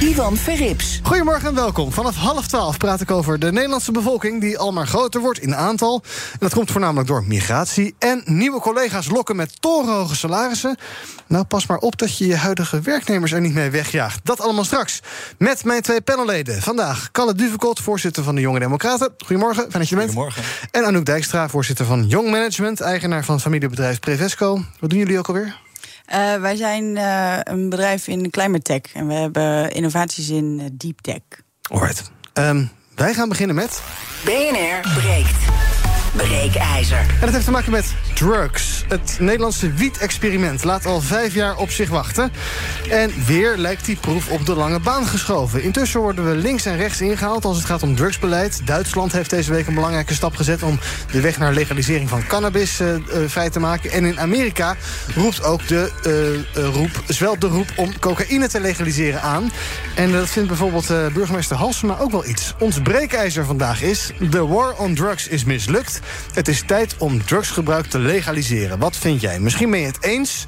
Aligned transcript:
Ivan 0.00 0.36
Verrips. 0.36 1.00
Goedemorgen 1.02 1.48
en 1.48 1.54
welkom. 1.54 1.92
Vanaf 1.92 2.16
half 2.16 2.46
twaalf 2.46 2.76
praat 2.76 3.00
ik 3.00 3.10
over 3.10 3.38
de 3.38 3.52
Nederlandse 3.52 3.92
bevolking... 3.92 4.40
die 4.40 4.58
al 4.58 4.72
maar 4.72 4.86
groter 4.86 5.20
wordt 5.20 5.38
in 5.38 5.56
aantal. 5.56 6.02
En 6.32 6.38
dat 6.38 6.54
komt 6.54 6.70
voornamelijk 6.70 7.08
door 7.08 7.24
migratie. 7.26 7.94
En 7.98 8.22
nieuwe 8.24 8.60
collega's 8.60 9.08
lokken 9.08 9.36
met 9.36 9.60
torenhoge 9.62 10.16
salarissen. 10.16 10.76
Nou, 11.26 11.44
pas 11.44 11.66
maar 11.66 11.78
op 11.78 11.98
dat 11.98 12.18
je 12.18 12.26
je 12.26 12.36
huidige 12.36 12.80
werknemers 12.80 13.32
er 13.32 13.40
niet 13.40 13.54
mee 13.54 13.70
wegjaagt. 13.70 14.20
Dat 14.22 14.40
allemaal 14.40 14.64
straks. 14.64 15.00
Met 15.38 15.64
mijn 15.64 15.82
twee 15.82 16.00
panelleden. 16.00 16.62
Vandaag 16.62 17.08
Kalle 17.12 17.34
Duvekot, 17.34 17.80
voorzitter 17.80 18.22
van 18.22 18.34
de 18.34 18.40
Jonge 18.40 18.58
Democraten. 18.58 19.14
Goedemorgen, 19.18 19.62
fijn 19.62 19.78
dat 19.78 19.88
je 19.88 19.94
er 19.94 20.00
bent. 20.00 20.12
Goedemorgen. 20.12 20.42
En 20.70 20.84
Anouk 20.84 21.04
Dijkstra, 21.04 21.48
voorzitter 21.48 21.84
van 21.84 22.06
Young 22.06 22.30
Management... 22.30 22.80
eigenaar 22.80 23.24
van 23.24 23.40
familiebedrijf 23.40 23.98
Prevesco. 23.98 24.64
Wat 24.78 24.90
doen 24.90 24.98
jullie 24.98 25.18
ook 25.18 25.28
alweer? 25.28 25.56
Uh, 26.12 26.34
wij 26.40 26.56
zijn 26.56 26.96
uh, 26.96 27.38
een 27.42 27.68
bedrijf 27.68 28.06
in 28.06 28.30
climate 28.30 28.62
tech 28.62 28.94
en 28.94 29.06
we 29.06 29.14
hebben 29.14 29.70
innovaties 29.70 30.28
in 30.28 30.58
uh, 30.60 30.66
deep 30.72 31.00
tech. 31.00 31.20
Alright. 31.70 32.10
Um, 32.34 32.70
wij 32.94 33.14
gaan 33.14 33.28
beginnen 33.28 33.56
met. 33.56 33.82
BNR 34.24 35.00
breekt. 35.00 35.38
Breekijzer. 36.16 36.98
En 36.98 37.20
dat 37.20 37.32
heeft 37.32 37.44
te 37.44 37.50
maken 37.50 37.70
met 37.70 37.94
drugs. 38.20 38.84
Het 38.88 39.16
Nederlandse 39.20 39.72
wiet-experiment 39.72 40.64
laat 40.64 40.86
al 40.86 41.00
vijf 41.00 41.34
jaar 41.34 41.56
op 41.56 41.70
zich 41.70 41.88
wachten. 41.88 42.32
En 42.90 43.10
weer 43.26 43.56
lijkt 43.56 43.84
die 43.84 43.96
proef 43.96 44.28
op 44.28 44.46
de 44.46 44.54
lange 44.54 44.80
baan 44.80 45.06
geschoven. 45.06 45.62
Intussen 45.62 46.00
worden 46.00 46.30
we 46.30 46.36
links 46.36 46.64
en 46.64 46.76
rechts 46.76 47.00
ingehaald 47.00 47.44
als 47.44 47.56
het 47.56 47.66
gaat 47.66 47.82
om 47.82 47.94
drugsbeleid. 47.94 48.66
Duitsland 48.66 49.12
heeft 49.12 49.30
deze 49.30 49.52
week 49.52 49.66
een 49.66 49.74
belangrijke 49.74 50.14
stap 50.14 50.36
gezet... 50.36 50.62
om 50.62 50.78
de 51.12 51.20
weg 51.20 51.38
naar 51.38 51.52
legalisering 51.52 52.08
van 52.08 52.26
cannabis 52.26 52.80
uh, 52.80 52.94
vrij 53.26 53.50
te 53.50 53.60
maken. 53.60 53.90
En 53.90 54.04
in 54.04 54.20
Amerika 54.20 54.76
roept 55.14 55.44
ook 55.44 55.68
de, 55.68 55.90
uh, 56.56 56.64
roep, 56.74 57.02
zwelt 57.06 57.40
de 57.40 57.46
roep 57.46 57.72
om 57.76 57.98
cocaïne 57.98 58.48
te 58.48 58.60
legaliseren 58.60 59.22
aan. 59.22 59.50
En 59.94 60.12
dat 60.12 60.28
vindt 60.28 60.48
bijvoorbeeld 60.48 61.12
burgemeester 61.12 61.56
Halsema 61.56 61.98
ook 61.98 62.10
wel 62.10 62.26
iets. 62.26 62.54
Ons 62.58 62.80
breekijzer 62.80 63.44
vandaag 63.44 63.82
is... 63.82 64.10
The 64.30 64.46
war 64.46 64.74
on 64.76 64.94
drugs 64.94 65.28
is 65.28 65.44
mislukt. 65.44 66.00
Het 66.32 66.48
is 66.48 66.62
tijd 66.66 66.94
om 66.98 67.24
drugsgebruik 67.24 67.86
te 67.86 67.98
legaliseren. 68.10 68.78
Wat 68.78 68.96
vind 68.96 69.20
jij? 69.20 69.40
Misschien 69.40 69.70
ben 69.70 69.80
je 69.80 69.86
het 69.86 70.02
eens, 70.02 70.46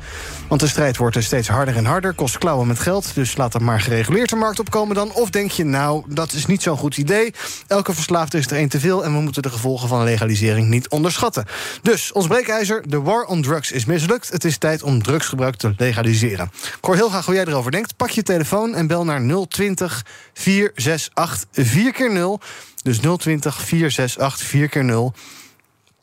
want 0.49 0.61
de 0.61 0.67
strijd 0.67 0.97
wordt 0.97 1.17
er 1.17 1.23
steeds 1.23 1.49
harder 1.49 1.77
en 1.77 1.85
harder. 1.85 2.15
Kost 2.15 2.39
klauwen 2.39 2.67
met 2.67 2.79
geld, 2.79 3.15
dus 3.15 3.37
laat 3.37 3.55
er 3.55 3.63
maar 3.63 3.81
gereguleerd 3.81 4.29
de 4.29 4.37
markt 4.37 4.59
opkomen 4.59 4.95
dan. 4.95 5.13
Of 5.13 5.31
denk 5.31 5.51
je, 5.51 5.65
nou, 5.65 6.05
dat 6.09 6.33
is 6.33 6.47
niet 6.47 6.63
zo'n 6.63 6.77
goed 6.77 6.97
idee. 6.97 7.35
Elke 7.67 7.95
verslaafde 7.95 8.39
is 8.39 8.47
er 8.47 8.57
één 8.57 8.69
te 8.69 8.81
veel... 8.81 9.05
en 9.05 9.15
we 9.15 9.21
moeten 9.21 9.43
de 9.43 9.51
gevolgen 9.51 9.89
van 9.89 10.05
legalisering 10.05 10.69
niet 10.69 10.89
onderschatten. 10.89 11.45
Dus, 11.83 12.13
ons 12.13 12.27
breekijzer, 12.27 12.89
de 12.89 13.01
war 13.01 13.25
on 13.25 13.43
drugs 13.43 13.73
is 13.73 13.85
mislukt. 13.85 14.29
Het 14.29 14.45
is 14.45 14.59
tijd 14.59 14.83
om 14.83 15.03
drugsgebruik 15.03 15.57
te 15.57 15.75
legaliseren. 15.77 16.51
Ik 16.83 16.95
heel 16.95 17.09
graag 17.09 17.27
hoe 17.27 17.35
jij 17.35 17.45
erover 17.45 17.71
denkt. 17.71 17.97
Pak 17.97 18.11
je 18.11 18.23
telefoon 18.23 18.75
en 18.75 18.87
bel 18.87 19.05
naar 19.05 19.47
020 19.49 20.05
468 20.33 21.67
4 21.67 21.93
keer 21.93 22.13
0 22.13 22.41
dus 22.83 22.99
020 22.99 23.63
468 23.63 24.47
4 24.47 24.69
keer 24.69 24.85
0 24.85 25.15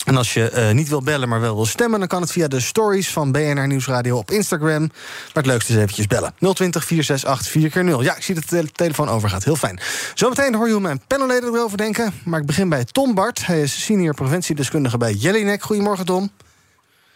en 0.10 0.18
als 0.18 0.34
je 0.34 0.52
uh, 0.56 0.72
niet 0.72 0.90
wil 0.90 1.02
bellen, 1.02 1.30
maar 1.30 1.42
wel 1.42 1.56
wil 1.56 1.66
stemmen... 1.66 2.00
dan 2.00 2.08
kan 2.08 2.22
het 2.22 2.32
via 2.32 2.48
de 2.48 2.60
stories 2.60 3.10
van 3.10 3.32
BNR 3.32 3.68
Nieuwsradio 3.68 4.18
op 4.18 4.32
Instagram. 4.32 4.80
Maar 4.80 4.92
het 5.34 5.46
leukste 5.46 5.72
is 5.72 5.78
eventjes 5.78 6.08
bellen. 6.08 6.34
020 6.40 6.86
468 6.86 7.72
4 7.74 7.84
0 7.84 8.04
Ja, 8.04 8.16
ik 8.16 8.24
zie 8.24 8.36
dat 8.36 8.50
de 8.50 8.72
telefoon 8.72 9.10
overgaat. 9.10 9.44
Heel 9.44 9.56
fijn. 9.56 9.80
Zometeen 10.14 10.56
hoor 10.56 10.66
je 10.68 10.72
hoe 10.72 10.82
mijn 10.82 11.02
panelleden 11.08 11.54
erover 11.54 11.78
denken. 11.78 12.14
Maar 12.24 12.40
ik 12.40 12.46
begin 12.46 12.70
bij 12.70 12.86
Tom 12.86 13.14
Bart. 13.14 13.46
Hij 13.46 13.62
is 13.62 13.84
senior 13.84 14.14
preventiedeskundige 14.14 14.98
bij 14.98 15.14
Jellinek. 15.14 15.62
Goedemorgen, 15.62 16.06
Tom. 16.06 16.32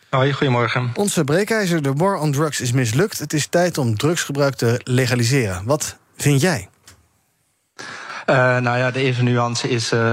Hoi, 0.10 0.34
goedemorgen. 0.34 0.92
Onze 0.96 1.24
breekijzer, 1.24 1.82
de 1.82 1.94
war 1.94 2.20
on 2.20 2.32
drugs, 2.32 2.62
is 2.62 2.72
mislukt. 2.72 3.20
Het 3.20 3.34
is 3.34 3.48
tijd 3.48 3.78
om 3.78 3.98
drugsgebruik 3.98 4.56
te 4.56 4.82
legaliseren. 4.84 5.62
Wat 5.66 5.98
vind 6.18 6.42
jij? 6.42 6.70
Uh, 8.30 8.36
nou 8.58 8.78
ja, 8.78 8.92
de 8.92 9.02
eerste 9.02 9.24
nuance 9.24 9.70
is 9.70 9.94
uh, 9.94 10.12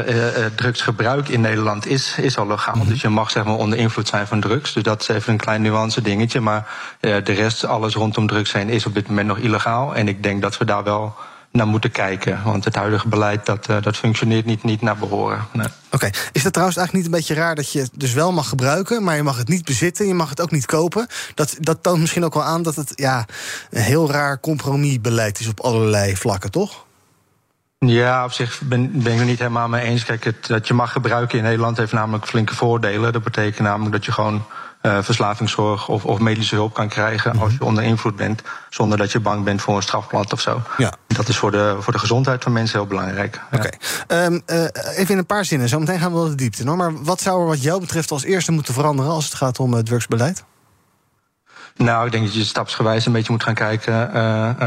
drugsgebruik 0.54 1.28
in 1.28 1.40
Nederland 1.40 1.86
is, 1.86 2.16
is 2.18 2.38
al 2.38 2.46
legaal. 2.46 2.74
Mm 2.74 2.80
-hmm. 2.80 2.90
Dus 2.90 3.00
je 3.00 3.08
mag 3.08 3.30
zeg 3.30 3.44
maar 3.44 3.54
onder 3.54 3.78
invloed 3.78 4.08
zijn 4.08 4.26
van 4.26 4.40
drugs. 4.40 4.72
Dus 4.72 4.82
dat 4.82 5.00
is 5.00 5.08
even 5.08 5.32
een 5.32 5.38
klein 5.38 5.62
nuance 5.62 6.02
dingetje. 6.02 6.40
Maar 6.40 6.68
de 7.00 7.20
rest, 7.22 7.64
alles 7.64 7.94
rondom 7.94 8.26
drugs 8.26 8.50
zijn, 8.50 8.68
is 8.68 8.86
op 8.86 8.94
dit 8.94 9.08
moment 9.08 9.26
nog 9.26 9.38
illegaal. 9.38 9.94
En 9.94 10.08
ik 10.08 10.22
denk 10.22 10.42
dat 10.42 10.58
we 10.58 10.64
daar 10.64 10.84
wel 10.84 11.14
naar 11.52 11.66
moeten 11.66 11.90
kijken. 11.90 12.42
Want 12.44 12.64
het 12.64 12.74
huidige 12.74 13.08
beleid 13.08 13.46
dat, 13.46 13.66
dat 13.66 13.96
functioneert 13.96 14.44
niet, 14.44 14.62
niet 14.62 14.82
naar 14.82 14.96
behoren. 14.96 15.46
Nee. 15.52 15.66
Oké, 15.66 15.94
okay. 15.94 16.12
is 16.32 16.44
het 16.44 16.52
trouwens 16.52 16.78
eigenlijk 16.78 16.92
niet 16.92 17.04
een 17.04 17.20
beetje 17.20 17.42
raar 17.42 17.54
dat 17.54 17.72
je 17.72 17.78
het 17.78 17.90
dus 17.94 18.12
wel 18.12 18.32
mag 18.32 18.48
gebruiken, 18.48 19.04
maar 19.04 19.16
je 19.16 19.22
mag 19.22 19.36
het 19.38 19.48
niet 19.48 19.64
bezitten, 19.64 20.06
je 20.06 20.14
mag 20.14 20.28
het 20.28 20.40
ook 20.40 20.50
niet 20.50 20.66
kopen? 20.66 21.06
Dat, 21.34 21.56
dat 21.58 21.82
toont 21.82 22.00
misschien 22.00 22.24
ook 22.24 22.34
wel 22.34 22.44
aan 22.44 22.62
dat 22.62 22.76
het 22.76 22.92
ja, 22.94 23.26
een 23.70 23.82
heel 23.82 24.10
raar 24.10 24.40
compromisbeleid 24.40 25.40
is 25.40 25.48
op 25.48 25.60
allerlei 25.60 26.16
vlakken, 26.16 26.50
toch? 26.50 26.88
Ja, 27.86 28.24
op 28.24 28.32
zich 28.32 28.60
ben, 28.60 29.02
ben 29.02 29.12
ik 29.12 29.18
het 29.18 29.26
niet 29.26 29.38
helemaal 29.38 29.68
mee 29.68 29.84
eens. 29.84 30.04
Kijk, 30.04 30.24
het, 30.24 30.46
dat 30.46 30.68
je 30.68 30.74
mag 30.74 30.92
gebruiken 30.92 31.38
in 31.38 31.44
Nederland 31.44 31.76
heeft 31.76 31.92
namelijk 31.92 32.26
flinke 32.26 32.54
voordelen. 32.54 33.12
Dat 33.12 33.22
betekent 33.22 33.66
namelijk 33.66 33.92
dat 33.92 34.04
je 34.04 34.12
gewoon 34.12 34.44
uh, 34.82 34.98
verslavingszorg 35.02 35.88
of, 35.88 36.04
of, 36.04 36.18
medische 36.18 36.54
hulp 36.54 36.74
kan 36.74 36.88
krijgen 36.88 37.38
als 37.38 37.52
je 37.52 37.64
onder 37.64 37.84
invloed 37.84 38.16
bent, 38.16 38.42
zonder 38.70 38.98
dat 38.98 39.12
je 39.12 39.20
bang 39.20 39.44
bent 39.44 39.62
voor 39.62 39.76
een 39.76 39.82
strafblad 39.82 40.32
of 40.32 40.40
zo. 40.40 40.62
Ja. 40.76 40.92
Dat 41.06 41.28
is 41.28 41.36
voor 41.36 41.50
de, 41.50 41.76
voor 41.78 41.92
de 41.92 41.98
gezondheid 41.98 42.42
van 42.42 42.52
mensen 42.52 42.78
heel 42.78 42.88
belangrijk. 42.88 43.40
Oké. 43.52 43.70
Okay. 44.06 44.24
Um, 44.24 44.42
uh, 44.46 44.62
even 44.96 45.08
in 45.08 45.18
een 45.18 45.26
paar 45.26 45.44
zinnen, 45.44 45.68
zometeen 45.68 45.98
gaan 45.98 46.12
we 46.12 46.18
wel 46.18 46.28
de 46.28 46.34
diepte. 46.34 46.64
No? 46.64 46.76
Maar 46.76 47.02
wat 47.02 47.20
zou 47.20 47.40
er 47.40 47.46
wat 47.46 47.62
jou 47.62 47.80
betreft 47.80 48.10
als 48.10 48.24
eerste 48.24 48.52
moeten 48.52 48.74
veranderen 48.74 49.12
als 49.12 49.24
het 49.24 49.34
gaat 49.34 49.58
om 49.58 49.72
het 49.72 49.86
drugsbeleid? 49.86 50.44
Nou, 51.76 52.06
ik 52.06 52.12
denk 52.12 52.24
dat 52.24 52.34
je 52.34 52.44
stapsgewijs 52.44 53.06
een 53.06 53.12
beetje 53.12 53.32
moet 53.32 53.42
gaan 53.42 53.54
kijken 53.54 54.08
uh, 54.08 54.14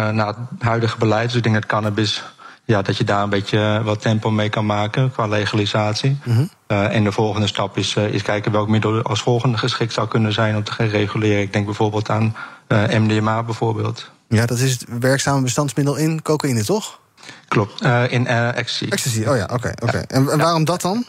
naar 0.09 0.27
het 0.27 0.37
huidige 0.59 0.97
beleid. 0.97 1.27
Dus 1.27 1.37
ik 1.37 1.43
denk 1.43 1.55
dat 1.55 1.65
cannabis 1.65 2.23
ja, 2.65 2.81
dat 2.81 2.97
je 2.97 3.03
daar 3.03 3.23
een 3.23 3.29
beetje 3.29 3.81
wat 3.83 4.01
tempo 4.01 4.31
mee 4.31 4.49
kan 4.49 4.65
maken 4.65 5.11
qua 5.11 5.27
legalisatie. 5.27 6.17
Mm 6.23 6.35
-hmm. 6.35 6.49
uh, 6.67 6.95
en 6.95 7.03
de 7.03 7.11
volgende 7.11 7.47
stap 7.47 7.77
is, 7.77 7.95
uh, 7.95 8.13
is 8.13 8.21
kijken 8.21 8.51
welk 8.51 8.67
middel 8.67 9.01
als 9.01 9.21
volgende 9.21 9.57
geschikt 9.57 9.93
zou 9.93 10.07
kunnen 10.07 10.33
zijn 10.33 10.55
om 10.55 10.63
te 10.63 10.71
gaan 10.71 10.87
reguleren. 10.87 11.41
Ik 11.41 11.53
denk 11.53 11.65
bijvoorbeeld 11.65 12.09
aan 12.09 12.35
uh, 12.67 12.87
MDMA 12.87 13.43
bijvoorbeeld. 13.43 14.11
Ja, 14.27 14.45
dat 14.45 14.59
is 14.59 14.71
het 14.71 14.85
werkzame 14.99 15.41
bestandsmiddel 15.41 15.95
in 15.95 16.21
cocaïne, 16.21 16.63
toch? 16.63 16.99
Klopt, 17.47 17.81
in 18.09 18.27
ecstasy. 18.27 18.91
Ecstasy, 18.91 19.23
oh 19.25 19.35
ja, 19.35 19.43
oké. 19.43 19.53
Okay, 19.53 19.73
okay. 19.81 19.99
ja. 19.99 20.07
En, 20.07 20.29
en 20.29 20.37
waarom 20.37 20.65
dat 20.65 20.81
dan? 20.81 21.05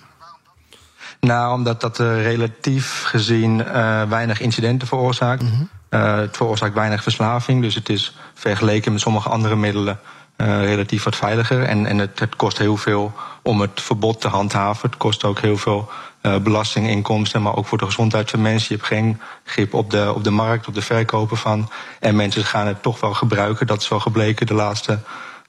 Nou, 1.21 1.55
omdat 1.55 1.81
dat 1.81 1.99
relatief 1.99 3.03
gezien 3.03 3.65
weinig 4.09 4.41
incidenten 4.41 4.89
veroorzaakt. 4.89 5.43
Mm 5.43 5.69
-hmm. 5.89 6.01
het 6.21 6.37
veroorzaakt 6.37 6.75
weinig 6.75 7.03
verslaving, 7.03 7.63
dus 7.63 7.75
het 7.75 7.89
is 7.89 8.17
vergeleken 8.35 8.93
met 8.93 9.01
sommige 9.01 9.29
andere 9.29 9.57
middelen 9.57 9.99
relatief 10.37 11.05
wat 11.05 11.17
veiliger. 11.17 11.62
En, 11.62 11.87
en 11.87 11.99
het, 11.99 12.19
het, 12.19 12.37
kost 12.37 12.59
heel 12.59 12.77
veel 12.77 13.12
om 13.43 13.61
het 13.61 13.81
verbod 13.81 14.21
te 14.21 14.28
handhaven. 14.28 14.91
Het 14.91 14.99
kost 14.99 15.25
ook 15.25 15.41
heel 15.41 15.56
veel 15.56 15.88
uh, 16.23 16.37
belastinginkomsten, 16.37 17.43
maar 17.43 17.56
ook 17.56 17.67
voor 17.67 17.79
de 17.79 17.85
gezondheid 17.85 18.31
van 18.31 18.43
mensen. 18.43 18.67
Je 18.69 18.75
hebt 18.75 18.87
geen 18.87 19.20
grip 19.44 19.75
op 19.75 19.91
de, 19.91 20.12
op 20.14 20.25
de 20.25 20.31
markt, 20.31 20.69
op 20.69 20.75
de 20.75 20.82
verkopen 20.82 21.37
van. 21.37 21.70
En 22.00 22.17
mensen 22.17 22.44
gaan 22.44 22.67
het 22.67 22.82
toch 22.82 23.00
wel 23.00 23.14
gebruiken. 23.14 23.67
Dat 23.67 23.81
is 23.81 23.88
wel 23.88 24.00
gebleken 24.00 24.47
de 24.47 24.55
laatste 24.55 24.99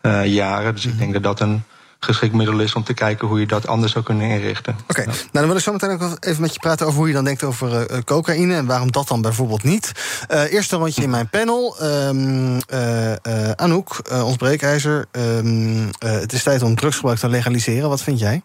uh, 0.01 0.25
jaren. 0.25 0.73
Dus 0.75 0.85
ik 0.85 0.97
denk 0.97 1.13
dat 1.13 1.23
dat 1.23 1.39
een 1.39 1.63
geschikt 2.05 2.33
middel 2.33 2.59
is 2.59 2.73
om 2.73 2.83
te 2.83 2.93
kijken 2.93 3.27
hoe 3.27 3.39
je 3.39 3.47
dat 3.47 3.67
anders 3.67 3.91
zou 3.91 4.03
kunnen 4.05 4.29
inrichten. 4.29 4.73
Oké, 4.73 5.01
okay. 5.01 5.05
nou 5.05 5.17
dan 5.31 5.47
wil 5.47 5.55
ik 5.55 5.61
zo 5.61 5.71
meteen 5.71 5.89
ook 5.89 6.17
even 6.19 6.41
met 6.41 6.53
je 6.53 6.59
praten 6.59 6.85
over 6.85 6.97
hoe 6.99 7.07
je 7.07 7.13
dan 7.13 7.23
denkt 7.23 7.43
over 7.43 7.91
uh, 7.91 7.97
cocaïne 7.99 8.55
en 8.55 8.65
waarom 8.65 8.91
dat 8.91 9.07
dan 9.07 9.21
bijvoorbeeld 9.21 9.63
niet. 9.63 9.91
Uh, 10.31 10.53
eerst 10.53 10.71
een 10.71 10.79
rondje 10.79 11.01
in 11.01 11.09
mijn 11.09 11.29
panel. 11.29 11.83
Um, 11.83 12.59
uh, 12.73 13.13
Anouk, 13.55 14.01
ons 14.23 14.35
breekijzer. 14.35 15.05
Um, 15.11 15.89
het 15.99 16.33
is 16.33 16.43
tijd 16.43 16.61
om 16.61 16.75
drugsgebruik 16.75 17.19
te 17.19 17.29
legaliseren. 17.29 17.89
Wat 17.89 18.01
vind 18.01 18.19
jij? 18.19 18.41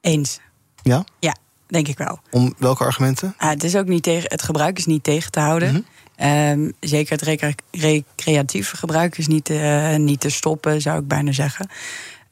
Eens. 0.00 0.40
Ja? 0.82 1.04
Ja, 1.18 1.36
denk 1.66 1.88
ik 1.88 1.98
wel. 1.98 2.20
Om 2.30 2.54
welke 2.58 2.84
argumenten? 2.84 3.34
Ah, 3.36 3.50
het, 3.50 3.64
is 3.64 3.76
ook 3.76 3.86
niet 3.86 4.02
tegen, 4.02 4.30
het 4.30 4.42
gebruik 4.42 4.78
is 4.78 4.86
niet 4.86 5.04
tegen 5.04 5.30
te 5.30 5.40
houden. 5.40 5.68
Mm 5.68 5.84
-hmm. 6.16 6.50
um, 6.50 6.72
zeker 6.80 7.12
het 7.12 7.22
recre 7.22 7.54
recreatieve 7.70 8.76
gebruik 8.76 9.18
is 9.18 9.26
niet, 9.26 9.48
niet 9.96 10.20
te 10.20 10.30
stoppen, 10.30 10.80
zou 10.80 11.00
ik 11.00 11.08
bijna 11.08 11.32
zeggen. 11.32 11.68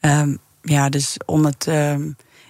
Um, 0.00 0.38
ja, 0.62 0.88
dus 0.88 1.16
om 1.26 1.44
het. 1.44 1.66
ehm, 1.66 2.02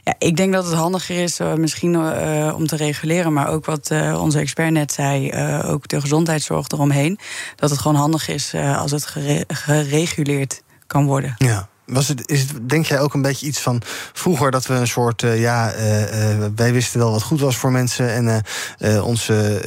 ja, 0.04 0.14
ik 0.18 0.36
denk 0.36 0.52
dat 0.52 0.64
het 0.64 0.74
handiger 0.74 1.22
is, 1.22 1.38
eh, 1.40 1.54
misschien 1.54 1.94
eh, 1.94 2.54
om 2.56 2.66
te 2.66 2.76
reguleren, 2.76 3.32
maar 3.32 3.48
ook 3.48 3.64
wat 3.64 3.90
eh, 3.90 4.20
onze 4.22 4.38
expert 4.38 4.70
net 4.72 4.92
zei, 4.92 5.32
ook 5.64 5.88
de 5.88 6.00
gezondheidszorg 6.00 6.68
eromheen. 6.68 7.18
Dat 7.56 7.70
het 7.70 7.78
gewoon 7.78 7.96
handig 7.96 8.28
is 8.28 8.54
als 8.54 8.90
het 8.90 9.06
gere- 9.06 9.44
gereguleerd 9.48 10.62
kan 10.86 11.06
worden. 11.06 11.34
Ja. 11.38 11.68
Was 11.88 12.08
het, 12.08 12.30
is 12.30 12.40
het, 12.40 12.68
denk 12.68 12.86
jij 12.86 13.00
ook 13.00 13.14
een 13.14 13.22
beetje 13.22 13.46
iets 13.46 13.60
van 13.60 13.82
vroeger 14.12 14.50
dat 14.50 14.66
we 14.66 14.74
een 14.74 14.86
soort, 14.86 15.22
eh, 15.22 15.40
ja, 15.40 15.70
eh, 15.70 16.32
eh, 16.32 16.50
wij 16.56 16.72
wisten 16.72 17.00
wel 17.00 17.10
wat 17.10 17.22
goed 17.22 17.40
was 17.40 17.56
voor 17.56 17.72
mensen 17.72 18.12
en 18.78 19.02
onze 19.02 19.60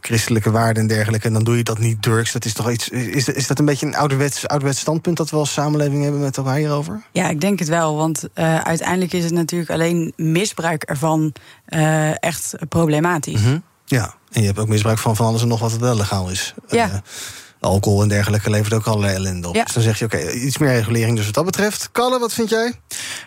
christelijke 0.00 0.50
waarden 0.50 0.82
en 0.82 0.88
dergelijke, 0.88 1.26
en 1.26 1.32
dan 1.32 1.44
doe 1.44 1.56
je 1.56 1.62
dat 1.62 1.78
niet 1.78 2.02
drugs. 2.02 2.32
Dat 2.32 2.44
is 2.44 2.52
toch 2.52 2.70
iets, 2.70 2.88
is, 2.88 3.28
is 3.28 3.46
dat 3.46 3.58
een 3.58 3.64
beetje 3.64 3.86
een 3.86 3.96
ouderwets, 3.96 4.48
ouderwets 4.48 4.80
standpunt 4.80 5.16
dat 5.16 5.30
we 5.30 5.36
als 5.36 5.52
samenleving 5.52 6.02
hebben 6.02 6.20
met 6.20 6.36
elkaar 6.36 6.56
hierover? 6.56 7.02
Ja, 7.12 7.28
ik 7.28 7.40
denk 7.40 7.58
het 7.58 7.68
wel. 7.68 7.96
Want 7.96 8.28
uiteindelijk 8.64 9.12
is 9.12 9.24
het 9.24 9.32
natuurlijk 9.32 9.70
alleen 9.70 10.12
misbruik 10.16 10.82
ervan 10.82 11.32
echt 12.20 12.54
problematisch. 12.68 13.40
Mhm. 13.40 13.58
Ja, 13.84 14.14
en 14.30 14.40
je 14.40 14.46
hebt 14.46 14.58
ook 14.58 14.68
misbruik 14.68 14.98
van 14.98 15.16
van 15.16 15.26
alles 15.26 15.42
en 15.42 15.48
nog 15.48 15.60
wat 15.60 15.76
wel 15.76 15.96
legaal 15.96 16.30
is. 16.30 16.54
Ja. 16.68 17.02
Alcohol 17.62 18.02
en 18.02 18.08
dergelijke 18.08 18.50
levert 18.50 18.72
ook 18.74 18.86
allerlei 18.86 19.14
ellende 19.14 19.48
op. 19.48 19.54
Ja. 19.54 19.64
Dus 19.64 19.72
dan 19.74 19.82
zeg 19.82 19.98
je, 19.98 20.04
oké, 20.04 20.30
iets 20.30 20.58
meer 20.58 20.72
regulering 20.72 21.16
dus 21.16 21.24
wat 21.24 21.34
dat 21.34 21.44
betreft. 21.44 21.88
Kalle, 21.92 22.18
wat 22.18 22.32
vind 22.32 22.48
jij? 22.48 22.72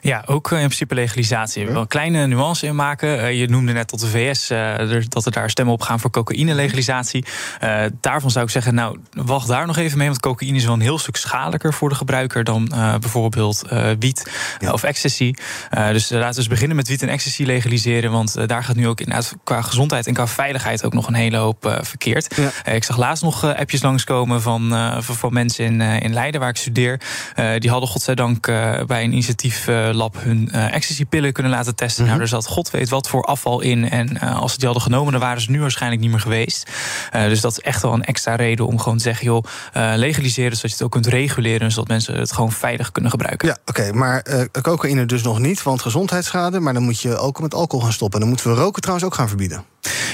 Ja, 0.02 0.24
ook 0.26 0.52
eh, 0.52 0.58
in 0.60 0.66
principe 0.66 0.96
legalisatie. 0.96 1.66
Er 1.66 1.72
wel 1.72 1.82
een 1.82 1.88
kleine 1.88 2.28
nuance 2.28 2.66
in 2.66 2.76
maken. 2.76 3.20
Eh, 3.22 3.40
je 3.40 3.48
noemde 3.48 3.72
net 3.72 3.88
tot 3.88 4.00
de 4.00 4.08
VS 4.08 4.50
eh, 4.50 4.74
dat 5.10 5.26
er 5.26 5.32
daar 5.32 5.50
stemmen 5.50 5.74
op 5.74 5.82
gaan 5.82 6.00
voor 6.00 6.10
cocaïne-legalisatie. 6.10 7.26
Eh, 7.60 7.84
daarvan 8.02 8.32
zou 8.32 8.46
ik 8.46 8.52
zeggen, 8.52 8.74
nou, 8.74 8.98
wacht 9.12 9.48
daar 9.48 9.68
nog 9.68 9.78
even 9.78 9.98
mee. 9.98 10.08
Want 10.08 10.20
cocaïne 10.20 10.58
is 10.58 10.66
wel 10.66 10.74
een 10.74 10.80
heel 10.82 11.00
stuk 11.00 11.16
schadelijker 11.16 11.74
voor 11.74 11.90
de 11.90 11.96
gebruiker 11.96 12.44
dan 12.44 12.68
eh, 12.72 12.96
bijvoorbeeld 12.98 13.64
eh, 13.70 13.90
wiet 14.00 14.32
Ja. 14.60 14.72
of 14.72 14.84
ecstasy. 14.84 15.34
Eh, 15.70 15.90
dus 15.90 16.10
laten 16.10 16.30
we 16.32 16.38
eens 16.38 16.48
beginnen 16.48 16.76
met 16.76 16.88
wiet 16.88 17.02
en 17.02 17.10
ecstasy 17.10 17.44
legaliseren. 17.44 18.12
Want 18.12 18.48
daar 18.48 18.64
gaat 18.64 18.76
nu 18.76 18.88
ook 18.88 19.00
inderdaad 19.00 19.34
qua 19.44 19.62
gezondheid 19.62 20.08
en 20.08 20.14
qua 20.14 20.28
veiligheid 20.28 20.84
ook 20.86 20.94
nog 20.94 21.08
een 21.08 21.14
hele 21.14 21.38
hoop 21.38 21.80
verkeerd. 21.82 22.36
Ja. 22.64 22.72
Ik 22.74 22.84
zag 22.84 22.98
laatst 22.98 23.24
nog 23.24 23.44
appjes 23.56 23.82
langskomen 23.82 24.25
van, 24.34 24.74
eh, 24.74 24.98
van, 25.00 25.16
van 25.16 25.34
mensen 25.34 25.66
in, 25.66 25.82
eh, 25.82 26.02
in 26.02 26.14
Leiden, 26.14 26.40
waar 26.40 26.50
ik 26.50 26.58
studeer. 26.58 27.02
Eh, 27.36 27.50
die 27.60 27.70
hadden 27.70 27.90
godzijdank 27.90 28.46
bij 28.88 29.04
een 29.04 29.12
initiatieflab 29.12 30.16
hun 30.20 30.52
ecstasy-pillen 30.52 31.34
kunnen 31.34 31.52
laten 31.52 31.76
testen. 31.76 32.02
Mhm. 32.02 32.12
Nou, 32.12 32.24
er 32.24 32.30
zat 32.30 32.48
god 32.48 32.72
weet 32.72 32.90
wat 32.90 33.10
voor 33.10 33.24
afval 33.24 33.62
in. 33.62 33.90
En 33.90 34.20
als 34.20 34.52
ze 34.52 34.58
die 34.58 34.66
hadden 34.66 34.84
genomen, 34.84 35.12
dan 35.12 35.22
waren 35.22 35.42
ze 35.42 35.52
nu 35.52 35.60
waarschijnlijk 35.60 36.02
niet 36.02 36.12
meer 36.12 36.20
geweest. 36.20 36.72
Dus 37.12 37.42
dat 37.42 37.52
is 37.52 37.60
echt 37.60 37.82
wel 37.82 37.94
een 37.94 38.04
extra 38.04 38.36
reden 38.36 38.68
om 38.68 38.80
gewoon 38.80 38.98
te 38.98 39.04
zeggen... 39.04 39.26
joh, 39.26 39.44
legaliseren 39.74 40.56
zodat 40.56 40.70
je 40.70 40.76
het 40.76 40.86
ook 40.86 40.92
kunt 40.92 41.08
reguleren... 41.08 41.72
zodat 41.72 41.88
mensen 41.88 42.16
het 42.16 42.32
gewoon 42.32 42.52
veilig 42.52 42.92
kunnen 42.92 43.12
gebruiken. 43.12 43.48
Ja, 43.48 43.58
oké, 43.66 43.94
maar 43.94 44.20
eh 44.20 44.62
cocaïne 44.62 45.06
dus 45.06 45.24
nog 45.24 45.40
niet, 45.40 45.64
want 45.64 45.82
gezondheidsschade. 45.82 46.60
Maar 46.60 46.74
dan 46.74 46.84
moet 46.84 47.02
je 47.02 47.18
ook 47.18 47.42
met 47.42 47.54
alcohol 47.54 47.86
gaan 47.86 47.94
stoppen. 47.94 48.20
Dan 48.20 48.30
moeten 48.30 48.50
we 48.50 48.62
roken 48.62 48.82
trouwens 48.82 49.08
ook 49.08 49.16
gaan 49.16 49.28
verbieden. 49.28 49.66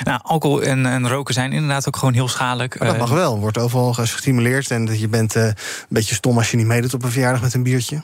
Nou, 0.04 0.20
alcohol 0.24 0.62
en, 0.62 0.86
en 0.86 1.08
roken 1.10 1.34
zijn 1.34 1.52
inderdaad 1.52 1.88
ook 1.88 1.96
gewoon 1.96 2.14
heel 2.14 2.28
schadelijk. 2.28 2.80
Maar 2.80 2.88
dat 2.88 2.98
mag 2.98 3.10
wel, 3.10 3.40
wordt 3.40 3.58
overal 3.58 3.94
gestimuleerd. 4.10 4.72
En 4.72 5.00
je 5.00 5.08
bent 5.08 5.36
eh, 5.36 5.46
een 5.46 5.56
beetje 5.90 6.16
stom 6.16 6.38
als 6.38 6.52
je 6.52 6.58
niet 6.58 6.66
meedoet 6.66 6.94
op 6.94 7.04
een 7.04 7.12
verjaardag 7.12 7.42
met 7.42 7.54
een 7.54 7.64
biertje. 7.64 8.02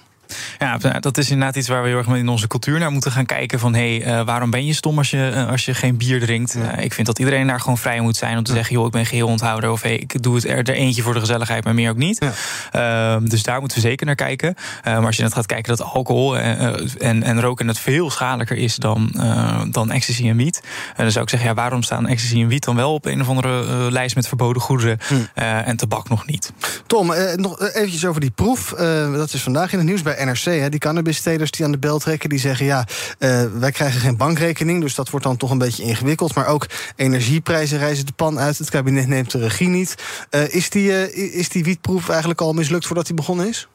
Ja, 0.60 0.78
dat 1.00 1.18
is 1.18 1.30
inderdaad 1.30 1.56
iets 1.56 1.68
waar 1.68 1.82
we 1.82 1.88
heel 1.88 1.98
erg 1.98 2.08
in 2.08 2.30
onze 2.30 2.48
cultuur 2.48 2.80
naar 2.80 2.92
moeten 2.92 3.12
gaan 3.12 3.26
kijken. 3.26 3.60
Van 3.60 3.76
hé, 3.76 3.98
hey, 3.98 4.20
eh, 4.20 4.26
waarom 4.26 4.50
ben 4.50 4.66
je 4.66 4.74
stom 4.74 4.98
als 4.98 5.10
je, 5.10 5.30
eh, 5.30 5.50
als 5.50 5.66
je 5.66 5.74
geen 5.74 5.98
bier 5.98 6.20
drinkt? 6.20 6.56
Eh, 6.56 6.84
ik 6.84 6.94
vind 6.94 7.08
dat 7.08 7.20
iedereen 7.20 7.48
daar 7.48 7.60
gewoon 7.60 7.78
vrij 7.78 8.00
moet 8.00 8.16
zijn 8.18 8.38
om 8.38 8.44
te 8.44 8.52
zeggen: 8.54 8.76
joh, 8.76 8.86
ik 8.86 8.92
ben 8.92 9.06
geheel 9.06 9.28
onthouder. 9.28 9.72
Of 9.72 9.82
hey, 9.82 9.96
ik 9.98 10.24
doe 10.24 10.36
het 10.36 10.46
er, 10.46 10.58
er 10.58 10.70
eentje 10.76 11.02
voor 11.02 11.14
de 11.14 11.20
gezelligheid, 11.20 11.64
maar 11.64 11.74
meer 11.74 11.90
ook 11.90 11.98
niet. 11.98 12.26
Ehm, 12.72 13.26
dus 13.26 13.44
daar 13.44 13.60
moeten 13.60 13.78
we 13.78 13.88
zeker 13.88 14.06
naar 14.06 14.16
kijken. 14.16 14.56
Eh, 14.84 14.94
maar 14.98 15.06
als 15.06 15.16
je 15.16 15.24
net 15.24 15.34
gaat 15.34 15.46
kijken 15.46 15.78
dat 15.78 15.88
alcohol 15.88 16.38
eh, 16.38 16.66
eh, 16.68 16.76
en, 17.00 17.24
en 17.24 17.42
roken 17.42 17.68
het 17.68 17.80
veel 17.80 18.10
schadelijker 18.10 18.58
is 18.58 18.76
dan, 18.76 19.12
eh, 19.18 19.62
dan 19.72 19.92
ecstasy 19.92 20.30
en 20.30 20.38
wiet. 20.38 20.62
eh, 20.92 20.98
dan 20.98 21.12
zou 21.12 21.24
ik 21.24 21.30
zeggen: 21.30 21.50
ja, 21.50 21.56
waarom 21.56 21.84
staan 21.84 22.08
ecstasy 22.08 22.42
en 22.42 22.48
wiet 22.48 22.64
dan 22.66 22.76
wel 22.76 22.94
op 22.94 23.06
een 23.06 23.22
of 23.22 23.28
andere 23.30 23.66
eh, 23.66 23.86
lijst 23.90 24.16
met 24.16 24.28
verboden 24.28 24.62
goederen 24.62 24.98
eh, 25.34 25.68
en 25.68 25.78
tabak 25.78 26.10
nog 26.10 26.26
niet? 26.26 26.52
Tom, 26.88 27.14
eh, 27.14 27.36
nog 27.36 27.60
eventjes 27.62 28.06
over 28.06 28.22
die 28.22 28.32
proef. 28.32 28.72
Eh, 28.74 29.14
dat 29.14 29.34
is 29.34 29.42
vandaag 29.42 29.72
in 29.72 29.78
het 29.78 29.88
nieuws 29.88 30.02
bij 30.02 30.17
NRC. 30.26 30.44
Hè, 30.44 30.70
die 30.70 30.80
cannabistelers 30.80 31.52
die 31.52 31.66
aan 31.66 31.72
de 31.72 31.78
bel 31.78 32.00
trekken, 32.00 32.30
die 32.30 32.40
zeggen... 32.40 32.66
ja, 32.66 32.86
eh, 33.20 33.44
wij 33.54 33.72
krijgen 33.72 34.00
geen 34.00 34.18
bankrekening, 34.18 34.82
dus 34.82 34.96
dat 34.96 35.10
wordt 35.10 35.26
dan 35.26 35.38
toch 35.38 35.52
een 35.52 35.58
beetje 35.58 35.84
ingewikkeld. 35.84 36.36
Maar 36.36 36.48
ook 36.48 36.66
energieprijzen 36.96 37.78
reizen 37.78 38.06
de 38.06 38.14
pan 38.16 38.40
uit. 38.40 38.58
Het 38.58 38.70
kabinet 38.70 39.08
neemt 39.08 39.32
de 39.32 39.40
regie 39.40 39.68
niet. 39.70 39.96
Eh, 40.30 40.54
is, 40.54 40.70
die, 40.70 41.06
eh, 41.06 41.36
is 41.40 41.50
die 41.50 41.64
wietproef 41.64 42.10
eigenlijk 42.10 42.42
al 42.42 42.54
mislukt 42.54 42.86
voordat 42.86 43.06
die 43.06 43.16
begonnen 43.16 43.48
is? 43.48 43.68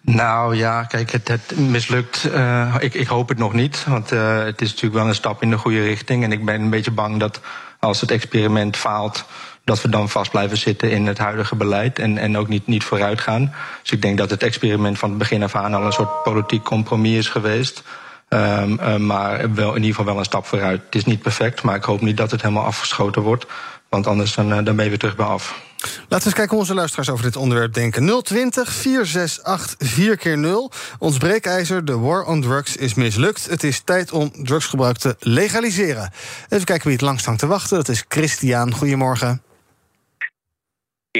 Nou 0.00 0.56
ja, 0.56 0.82
kijk, 0.84 1.10
het, 1.10 1.56
mislukt. 1.56 2.24
eh, 2.24 2.74
ik, 2.78 2.94
ik 2.94 3.06
hoop 3.06 3.28
het 3.28 3.38
nog 3.38 3.52
niet. 3.52 3.84
Want 3.84 4.12
eh, 4.12 4.44
het 4.44 4.60
is 4.60 4.68
natuurlijk 4.68 4.94
wel 4.94 5.06
een 5.08 5.14
stap 5.14 5.42
in 5.42 5.50
de 5.50 5.58
goede 5.58 5.82
richting. 5.82 6.24
En 6.24 6.32
ik 6.32 6.44
ben 6.44 6.60
een 6.60 6.70
beetje 6.70 6.90
bang 6.90 7.20
dat 7.20 7.40
als 7.80 8.00
het 8.00 8.10
experiment 8.10 8.76
faalt. 8.76 9.24
Dat 9.66 9.82
we 9.82 9.88
dan 9.88 10.08
vast 10.08 10.30
blijven 10.30 10.56
zitten 10.56 10.90
in 10.90 11.06
het 11.06 11.18
huidige 11.18 11.56
beleid. 11.56 11.98
En, 11.98 12.18
en 12.18 12.36
ook 12.36 12.48
niet, 12.48 12.66
niet 12.66 12.84
vooruit 12.84 13.20
gaan. 13.20 13.54
Dus 13.82 13.92
ik 13.92 14.02
denk 14.02 14.18
dat 14.18 14.30
het 14.30 14.42
experiment 14.42 14.98
van 14.98 15.08
het 15.08 15.18
begin 15.18 15.42
af 15.42 15.54
aan 15.54 15.74
al 15.74 15.84
een 15.84 15.92
soort 15.92 16.22
politiek 16.22 16.62
compromis 16.62 17.16
is 17.16 17.28
geweest. 17.28 17.82
Ehm, 18.28 18.78
eh, 18.78 18.96
maar 18.96 19.54
wel, 19.54 19.68
in 19.68 19.74
ieder 19.74 19.90
geval 19.90 20.04
wel 20.04 20.18
een 20.18 20.24
stap 20.24 20.46
vooruit. 20.46 20.82
Het 20.84 20.94
is 20.94 21.04
niet 21.04 21.22
perfect, 21.22 21.62
maar 21.62 21.76
ik 21.76 21.84
hoop 21.84 22.00
niet 22.00 22.16
dat 22.16 22.30
het 22.30 22.42
helemaal 22.42 22.64
afgeschoten 22.64 23.22
wordt. 23.22 23.46
Want 23.88 24.06
anders 24.06 24.34
dan, 24.34 24.52
eh, 24.52 24.64
dan 24.64 24.76
ben 24.76 24.84
je 24.84 24.90
weer 24.90 24.98
terug 24.98 25.16
bij 25.16 25.26
af. 25.26 25.60
Laten 25.82 26.08
we 26.08 26.24
eens 26.24 26.34
kijken 26.34 26.50
hoe 26.50 26.58
onze 26.58 26.74
luisteraars 26.74 27.10
over 27.10 27.24
dit 27.24 27.36
onderwerp 27.36 27.74
denken. 27.74 28.22
020 28.22 28.72
468 28.72 29.76
4x0. 29.88 30.72
Ons 30.98 31.16
breekijzer, 31.18 31.84
de 31.84 31.98
war 31.98 32.24
on 32.24 32.40
drugs, 32.40 32.76
is 32.76 32.94
mislukt. 32.94 33.46
Het 33.46 33.62
is 33.62 33.80
tijd 33.80 34.12
om 34.12 34.32
drugsgebruik 34.44 34.96
te 34.96 35.16
legaliseren. 35.18 36.12
Even 36.48 36.64
kijken 36.64 36.84
wie 36.84 36.96
het 36.96 37.06
langst 37.06 37.24
hangt 37.24 37.40
te 37.40 37.46
wachten. 37.46 37.76
Dat 37.76 37.88
is 37.88 38.04
Christian. 38.08 38.74
Goedemorgen. 38.74 39.40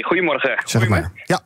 Goedemorgen. 0.03 0.57
Zeg 0.63 0.81
het 0.81 0.89
maar. 0.89 1.11
Ja. 1.23 1.39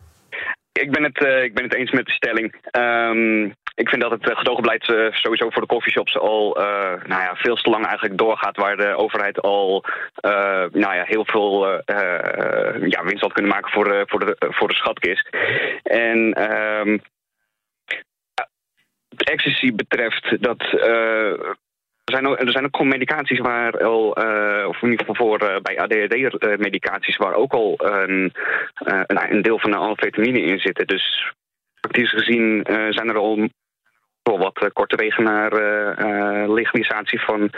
Ik 0.71 0.91
ben 0.91 1.03
het, 1.03 1.25
eh, 1.25 1.43
ik 1.43 1.53
ben 1.53 1.63
het 1.63 1.75
eens 1.75 1.91
met 1.91 2.05
de 2.05 2.11
stelling. 2.11 2.55
Ehm, 2.71 3.43
ik 3.75 3.89
vind 3.89 4.01
dat 4.01 4.11
het 4.11 4.29
eh, 4.29 4.37
gedogenbeleid 4.37 4.89
eh, 4.89 5.11
sowieso 5.11 5.49
voor 5.49 5.61
de 5.61 5.67
coffeeshops 5.67 6.17
al 6.17 6.57
eh, 6.57 7.03
nou 7.05 7.21
ja, 7.21 7.35
veel 7.35 7.55
te 7.55 7.69
lang 7.69 7.85
eigenlijk 7.85 8.17
doorgaat. 8.17 8.57
Waar 8.57 8.77
de 8.77 8.95
overheid 8.95 9.41
al 9.41 9.85
eh, 10.15 10.65
nou 10.71 10.95
ja, 10.95 11.03
heel 11.03 11.25
veel 11.25 11.67
eh, 11.67 11.79
eh, 11.85 12.89
ja, 12.89 13.03
winst 13.03 13.21
had 13.21 13.33
kunnen 13.33 13.51
maken 13.51 13.71
voor, 13.71 13.83
de 13.83 14.03
voor, 14.05 14.19
de, 14.19 14.35
voor 14.39 14.67
de 14.67 14.75
schatkist. 14.75 15.29
En 15.83 16.33
ehm 16.33 16.97
wat 19.09 19.29
ecstasy 19.29 19.75
betreft, 19.75 20.41
dat. 20.41 20.59
Eh, 22.05 22.15
er 22.15 22.21
zijn, 22.21 22.27
ook, 22.27 22.39
er 22.39 22.51
zijn 22.51 22.65
ook 22.65 22.75
gewoon 22.75 22.91
medicaties 22.91 23.39
waar 23.39 23.83
al, 23.83 24.15
eh, 24.15 24.67
of 24.67 24.81
in 24.81 24.89
ieder 24.91 25.05
geval 25.05 25.25
voor 25.27 25.39
eh, 25.39 25.61
bij 25.61 25.79
ADHD-medicaties, 25.79 27.17
waar 27.17 27.33
ook 27.33 27.53
al 27.53 27.75
een, 27.77 28.33
eh, 28.73 29.01
een 29.29 29.41
deel 29.41 29.59
van 29.59 29.71
de 29.71 29.77
amfetamine 29.77 30.41
in 30.41 30.59
zitten. 30.59 30.87
Dus 30.87 31.31
praktisch 31.79 32.09
gezien 32.09 32.63
eh, 32.63 32.75
zijn 32.89 33.09
er 33.09 33.17
al 33.17 33.49
wel 34.23 34.37
wat 34.37 34.57
eh, 34.61 34.69
korte 34.73 34.95
wegen 34.95 35.23
naar 35.23 35.51
eh, 35.51 36.43
eh, 36.43 36.53
legalisatie 36.53 37.19
van. 37.21 37.51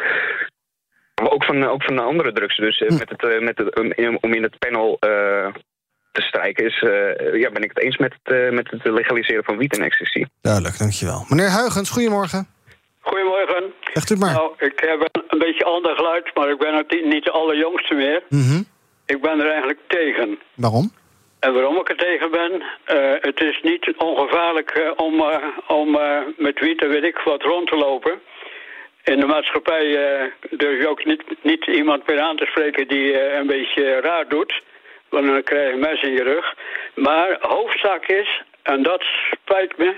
Ook 1.24 1.44
van, 1.44 1.64
ook 1.64 1.84
van 1.84 2.00
andere 2.00 2.32
drugs. 2.32 2.58
Dus 2.58 2.82
eh, 2.82 2.98
met 2.98 3.10
het, 3.10 3.24
eh, 3.24 3.40
met 3.40 3.58
het, 3.58 3.80
om 3.80 3.92
in- 3.92 4.18
om 4.22 4.34
in 4.34 4.44
het 4.44 4.58
panel 4.60 4.98
eh, 5.00 5.48
te 6.12 6.22
strijken, 6.22 6.66
is, 6.66 6.82
eh, 6.82 7.40
ja, 7.40 7.50
ben 7.52 7.64
ik 7.64 7.72
het 7.74 7.84
eens 7.84 7.98
met 7.98 8.14
het, 8.24 8.34
eh, 8.36 8.50
met 8.52 8.72
het 8.72 8.84
legaliseren 8.86 9.44
van 9.44 9.58
wiet 9.58 9.78
en 9.78 9.84
ecstasy. 9.84 10.26
Duidelijk, 10.42 10.78
dankjewel. 10.78 11.26
Meneer 11.30 11.50
Huigens, 11.50 11.90
goedemorgen. 11.90 12.48
Goedemorgen. 13.04 13.64
U 13.64 13.92
het 13.94 14.20
maar. 14.20 14.34
Nou, 14.34 14.52
ik 14.58 14.80
heb 14.80 15.02
een, 15.02 15.24
een 15.28 15.40
beetje 15.40 15.64
ander 15.64 15.96
geluid, 15.96 16.36
maar 16.36 16.50
ik 16.50 16.58
ben 16.58 16.74
ook 16.78 16.92
niet- 16.92 17.24
de 17.24 17.32
allerjongste 17.32 17.94
meer. 17.94 18.24
Mhm. 18.30 18.62
Ik 19.06 19.22
ben 19.22 19.40
er 19.40 19.50
eigenlijk 19.50 19.80
tegen. 19.88 20.40
Waarom? 20.56 20.92
En 21.40 21.54
waarom 21.54 21.78
ik 21.78 21.90
er 21.90 21.98
tegen 21.98 22.32
ben, 22.32 22.64
eh, 22.86 23.12
het 23.20 23.42
is 23.42 23.60
niet 23.62 23.94
ongevaarlijk 23.98 24.70
eh, 24.72 24.92
om, 24.96 25.20
eh, 25.22 25.38
om 25.68 25.92
met 26.38 26.60
wiet 26.60 26.82
en 26.82 26.90
weet 26.90 27.04
ik 27.04 27.18
wat 27.18 27.42
rond 27.44 27.68
te 27.68 27.76
lopen. 27.76 28.22
In 29.04 29.20
de 29.20 29.26
maatschappij 29.26 29.86
durf 30.50 30.82
je 30.82 30.88
ook 30.88 31.06
niet, 31.06 31.24
niet 31.42 31.66
iemand 31.68 32.08
meer 32.08 32.20
aan 32.22 32.38
te 32.38 32.46
spreken 32.46 32.88
die 32.88 33.34
een 33.34 33.48
beetje 33.48 34.00
raar 34.00 34.28
doet. 34.28 34.62
Want 35.10 35.26
dan 35.28 35.44
krijg 35.44 35.68
je 35.68 35.74
een 35.74 35.80
mes 35.80 36.02
in 36.02 36.12
je 36.12 36.24
rug. 36.24 36.54
Maar 36.96 37.38
hoofdzaak 37.42 38.06
is, 38.08 38.42
en 38.62 38.84
dat 38.84 39.04
spijt 39.32 39.78
me, 39.78 39.96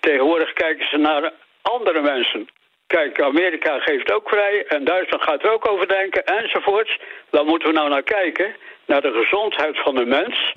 tegenwoordig 0.00 0.52
kijken 0.52 0.88
ze 0.88 0.96
naar 0.96 1.32
andere 1.76 2.02
mensen. 2.02 2.48
Kijk, 2.86 3.22
Amerika 3.22 3.78
geeft 3.78 4.12
ook 4.12 4.28
vrij 4.28 4.64
en 4.68 4.84
Duitsland 4.84 5.22
gaat 5.22 5.42
er 5.44 5.52
ook 5.52 5.68
over 5.70 5.88
denken 5.88 6.24
enzovoorts. 6.24 7.00
Dan 7.30 7.46
moeten 7.46 7.68
we 7.68 7.74
nou 7.74 7.88
naar 7.88 8.02
kijken, 8.02 8.56
naar 8.86 9.00
de 9.00 9.12
gezondheid 9.20 9.82
van 9.82 9.94
de 9.94 10.04
mens. 10.04 10.52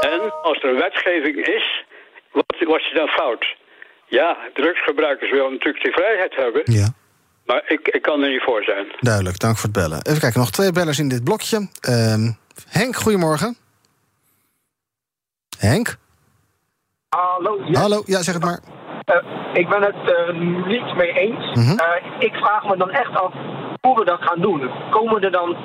En 0.00 0.42
als 0.42 0.62
er 0.62 0.68
een 0.68 0.78
wetgeving 0.88 1.36
is, 1.46 1.84
wat 2.32 2.56
was 2.58 2.82
die 2.82 2.94
dan 2.94 3.08
fout? 3.08 3.44
Ja, 4.06 4.36
drugsgebruikers 4.54 5.30
willen 5.30 5.52
natuurlijk 5.52 5.84
die 5.84 5.92
vrijheid 5.92 6.34
hebben, 6.36 6.62
Ja. 6.64 6.88
maar 7.44 7.62
ik, 7.66 7.88
ik 7.88 8.02
kan 8.02 8.22
er 8.22 8.28
niet 8.30 8.42
voor 8.42 8.62
zijn. 8.62 8.86
Duidelijk, 9.00 9.38
dank 9.38 9.56
voor 9.56 9.68
het 9.70 9.78
bellen. 9.78 10.00
Even 10.06 10.20
kijken, 10.20 10.40
nog 10.40 10.50
twee 10.50 10.72
bellers 10.72 10.98
in 10.98 11.08
dit 11.08 11.24
blokje. 11.24 11.68
Ehm, 11.80 12.30
Henk, 12.68 12.96
goedemorgen. 12.96 13.56
Henk? 15.58 15.96
Hallo, 17.08 17.62
ja. 17.64 17.80
Hallo, 17.80 18.02
ja, 18.06 18.22
zeg 18.22 18.34
het 18.34 18.44
maar. 18.44 18.60
Eh, 19.06 19.16
ik 19.52 19.68
ben 19.68 19.82
het 19.82 19.94
uh, 20.04 20.66
niet 20.66 20.96
mee 20.96 21.12
eens. 21.12 21.52
Mhm. 21.54 21.78
Eh, 21.78 22.02
ik 22.18 22.34
vraag 22.34 22.68
me 22.68 22.76
dan 22.76 22.90
echt 22.90 23.20
af 23.20 23.32
hoe 23.80 23.98
we 23.98 24.04
dat 24.04 24.22
gaan 24.22 24.40
doen. 24.40 24.70
Komen 24.90 25.22
er 25.22 25.30
dan 25.30 25.56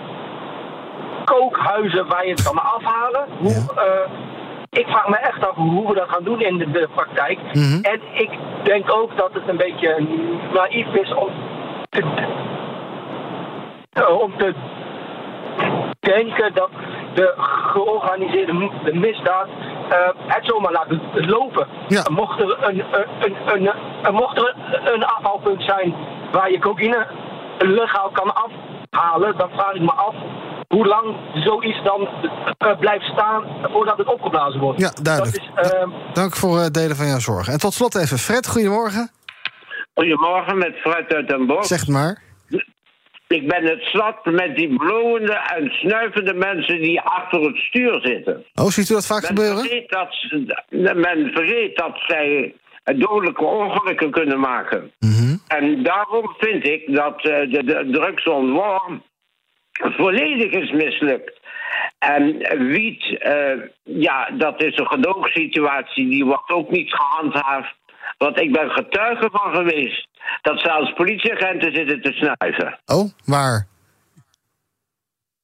kookhuizen 1.24 2.08
waar 2.08 2.26
je 2.26 2.32
het 2.32 2.44
kan 2.44 2.64
afhalen? 2.64 3.26
Hoe, 3.40 3.74
eh, 3.76 4.12
ik 4.70 4.88
vraag 4.88 5.08
me 5.08 5.18
echt 5.18 5.48
af 5.48 5.56
hoe 5.56 5.88
we 5.88 5.94
dat 5.94 6.10
gaan 6.10 6.24
doen 6.24 6.42
in 6.42 6.58
de, 6.58 6.72
de 6.72 6.88
praktijk. 6.96 7.40
Mhm. 7.54 7.82
En 7.82 8.02
ik 8.14 8.30
denk 8.64 8.94
ook 8.94 9.18
dat 9.18 9.34
het 9.34 9.48
een 9.48 9.58
beetje 9.58 10.08
naïef 10.54 10.88
is 10.94 11.14
om 11.14 11.30
te, 11.90 12.04
eh, 13.92 14.22
om 14.22 14.38
te 14.38 14.54
denken 16.00 16.54
dat 16.54 16.70
de 17.14 17.34
georganiseerde 17.74 18.70
misdaad 18.94 19.48
eh, 19.48 19.71
het 20.28 20.46
zomaar 20.46 20.72
laat 20.72 20.88
lopen. 21.14 21.68
Mocht, 22.12 22.40
er 22.40 22.58
een, 22.70 22.80
een, 22.80 23.08
een, 23.20 23.36
een, 23.54 23.72
een- 24.04 24.14
mocht 24.14 24.38
er 24.38 24.56
een 24.94 25.04
afhaalpunt 25.06 25.64
zijn 25.64 25.96
waar 26.32 26.52
je 26.52 26.60
cocaïne 26.60 27.08
legaal 27.60 28.10
kan 28.10 28.34
afhalen, 28.36 29.38
dan 29.38 29.50
vraag 29.50 29.74
ik 29.74 29.82
me 29.82 29.92
af 29.92 30.16
hoe 30.68 30.86
lang 30.88 31.16
zoiets 31.34 31.84
dan 31.84 32.08
eh, 32.58 32.78
blijft 32.80 33.06
staan 33.06 33.44
voordat 33.62 33.98
het 33.98 34.08
opgeblazen 34.08 34.60
wordt. 34.60 34.80
Ja, 34.80 34.92
duidelijk. 35.02 35.50
Dat 35.56 35.66
is, 35.66 35.72
eh, 35.72 35.88
Dank 36.14 36.36
voor 36.36 36.58
het 36.60 36.74
delen 36.74 36.96
van 36.96 37.08
jouw 37.08 37.20
zorgen. 37.20 37.54
En 37.54 37.60
tot 37.60 37.74
slot 37.74 37.96
even 37.96 38.18
Fred, 38.18 38.48
goedemorgen. 38.48 39.10
Goedemorgen, 39.94 40.58
met 40.58 40.76
Fred 40.82 41.14
uit 41.14 41.28
Den 41.28 41.48
Bosch. 41.48 41.68
Zeg 41.68 41.80
het 41.80 41.90
maar. 41.90 42.22
Ik 43.32 43.48
ben 43.48 43.64
het 43.64 43.84
zat 43.94 44.26
met 44.26 44.56
die 44.56 44.76
blowende 44.78 45.34
en 45.34 45.70
snuivende 45.72 46.34
mensen 46.34 46.82
die 46.82 47.00
achter 47.02 47.42
het 47.42 47.56
stuur 47.58 48.00
zitten. 48.02 48.46
Oh, 48.56 48.66
ziet 48.66 48.90
u 48.90 48.94
dat 48.94 49.06
vaak 49.06 49.22
Men 49.22 49.30
gebeuren? 49.30 49.58
vergeet 49.60 49.90
dat, 49.90 50.08
ze- 50.14 50.56
men 50.96 51.32
vergeet 51.34 51.76
dat 51.78 51.98
zij 52.08 52.54
dodelijke 52.84 53.44
ongelukken 53.44 54.12
kunnen 54.12 54.40
maken. 54.40 54.92
Mhm. 55.00 55.36
En 55.48 55.84
daarom 55.84 56.36
vind 56.38 56.68
ik 56.68 56.96
dat 56.96 57.16
eh, 57.26 57.52
de, 57.52 57.64
de 57.64 57.88
drugs 57.92 58.26
on 58.28 58.54
war 58.54 59.00
volledig 59.80 60.52
is 60.52 60.72
mislukt. 60.72 61.40
En 62.00 62.38
wiet, 62.68 63.18
eh, 63.20 63.52
ja, 63.84 64.30
dat 64.38 64.64
is 64.64 64.78
een 64.78 64.88
gedoogsituatie, 64.88 66.10
die 66.10 66.26
wordt 66.26 66.50
ook 66.52 66.70
niet 66.72 66.94
gehandhaafd. 66.94 67.76
Want 68.18 68.40
ik 68.40 68.52
ben 68.52 68.70
getuige 68.70 69.30
van 69.32 69.54
geweest 69.54 70.08
dat 70.42 70.60
zelfs 70.60 70.94
politieagenten 70.94 71.74
zitten 71.76 72.02
te 72.02 72.12
snuiven. 72.12 72.80
Oh, 72.86 73.12
waar? 73.26 73.68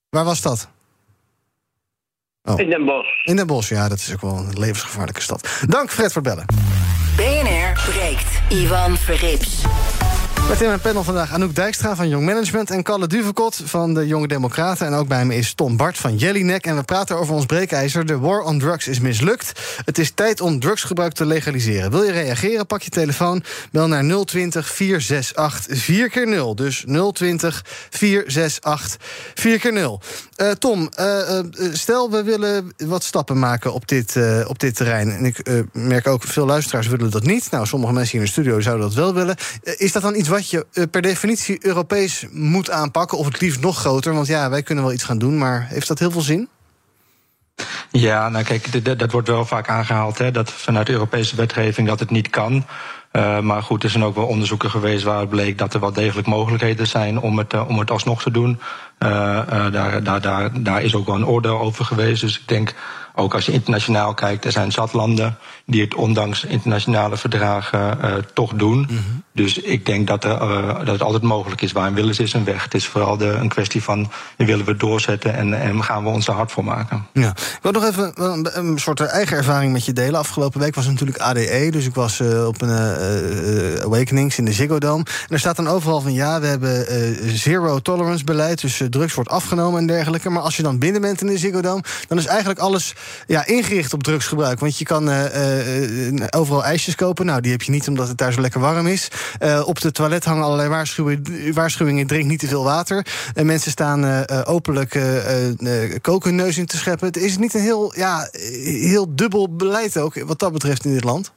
Waar 0.10 0.26
was 0.26 0.42
dat? 0.42 0.70
Oh. 2.44 2.60
In 2.60 2.70
Den 2.70 2.86
Bosch. 2.86 3.26
In 3.26 3.36
Den 3.36 3.48
Bosch, 3.48 3.70
ja, 3.70 3.90
dat 3.90 3.98
is 3.98 4.14
ook 4.14 4.22
wel 4.22 4.38
een 4.38 4.60
levensgevaarlijke 4.60 5.22
stad. 5.22 5.64
Dank 5.68 5.90
Fred 5.90 6.14
voor 6.14 6.22
het 6.22 6.32
bellen. 6.36 6.46
BNR 7.16 7.92
breekt. 7.92 8.42
Ivan 8.50 8.98
Verrips. 8.98 9.66
Met 10.48 10.62
in 10.62 10.68
mijn 10.68 10.80
panel 10.80 11.04
vandaag 11.04 11.34
Anouk 11.34 11.56
Dijkstra 11.56 11.96
van 11.96 12.10
Young 12.10 12.26
Management... 12.26 12.72
en 12.72 12.84
Kalle 12.84 13.08
Duvekot 13.08 13.62
van 13.66 13.94
de 13.94 14.08
Jonge 14.08 14.28
Democraten. 14.28 14.88
En 14.88 14.94
ook 14.94 15.08
bij 15.08 15.26
me 15.26 15.36
is 15.36 15.54
Tom 15.54 15.78
Bart 15.78 15.98
van 15.98 16.16
Jellinek. 16.16 16.66
En 16.66 16.76
we 16.76 16.84
praten 16.84 17.18
over 17.18 17.34
ons 17.34 17.46
breekijzer. 17.46 18.06
De 18.06 18.20
war 18.20 18.42
on 18.42 18.60
drugs 18.60 18.88
is 18.88 19.00
mislukt. 19.00 19.52
Het 19.86 19.98
is 19.98 20.12
tijd 20.12 20.42
om 20.42 20.60
drugsgebruik 20.60 21.14
te 21.14 21.26
legaliseren. 21.26 21.92
Wil 21.92 22.04
je 22.04 22.12
reageren? 22.12 22.66
Pak 22.66 22.82
je 22.82 22.90
telefoon. 22.90 23.44
Bel 23.72 23.88
naar 23.88 24.26
020 24.26 24.68
468 24.68 25.78
4 25.78 26.10
keer 26.10 26.28
0 26.28 26.56
Dus 26.56 26.86
020 27.14 27.66
468 27.90 28.98
4 29.36 29.60
keer 29.60 29.74
0 29.74 30.02
Eh, 30.36 30.52
Tom, 30.52 30.90
eh, 30.96 31.38
eh, 31.38 31.46
stel 31.72 32.12
we 32.12 32.24
willen 32.24 32.74
wat 32.78 33.04
stappen 33.04 33.40
maken 33.40 33.74
op 33.74 33.88
dit, 33.88 34.16
op 34.48 34.60
dit 34.60 34.76
terrein. 34.76 35.12
En 35.12 35.26
ik 35.26 35.66
merk 35.72 36.08
ook, 36.08 36.24
veel 36.24 36.46
luisteraars 36.46 36.88
willen 36.88 37.12
dat 37.12 37.24
niet. 37.24 37.52
Nou, 37.52 37.66
sommige 37.66 37.94
mensen 37.94 38.12
hier 38.12 38.20
in 38.20 38.26
de 38.26 38.32
studio 38.32 38.60
zouden 38.60 38.86
dat 38.86 38.96
wel 38.96 39.14
willen. 39.14 39.36
Is 39.64 39.92
dat 39.92 40.02
dan 40.02 40.16
iets 40.16 40.30
wat 40.38 40.50
je 40.50 40.66
eh, 40.74 40.84
per 40.92 41.02
definitie 41.02 41.66
Europees 41.66 42.26
moet 42.32 42.70
aanpakken? 42.70 43.18
Of 43.18 43.26
het 43.26 43.42
liefst 43.42 43.60
nog 43.60 43.78
groter? 43.78 44.14
Want 44.14 44.28
ja, 44.28 44.50
wij 44.50 44.64
kunnen 44.64 44.84
wel 44.84 44.94
iets 44.94 45.04
gaan 45.04 45.18
doen, 45.18 45.38
maar 45.38 45.68
heeft 45.70 45.88
dat 45.88 46.00
heel 46.00 46.12
veel 46.12 46.22
zin? 46.22 46.50
Ja, 47.92 48.30
nou 48.30 48.44
kijk, 48.44 49.00
dat 49.00 49.12
wordt 49.12 49.28
wel 49.28 49.46
vaak 49.46 49.70
aangehaald, 49.70 50.18
hè, 50.18 50.32
dat 50.32 50.52
vanuit 50.52 50.90
Europese 50.90 51.36
wetgeving 51.36 51.88
dat 51.88 52.00
het 52.00 52.10
niet 52.10 52.30
kan. 52.30 52.66
Eh, 53.12 53.40
maar 53.40 53.64
goed, 53.64 53.84
er 53.84 53.90
zijn 53.90 54.04
ook 54.04 54.16
wel 54.16 54.26
onderzoeken 54.26 54.70
geweest 54.70 55.04
waaruit 55.04 55.30
bleek 55.30 55.58
dat 55.58 55.74
er 55.74 55.80
wel 55.80 55.94
degelijk 55.94 56.28
mogelijkheden 56.28 56.88
zijn 56.88 57.20
om 57.20 57.38
het, 57.38 57.54
eh, 57.54 57.70
om 57.70 57.80
het 57.80 57.92
alsnog 57.92 58.22
te 58.22 58.32
doen. 58.32 58.60
Daar, 58.98 59.72
daar, 60.04 60.22
daar, 60.22 60.64
daar 60.64 60.84
is 60.84 60.96
ook 60.96 61.06
wel 61.06 61.16
een 61.16 61.28
oordeel 61.28 61.60
over 61.60 61.86
geweest. 61.86 62.22
Dus 62.22 62.40
ik 62.40 62.48
denk, 62.48 62.76
ook 63.16 63.34
als 63.34 63.46
je 63.46 63.52
internationaal 63.52 64.14
kijkt, 64.14 64.46
er 64.46 64.52
zijn 64.52 64.72
zat 64.72 64.94
landen 64.94 65.38
die 65.66 65.82
het 65.82 65.96
ondanks 65.96 66.44
internationale 66.46 67.18
verdragen 67.18 68.26
toch 68.34 68.54
doen. 68.54 68.90
Dus 69.38 69.58
ik 69.58 69.86
denk 69.86 70.08
dat, 70.08 70.24
er, 70.24 70.32
eh, 70.32 70.78
dat 70.78 70.88
het 70.88 71.02
altijd 71.02 71.24
mogelijk 71.24 71.62
is. 71.62 71.72
Waar 71.72 71.88
een 71.88 71.94
wil 71.94 72.10
is, 72.10 72.20
is 72.20 72.34
een 72.34 72.44
weg. 72.44 72.64
Het 72.64 72.74
is 72.74 72.88
vooral 72.88 73.18
de, 73.18 73.26
een 73.26 73.50
kwestie 73.50 73.84
van 73.84 74.12
willen 74.38 74.66
we 74.66 74.76
doorzetten 74.76 75.34
en, 75.34 75.62
en 75.62 75.84
gaan 75.84 76.04
we 76.04 76.10
ons 76.10 76.28
er 76.28 76.34
hard 76.34 76.52
voor 76.52 76.64
maken. 76.64 77.06
Ja. 77.14 77.30
Ik 77.30 77.60
wil 77.62 77.72
nog 77.72 77.84
even 77.84 78.12
een, 78.16 78.50
een 78.52 78.80
soort 78.80 79.00
eigen 79.00 79.38
ervaring 79.38 79.74
met 79.74 79.86
je 79.86 79.94
delen. 79.94 80.20
Afgelopen 80.20 80.60
week 80.60 80.76
was 80.76 80.84
het 80.84 80.94
natuurlijk 80.94 81.20
ADE, 81.20 81.68
dus 81.72 81.86
ik 81.86 81.94
was 81.94 82.20
eh, 82.20 82.48
op 82.48 82.62
een 82.62 82.70
eh, 82.70 83.76
eh, 83.76 83.84
Awakenings 83.84 84.38
in 84.38 84.46
de 84.46 84.54
Ziggo 84.54 84.80
Dome. 84.80 85.04
En 85.04 85.34
er 85.34 85.40
staat 85.40 85.56
dan 85.56 85.68
overal 85.68 86.02
van 86.02 86.14
ja, 86.14 86.40
we 86.40 86.48
hebben 86.48 86.88
eh, 86.88 86.98
zero 87.28 87.80
tolerance 87.80 88.24
beleid, 88.24 88.62
dus 88.62 88.80
eh, 88.80 88.88
drugs 88.88 89.14
wordt 89.14 89.30
afgenomen 89.30 89.80
en 89.80 89.88
dergelijke. 89.88 90.30
Maar 90.30 90.42
als 90.42 90.58
je 90.58 90.64
dan 90.64 90.80
binnen 90.80 91.02
bent 91.02 91.22
in 91.22 91.28
de 91.28 91.38
Ziggo 91.38 91.62
Dome, 91.62 91.84
dan 92.08 92.18
is 92.18 92.26
eigenlijk 92.26 92.60
alles 92.60 92.94
ja, 93.28 93.46
ingericht 93.46 93.94
op 93.94 94.04
drugsgebruik. 94.04 94.60
Want 94.60 94.78
je 94.78 94.86
kan 94.86 95.10
eh, 95.10 95.26
eh, 95.26 96.08
eh, 96.08 96.28
overal 96.30 96.64
ijsjes 96.64 96.96
kopen. 96.96 97.26
Nou, 97.26 97.42
die 97.42 97.52
heb 97.52 97.62
je 97.62 97.72
niet 97.72 97.88
omdat 97.88 98.08
het 98.08 98.18
daar 98.18 98.34
zo 98.34 98.42
lekker 98.42 98.60
warm 98.60 98.88
is. 98.88 99.08
Eh, 99.40 99.62
op 99.66 99.80
de 99.80 99.92
toilet 99.92 100.26
hangen 100.26 100.44
allerlei 100.44 100.70
waarschuwingen, 100.70 101.54
waarschuwingen 101.54 102.08
drink 102.08 102.26
niet 102.26 102.40
te 102.40 102.48
veel 102.48 102.64
water. 102.64 103.06
En 103.34 103.46
mensen 103.46 103.72
staan 103.72 104.06
eh, 104.06 104.30
eh, 104.30 104.50
openlijk 104.50 105.00
koken 106.02 106.36
neus 106.36 106.58
in 106.58 106.66
te 106.66 106.78
scheppen. 106.78 107.08
Het 107.08 107.18
is 107.18 107.38
niet 107.38 107.54
een 107.54 107.62
heel, 107.62 107.94
ja, 107.96 108.30
heel 108.82 109.16
dubbel 109.16 109.56
beleid 109.56 109.98
ook, 109.98 110.24
wat 110.24 110.40
dat 110.40 110.54
betreft 110.54 110.86
in 110.86 110.94
dit 110.94 111.04
land. 111.04 111.32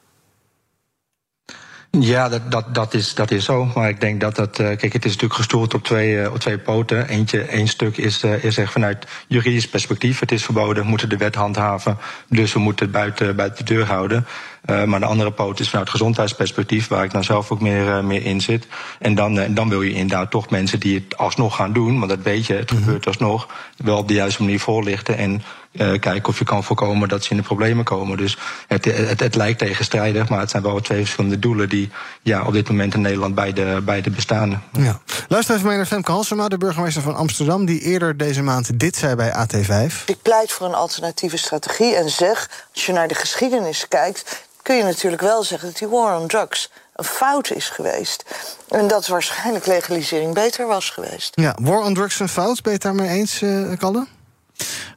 Ja, 1.90 2.28
dat, 2.28 2.50
dat, 2.50 2.74
dat, 2.74 2.94
is, 2.94 3.14
dat 3.14 3.30
is 3.30 3.44
zo. 3.44 3.64
Maar 3.74 3.88
ik 3.88 4.00
denk 4.00 4.20
dat 4.20 4.36
dat. 4.36 4.56
kijk, 4.56 4.92
het 4.92 5.04
is 5.04 5.12
natuurlijk 5.12 5.34
gestoeld 5.34 5.74
op 5.74 5.82
twee, 5.82 6.30
op 6.30 6.38
twee 6.38 6.58
poten. 6.58 7.08
Eentje, 7.08 7.42
één 7.42 7.68
stuk 7.68 7.96
is, 7.96 8.22
is 8.22 8.58
echt 8.58 8.72
vanuit 8.72 9.06
juridisch 9.26 9.68
perspectief. 9.68 10.20
Het 10.20 10.32
is 10.32 10.44
verboden, 10.44 10.82
we 10.82 10.88
moeten 10.88 11.08
de 11.08 11.16
wet 11.16 11.34
handhaven. 11.34 11.98
Dus 12.28 12.52
we 12.52 12.58
moeten 12.58 12.86
het 12.86 12.94
buiten, 12.94 13.36
buiten 13.36 13.64
de 13.64 13.74
deur 13.74 13.86
houden. 13.86 14.26
Eh, 14.64 14.84
maar 14.84 15.00
de 15.00 15.06
andere 15.06 15.32
poot 15.32 15.60
is 15.60 15.68
vanuit 15.68 15.90
gezondheidsperspectief, 15.90 16.88
waar 16.88 17.04
ik 17.04 17.10
dan 17.10 17.24
zelf 17.24 17.50
ook 17.50 17.60
meer, 17.60 17.88
eh, 17.88 18.00
meer 18.02 18.24
in 18.24 18.40
zit. 18.40 18.66
En 18.98 19.14
dan, 19.14 19.38
eh, 19.38 19.48
dan 19.50 19.68
wil 19.68 19.82
je 19.82 19.92
inderdaad 19.92 20.30
toch 20.30 20.50
mensen 20.50 20.80
die 20.80 20.94
het 20.94 21.16
alsnog 21.16 21.56
gaan 21.56 21.72
doen, 21.72 21.98
want 21.98 22.10
dat 22.10 22.22
weet 22.22 22.46
je, 22.46 22.54
het 22.54 22.70
gebeurt 22.70 23.06
alsnog, 23.06 23.48
wel 23.76 23.96
op 23.96 24.08
de 24.08 24.14
juiste 24.14 24.42
manier 24.42 24.60
voorlichten. 24.60 25.16
En 25.16 25.42
eh, 25.72 26.00
kijken 26.00 26.28
of 26.28 26.38
je 26.38 26.44
kan 26.44 26.64
voorkomen 26.64 27.08
dat 27.08 27.24
ze 27.24 27.30
in 27.30 27.36
de 27.36 27.42
problemen 27.42 27.84
komen. 27.84 28.16
Dus 28.16 28.36
het, 28.66 28.84
het, 28.84 29.20
het 29.20 29.34
lijkt 29.34 29.58
tegenstrijdig, 29.58 30.28
maar 30.28 30.40
het 30.40 30.50
zijn 30.50 30.62
wel 30.62 30.80
twee 30.80 31.00
verschillende 31.00 31.38
doelen 31.38 31.68
die 31.68 31.90
ja, 32.22 32.42
op 32.42 32.52
dit 32.52 32.68
moment 32.68 32.94
in 32.94 33.00
Nederland 33.00 33.34
beide, 33.34 33.80
beide 33.80 34.10
bestaan. 34.10 34.62
Ja. 34.72 35.00
Luister 35.28 35.54
even 35.54 35.66
mee 35.66 35.76
naar 35.76 35.86
Femke 35.86 36.10
Halsema, 36.10 36.48
de 36.48 36.58
burgemeester 36.58 37.02
van 37.02 37.16
Amsterdam... 37.16 37.64
die 37.64 37.80
eerder 37.80 38.16
deze 38.16 38.42
maand 38.42 38.78
dit 38.78 38.96
zei 38.96 39.14
bij 39.14 39.32
AT5. 39.32 40.04
Ik 40.06 40.22
pleit 40.22 40.52
voor 40.52 40.66
een 40.66 40.74
alternatieve 40.74 41.36
strategie 41.36 41.96
en 41.96 42.10
zeg, 42.10 42.50
als 42.74 42.86
je 42.86 42.92
naar 42.92 43.08
de 43.08 43.14
geschiedenis 43.14 43.88
kijkt, 43.88 44.48
kun 44.62 44.76
je 44.76 44.82
natuurlijk 44.82 45.22
wel 45.22 45.42
zeggen 45.42 45.68
dat 45.68 45.78
die 45.78 45.88
war 45.88 46.18
on 46.18 46.26
drugs 46.26 46.70
een 46.94 47.04
fout 47.04 47.50
is 47.50 47.68
geweest. 47.68 48.24
En 48.68 48.88
dat 48.88 49.06
waarschijnlijk 49.06 49.66
legalisering 49.66 50.34
beter 50.34 50.66
was 50.66 50.90
geweest. 50.90 51.32
Ja, 51.34 51.56
war 51.60 51.80
on 51.80 51.94
drugs 51.94 52.20
een 52.20 52.28
fout, 52.28 52.62
ben 52.62 52.72
je 52.72 52.78
het 52.78 52.82
daarmee 52.82 53.08
eens, 53.08 53.42
eh 53.42 53.78
Kalle? 53.78 54.06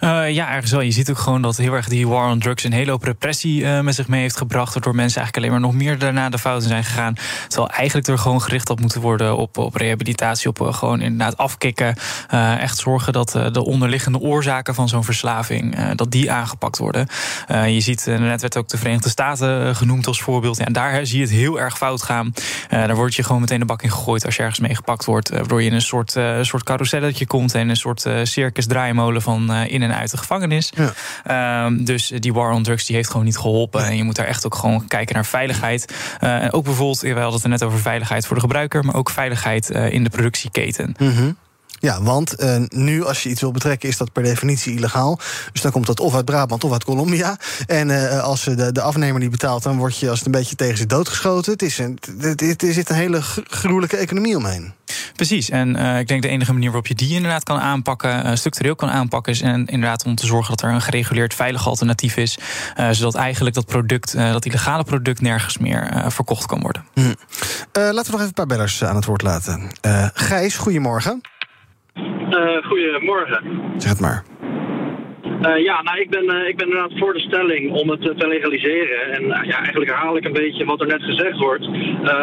Eh, 0.03 0.29
ja, 0.29 0.51
ergens 0.51 0.71
wel. 0.71 0.81
Je 0.81 0.91
ziet 0.91 1.09
ook 1.09 1.17
gewoon 1.17 1.41
dat 1.41 1.57
heel 1.57 1.73
erg 1.73 1.87
die 1.87 2.07
war 2.07 2.29
on 2.29 2.39
drugs 2.39 2.63
een 2.63 2.73
hele 2.73 2.91
hoop 2.91 3.03
repressie 3.03 3.65
eh, 3.65 3.79
met 3.79 3.95
zich 3.95 4.07
mee 4.07 4.21
heeft 4.21 4.37
gebracht. 4.37 4.73
Waardoor 4.73 4.95
mensen 4.95 5.21
eigenlijk 5.21 5.37
alleen 5.47 5.61
maar 5.61 5.69
nog 5.69 5.81
meer 5.81 5.97
daarna 5.99 6.29
de 6.29 6.37
fouten 6.37 6.67
zijn 6.67 6.83
gegaan. 6.83 7.15
Terwijl 7.47 7.69
eigenlijk 7.69 8.07
er 8.07 8.17
gewoon 8.17 8.41
gericht 8.41 8.69
op 8.69 8.79
moeten 8.79 9.01
worden 9.01 9.37
op, 9.37 9.57
op 9.57 9.75
rehabilitatie, 9.75 10.49
op 10.49 10.61
eh, 10.61 10.73
gewoon 10.73 11.01
inderdaad 11.01 11.37
afkicken. 11.37 11.95
Echt 12.59 12.77
zorgen 12.77 13.13
dat 13.13 13.29
de 13.51 13.65
onderliggende 13.65 14.19
oorzaken 14.19 14.75
van 14.75 14.89
zo'n 14.89 15.03
verslaving, 15.03 15.93
dat 15.95 16.11
die 16.11 16.31
aangepakt 16.31 16.77
worden. 16.77 17.07
Je 17.47 17.79
ziet, 17.79 18.05
net 18.05 18.41
werd 18.41 18.57
ook 18.57 18.67
de 18.67 18.77
Verenigde 18.77 19.09
Staten 19.09 19.75
genoemd 19.75 20.07
als 20.07 20.21
voorbeeld. 20.21 20.57
Ja, 20.57 20.65
en 20.65 20.73
daar 20.73 21.05
zie 21.05 21.17
je 21.17 21.23
het 21.23 21.33
heel 21.33 21.59
erg 21.59 21.77
fout 21.77 22.01
gaan. 22.01 22.33
Daar 22.69 22.95
word 22.95 23.15
je 23.15 23.23
gewoon 23.23 23.41
meteen 23.41 23.59
de 23.59 23.65
bak 23.65 23.81
in 23.81 23.91
gegooid 23.91 24.25
als 24.25 24.35
je 24.35 24.41
ergens 24.41 24.59
mee 24.59 24.75
gepakt 24.75 25.05
wordt. 25.05 25.29
waardoor 25.29 25.61
je 25.61 25.69
in 25.69 25.73
een 25.73 25.81
soort, 25.81 26.17
soort 26.41 26.63
carouselletje 26.63 27.27
komt 27.27 27.55
en 27.55 27.69
een 27.69 27.75
soort 27.75 28.05
circus 28.23 28.67
draaimolen 28.67 29.21
van 29.21 29.52
in 29.53 29.81
en 29.81 29.95
uit 29.95 30.11
de 30.11 30.17
gevangenis. 30.17 30.73
Ehm, 31.23 31.83
dus 31.83 32.07
die 32.07 32.33
war 32.33 32.51
on 32.51 32.63
drugs 32.63 32.85
die 32.85 32.95
heeft 32.95 33.09
gewoon 33.09 33.25
niet 33.25 33.37
geholpen. 33.37 33.85
En 33.85 33.95
je 33.95 34.03
moet 34.03 34.15
daar 34.15 34.25
echt 34.25 34.45
ook 34.45 34.55
gewoon 34.55 34.87
kijken 34.87 35.15
naar 35.15 35.25
veiligheid. 35.25 35.93
Eh, 36.19 36.43
en 36.43 36.53
ook 36.53 36.63
bijvoorbeeld, 36.63 37.01
we 37.01 37.07
hadden 37.07 37.33
het 37.33 37.43
er 37.43 37.49
net 37.49 37.63
over 37.63 37.79
veiligheid 37.79 38.25
voor 38.25 38.35
de 38.35 38.41
gebruiker, 38.41 38.85
maar 38.85 38.95
ook 38.95 39.09
veiligheid 39.09 39.69
eh, 39.69 39.91
in 39.91 40.03
de 40.03 40.09
productieketen. 40.09 40.95
Mhm. 40.99 41.31
Ja, 41.83 42.01
want 42.01 42.41
uh, 42.41 42.55
nu 42.69 43.05
als 43.05 43.23
je 43.23 43.29
iets 43.29 43.41
wil 43.41 43.51
betrekken 43.51 43.89
is 43.89 43.97
dat 43.97 44.11
per 44.11 44.23
definitie 44.23 44.75
illegaal. 44.75 45.19
Dus 45.51 45.61
dan 45.61 45.71
komt 45.71 45.85
dat 45.85 45.99
of 45.99 46.15
uit 46.15 46.25
Brabant 46.25 46.63
of 46.63 46.71
uit 46.71 46.83
Colombia. 46.83 47.37
En 47.67 47.89
uh, 47.89 48.19
als 48.23 48.43
de, 48.43 48.71
de 48.71 48.81
afnemer 48.81 49.19
niet 49.19 49.31
betaalt, 49.31 49.63
dan 49.63 49.77
word 49.77 49.97
je 49.97 50.09
als 50.09 50.17
het 50.17 50.25
een 50.25 50.33
beetje 50.33 50.55
tegen 50.55 50.77
zich 50.77 50.85
doodgeschoten. 50.85 51.51
Het 51.51 51.61
is 51.61 51.77
een, 51.77 51.99
er 52.57 52.73
zit 52.73 52.89
een 52.89 52.95
hele 52.95 53.21
gruwelijke 53.47 53.97
economie 53.97 54.37
omheen. 54.37 54.73
Precies, 55.15 55.49
en 55.49 55.75
uh, 55.75 55.99
ik 55.99 56.07
denk 56.07 56.21
de 56.21 56.27
enige 56.27 56.51
manier 56.51 56.67
waarop 56.67 56.87
je 56.87 56.95
die 56.95 57.15
inderdaad 57.15 57.43
kan 57.43 57.59
aanpakken, 57.59 58.37
structureel 58.37 58.75
kan 58.75 58.89
aanpakken, 58.89 59.33
is 59.33 59.41
en 59.41 59.65
inderdaad 59.65 60.05
om 60.05 60.15
te 60.15 60.25
zorgen 60.25 60.55
dat 60.55 60.61
er 60.61 60.73
een 60.73 60.81
gereguleerd 60.81 61.33
veilig 61.33 61.67
alternatief 61.67 62.17
is, 62.17 62.37
zodat 62.91 63.15
eigenlijk 63.15 63.55
dat 63.55 63.65
product, 63.65 64.13
dat 64.13 64.45
illegale 64.45 64.83
product, 64.83 65.21
nergens 65.21 65.57
meer 65.57 66.05
verkocht 66.07 66.45
kan 66.45 66.61
worden. 66.61 66.85
Hm. 66.93 67.13
laten 67.73 67.93
we 67.93 67.93
nog 67.93 68.05
even 68.05 68.25
een 68.25 68.33
paar 68.33 68.45
bellers 68.45 68.83
aan 68.83 68.95
het 68.95 69.05
woord 69.05 69.21
laten. 69.21 69.71
Gijs, 70.13 70.55
goedemorgen. 70.55 71.21
Goedemorgen. 72.63 73.43
Zeg 73.77 73.91
het 73.91 73.99
maar. 73.99 74.23
Uh, 75.41 75.63
ja, 75.63 75.81
nou, 75.81 75.99
ik 75.99 76.09
ben, 76.09 76.23
uh, 76.23 76.47
ik 76.47 76.55
ben 76.57 76.67
inderdaad 76.67 76.99
voor 76.99 77.13
de 77.13 77.19
stelling 77.19 77.71
om 77.71 77.89
het 77.89 78.01
te 78.01 78.27
legaliseren. 78.27 79.11
En 79.11 79.23
ja, 79.27 79.57
eigenlijk 79.57 79.89
herhaal 79.89 80.17
ik 80.17 80.25
een 80.25 80.33
beetje 80.33 80.65
wat 80.65 80.81
er 80.81 80.87
net 80.87 81.03
gezegd 81.03 81.37
wordt. 81.37 81.67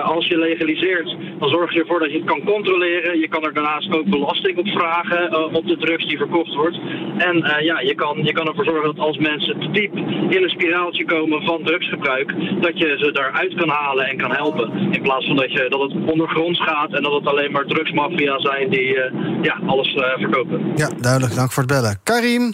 als 0.03 0.27
je 0.27 0.39
legaliseert, 0.39 1.17
dan 1.39 1.49
zorg 1.49 1.73
je 1.73 1.81
ervoor 1.81 1.99
dat 1.99 2.11
je 2.11 2.17
het 2.17 2.27
kan 2.27 2.45
controleren. 2.45 3.19
Je 3.19 3.29
kan 3.29 3.45
er 3.45 3.55
daarnaast 3.55 3.95
ook 3.95 4.05
belasting 4.05 4.59
op 4.59 4.69
vragen 4.69 5.55
op 5.55 5.67
de 5.67 5.77
drugs 5.77 6.07
die 6.07 6.17
verkocht 6.17 6.55
wordt. 6.55 6.79
En 7.19 7.37
ja, 7.63 7.81
je 7.81 7.95
kan, 7.95 8.25
je 8.25 8.33
kan 8.33 8.47
ervoor 8.47 8.65
zorgen 8.65 8.95
dat 8.95 9.07
als 9.07 9.19
mensen 9.19 9.61
te 9.61 9.71
diep 9.71 9.97
in 10.37 10.43
een 10.43 10.51
spiraaltje 10.51 11.05
komen 11.05 11.43
van 11.43 11.65
drugsgebruik, 11.65 12.35
dat 12.61 12.79
je 12.79 12.97
ze 12.99 13.13
daaruit 13.13 13.55
kan 13.55 13.69
halen 13.69 14.07
en 14.07 14.17
kan 14.17 14.33
helpen. 14.33 14.93
In 14.93 15.03
plaats 15.03 15.27
van 15.27 15.37
dat, 15.37 15.53
je, 15.53 15.67
dat 15.69 15.81
het 15.81 16.11
ondergronds 16.13 16.61
gaat 16.63 16.93
en 16.93 17.03
dat 17.03 17.13
het 17.13 17.27
alleen 17.27 17.53
maar 17.53 17.67
drugsmafia 17.67 18.41
zijn 18.41 18.71
die 18.71 18.95
ja, 19.43 19.61
alles 19.67 19.89
verkopen. 20.19 20.73
Ja, 20.77 20.91
duidelijk. 21.01 21.35
Dank 21.35 21.53
voor 21.53 21.63
het 21.63 21.73
bellen. 21.73 22.01
Karim. 22.05 22.53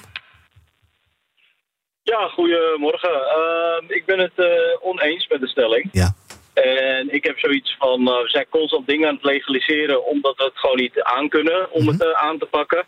Ja, 2.12 2.28
goedemorgen. 2.28 3.10
Uh, 3.10 3.96
ik 3.96 4.04
ben 4.04 4.18
het 4.18 4.32
uh, 4.36 4.46
oneens 4.80 5.28
met 5.28 5.40
de 5.40 5.48
stelling. 5.48 5.88
Ja. 5.92 6.14
En 6.54 7.14
ik 7.14 7.24
heb 7.24 7.38
zoiets 7.38 7.76
van, 7.78 8.00
uh, 8.00 8.22
we 8.22 8.28
zijn 8.28 8.46
constant 8.48 8.86
dingen 8.86 9.08
aan 9.08 9.14
het 9.14 9.24
legaliseren 9.24 10.04
omdat 10.04 10.36
we 10.36 10.44
het 10.44 10.58
gewoon 10.58 10.76
niet 10.76 11.02
aankunnen 11.02 11.70
om 11.70 11.86
het 11.86 11.98
mhm. 11.98 12.08
eh, 12.08 12.22
aan 12.22 12.38
te 12.38 12.46
pakken. 12.46 12.84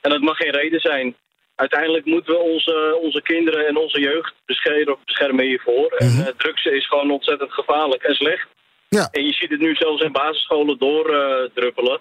En 0.00 0.10
dat 0.10 0.20
mag 0.20 0.36
geen 0.36 0.50
reden 0.50 0.80
zijn. 0.80 1.16
Uiteindelijk 1.54 2.04
moeten 2.04 2.32
we 2.32 2.38
onze, 2.38 2.98
onze 3.02 3.22
kinderen 3.22 3.66
en 3.66 3.76
onze 3.76 4.00
jeugd 4.00 4.34
beschermen, 4.46 4.96
beschermen 5.04 5.44
hiervoor. 5.44 5.92
En 5.92 6.08
mhm. 6.08 6.30
drugs 6.36 6.64
is 6.64 6.88
gewoon 6.88 7.10
ontzettend 7.10 7.52
gevaarlijk 7.52 8.02
en 8.02 8.14
slecht. 8.14 8.48
Ja. 8.88 9.08
En 9.10 9.24
je 9.24 9.32
ziet 9.32 9.50
het 9.50 9.60
nu 9.60 9.74
zelfs 9.74 10.02
in 10.02 10.12
basisscholen 10.12 10.78
doordruppelen. 10.78 12.00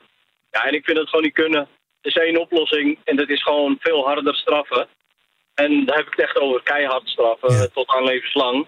ja, 0.51 0.65
en 0.65 0.73
ik 0.73 0.85
vind 0.85 0.97
het 0.97 1.09
gewoon 1.09 1.25
niet 1.25 1.41
kunnen. 1.43 1.67
Er 2.01 2.15
is 2.15 2.15
één 2.15 2.39
oplossing 2.39 2.99
en 3.03 3.15
dat 3.15 3.29
is 3.29 3.43
gewoon 3.43 3.77
veel 3.79 4.05
harder 4.05 4.35
straffen. 4.35 4.87
En 5.63 5.85
daar 5.85 5.97
heb 5.97 6.05
ik 6.05 6.15
het 6.15 6.25
echt 6.27 6.37
over 6.39 6.63
keihard 6.63 7.07
straffen, 7.07 7.71
tot 7.73 7.87
aan 7.87 8.03
levenslang. 8.03 8.67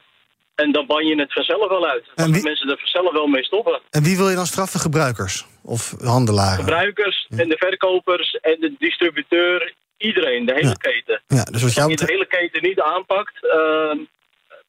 En 0.55 0.71
dan 0.71 0.85
ban 0.85 1.05
je 1.05 1.15
het 1.19 1.33
vanzelf 1.33 1.69
wel 1.69 1.85
uit. 1.87 2.05
Dan 2.15 2.31
wie... 2.31 2.43
mensen 2.43 2.69
er 2.69 2.77
vanzelf 2.77 3.11
wel 3.11 3.27
mee 3.27 3.43
stoppen. 3.43 3.81
En 3.89 4.03
wie 4.03 4.17
wil 4.17 4.29
je 4.29 4.35
dan 4.35 4.45
straffen? 4.45 4.79
Gebruikers 4.79 5.45
of 5.63 5.93
handelaren? 6.03 6.63
Gebruikers 6.63 7.27
en 7.29 7.49
de 7.49 7.57
verkopers 7.57 8.31
en 8.41 8.57
de 8.59 8.75
distributeur. 8.77 9.73
Iedereen, 9.97 10.45
de 10.45 10.53
hele 10.53 10.77
keten. 10.77 11.21
Ja, 11.27 11.43
dus 11.43 11.61
wat 11.61 11.73
jou 11.73 11.91
Als 11.91 11.99
je 11.99 12.05
de 12.05 12.11
hele 12.13 12.27
keten 12.27 12.61
niet 12.61 12.79
aanpakt, 12.79 13.33
uh, 13.43 14.05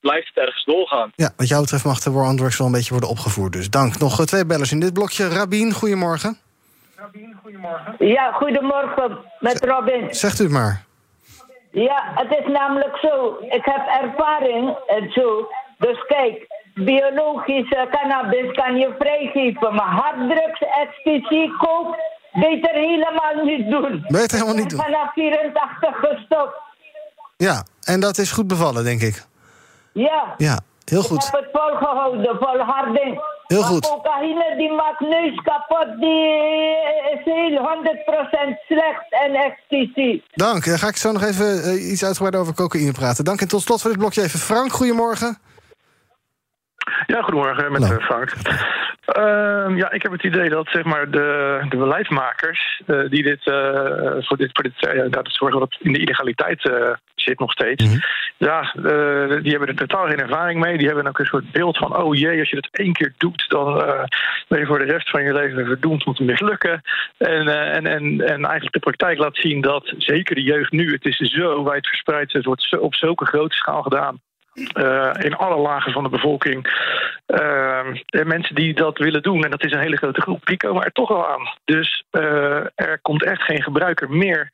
blijft 0.00 0.28
het 0.34 0.44
ergens 0.44 0.64
doorgaan. 0.64 1.12
Ja, 1.16 1.32
wat 1.36 1.48
jou 1.48 1.60
betreft 1.60 1.84
mag 1.84 2.00
de 2.00 2.10
war 2.10 2.28
on 2.28 2.36
drugs 2.36 2.58
wel 2.58 2.66
een 2.66 2.72
beetje 2.72 2.90
worden 2.90 3.08
opgevoerd. 3.08 3.52
Dus 3.52 3.70
dank. 3.70 3.98
Nog 3.98 4.20
eh, 4.20 4.26
twee 4.26 4.46
bellers 4.46 4.72
in 4.72 4.80
dit 4.80 4.92
blokje. 4.92 5.28
Rabin, 5.28 5.72
goedemorgen. 5.72 6.38
Rabin, 6.96 7.36
goedemorgen. 7.42 7.94
Ja, 7.98 8.32
goedemorgen 8.32 9.18
met 9.40 9.64
Robin. 9.64 10.14
Zegt 10.14 10.40
u 10.40 10.42
het 10.42 10.52
maar. 10.52 10.84
Ja, 11.72 12.12
het 12.14 12.38
is 12.38 12.46
namelijk 12.52 12.96
zo. 12.96 13.36
Ik 13.40 13.64
heb 13.64 13.86
ervaring 14.02 14.76
en 14.86 15.10
zo. 15.12 15.48
Dus 15.78 16.04
kijk, 16.06 16.46
biologische 16.74 17.88
cannabis 17.90 18.52
kan 18.52 18.76
je 18.76 18.94
vrijgeven. 18.98 19.74
Maar 19.74 19.90
harddrugs, 19.90 20.60
ecstasy, 20.60 21.48
kook, 21.58 21.96
beter 22.32 22.74
helemaal 22.74 23.44
niet 23.44 23.70
doen. 23.70 24.04
Beter 24.08 24.38
helemaal 24.38 24.60
niet 24.62 24.70
doen. 24.70 24.80
Vanaf 24.80 25.12
84 25.12 25.96
gestopt. 25.96 26.56
Ja, 27.36 27.64
en 27.84 28.00
dat 28.00 28.18
is 28.18 28.32
goed 28.32 28.46
bevallen, 28.46 28.84
denk 28.84 29.00
ik. 29.00 29.24
Ja. 29.92 30.34
Ja, 30.36 30.60
heel 30.94 31.02
goed. 31.02 31.24
Ik 31.24 31.32
heb 31.32 31.40
het 31.40 31.48
volgehouden, 31.52 32.36
volharding. 32.40 33.12
Heel 33.46 33.62
goed. 33.62 33.88
cocaïne 33.88 34.54
die 34.56 34.72
maakt 34.72 35.00
neus 35.00 35.34
kapot, 35.42 36.00
die 36.00 36.26
is 37.14 37.24
heel 37.24 37.56
100% 37.58 38.58
slecht 38.68 39.06
en 39.24 39.34
ecstasy. 39.34 40.22
Dank. 40.34 40.64
Dan 40.64 40.78
ga 40.78 40.88
ik 40.88 40.96
zo 40.96 41.12
nog 41.12 41.22
even 41.22 41.74
uh, 41.74 41.90
iets 41.90 42.04
uitgebreider 42.04 42.40
over 42.40 42.54
cocaïne 42.54 42.92
praten. 42.92 43.24
Dank 43.24 43.40
en 43.40 43.48
tot 43.48 43.62
slot 43.62 43.80
voor 43.80 43.90
dit 43.90 43.98
blokje 43.98 44.22
even 44.22 44.38
Frank. 44.38 44.72
Goedemorgen. 44.72 45.38
Ja, 47.06 47.22
goedemorgen 47.22 47.72
met 47.72 47.82
Hallo. 47.82 47.98
Eh, 47.98 48.04
Frank. 48.04 48.32
Uh, 49.18 49.76
ja, 49.76 49.90
ik 49.90 50.02
heb 50.02 50.12
het 50.12 50.22
idee 50.22 50.48
dat 50.48 50.68
zeg 50.68 50.84
maar, 50.84 51.10
de, 51.10 51.58
de 51.68 51.76
beleidsmakers 51.76 52.82
uh, 52.86 53.10
die 53.10 53.22
dit, 53.22 53.46
uh, 53.46 53.54
voor 54.18 54.36
dit, 54.36 54.50
voor 54.52 54.62
dit 54.62 55.12
dat 55.12 55.28
zorgen 55.32 55.60
dat 55.60 55.72
het 55.72 55.82
in 55.82 55.92
de 55.92 55.98
illegaliteit 55.98 56.70
zit 57.14 57.38
nog 57.38 57.52
steeds. 57.52 57.84
Mm 57.84 57.90
-hmm. 57.90 58.00
Ja, 58.36 58.72
die 59.40 59.50
hebben 59.50 59.68
er 59.68 59.74
totaal 59.74 60.06
geen 60.06 60.20
ervaring 60.20 60.60
mee. 60.60 60.78
Die 60.78 60.86
hebben 60.86 61.06
ook 61.06 61.18
een 61.18 61.26
soort 61.26 61.52
beeld 61.52 61.78
van: 61.78 61.96
oh 61.96 62.14
jee, 62.14 62.38
als 62.38 62.48
je 62.48 62.60
dat 62.60 62.68
één 62.72 62.92
keer 62.92 63.14
doet, 63.18 63.44
dan 63.48 63.74
ben 64.48 64.58
je 64.58 64.66
voor 64.66 64.78
de 64.78 64.92
rest 64.92 65.10
van 65.10 65.22
je 65.22 65.32
leven 65.32 65.66
verdoemd 65.66 66.04
om 66.04 66.14
te 66.14 66.24
mislukken. 66.24 66.82
En, 67.18 67.48
en, 67.48 67.86
en, 67.86 68.20
en 68.20 68.44
eigenlijk 68.44 68.72
de 68.72 68.78
praktijk 68.78 69.18
laat 69.18 69.36
zien 69.36 69.60
dat 69.60 69.94
zeker 69.98 70.34
de 70.34 70.42
jeugd 70.42 70.72
nu, 70.72 70.92
het 70.92 71.04
is 71.04 71.16
zo 71.16 71.64
wijd 71.64 71.86
verspreid, 71.86 72.32
het 72.32 72.44
wordt 72.44 72.78
op 72.78 72.94
zulke 72.94 73.24
grote 73.24 73.56
schaal 73.56 73.82
gedaan. 73.82 74.20
Uh, 74.54 75.10
in 75.18 75.36
alle 75.36 75.60
lagen 75.60 75.92
van 75.92 76.02
de 76.02 76.08
bevolking. 76.08 76.66
Uh, 77.26 77.78
en 78.06 78.26
mensen 78.26 78.54
die 78.54 78.74
dat 78.74 78.98
willen 78.98 79.22
doen, 79.22 79.44
en 79.44 79.50
dat 79.50 79.64
is 79.64 79.72
een 79.72 79.80
hele 79.80 79.96
grote 79.96 80.20
groep, 80.20 80.46
die 80.46 80.56
komen 80.56 80.84
er 80.84 80.92
toch 80.92 81.08
wel 81.08 81.28
aan. 81.28 81.48
Dus 81.64 82.04
uh, 82.12 82.66
er 82.74 82.98
komt 83.02 83.24
echt 83.24 83.42
geen 83.42 83.62
gebruiker 83.62 84.10
meer 84.10 84.48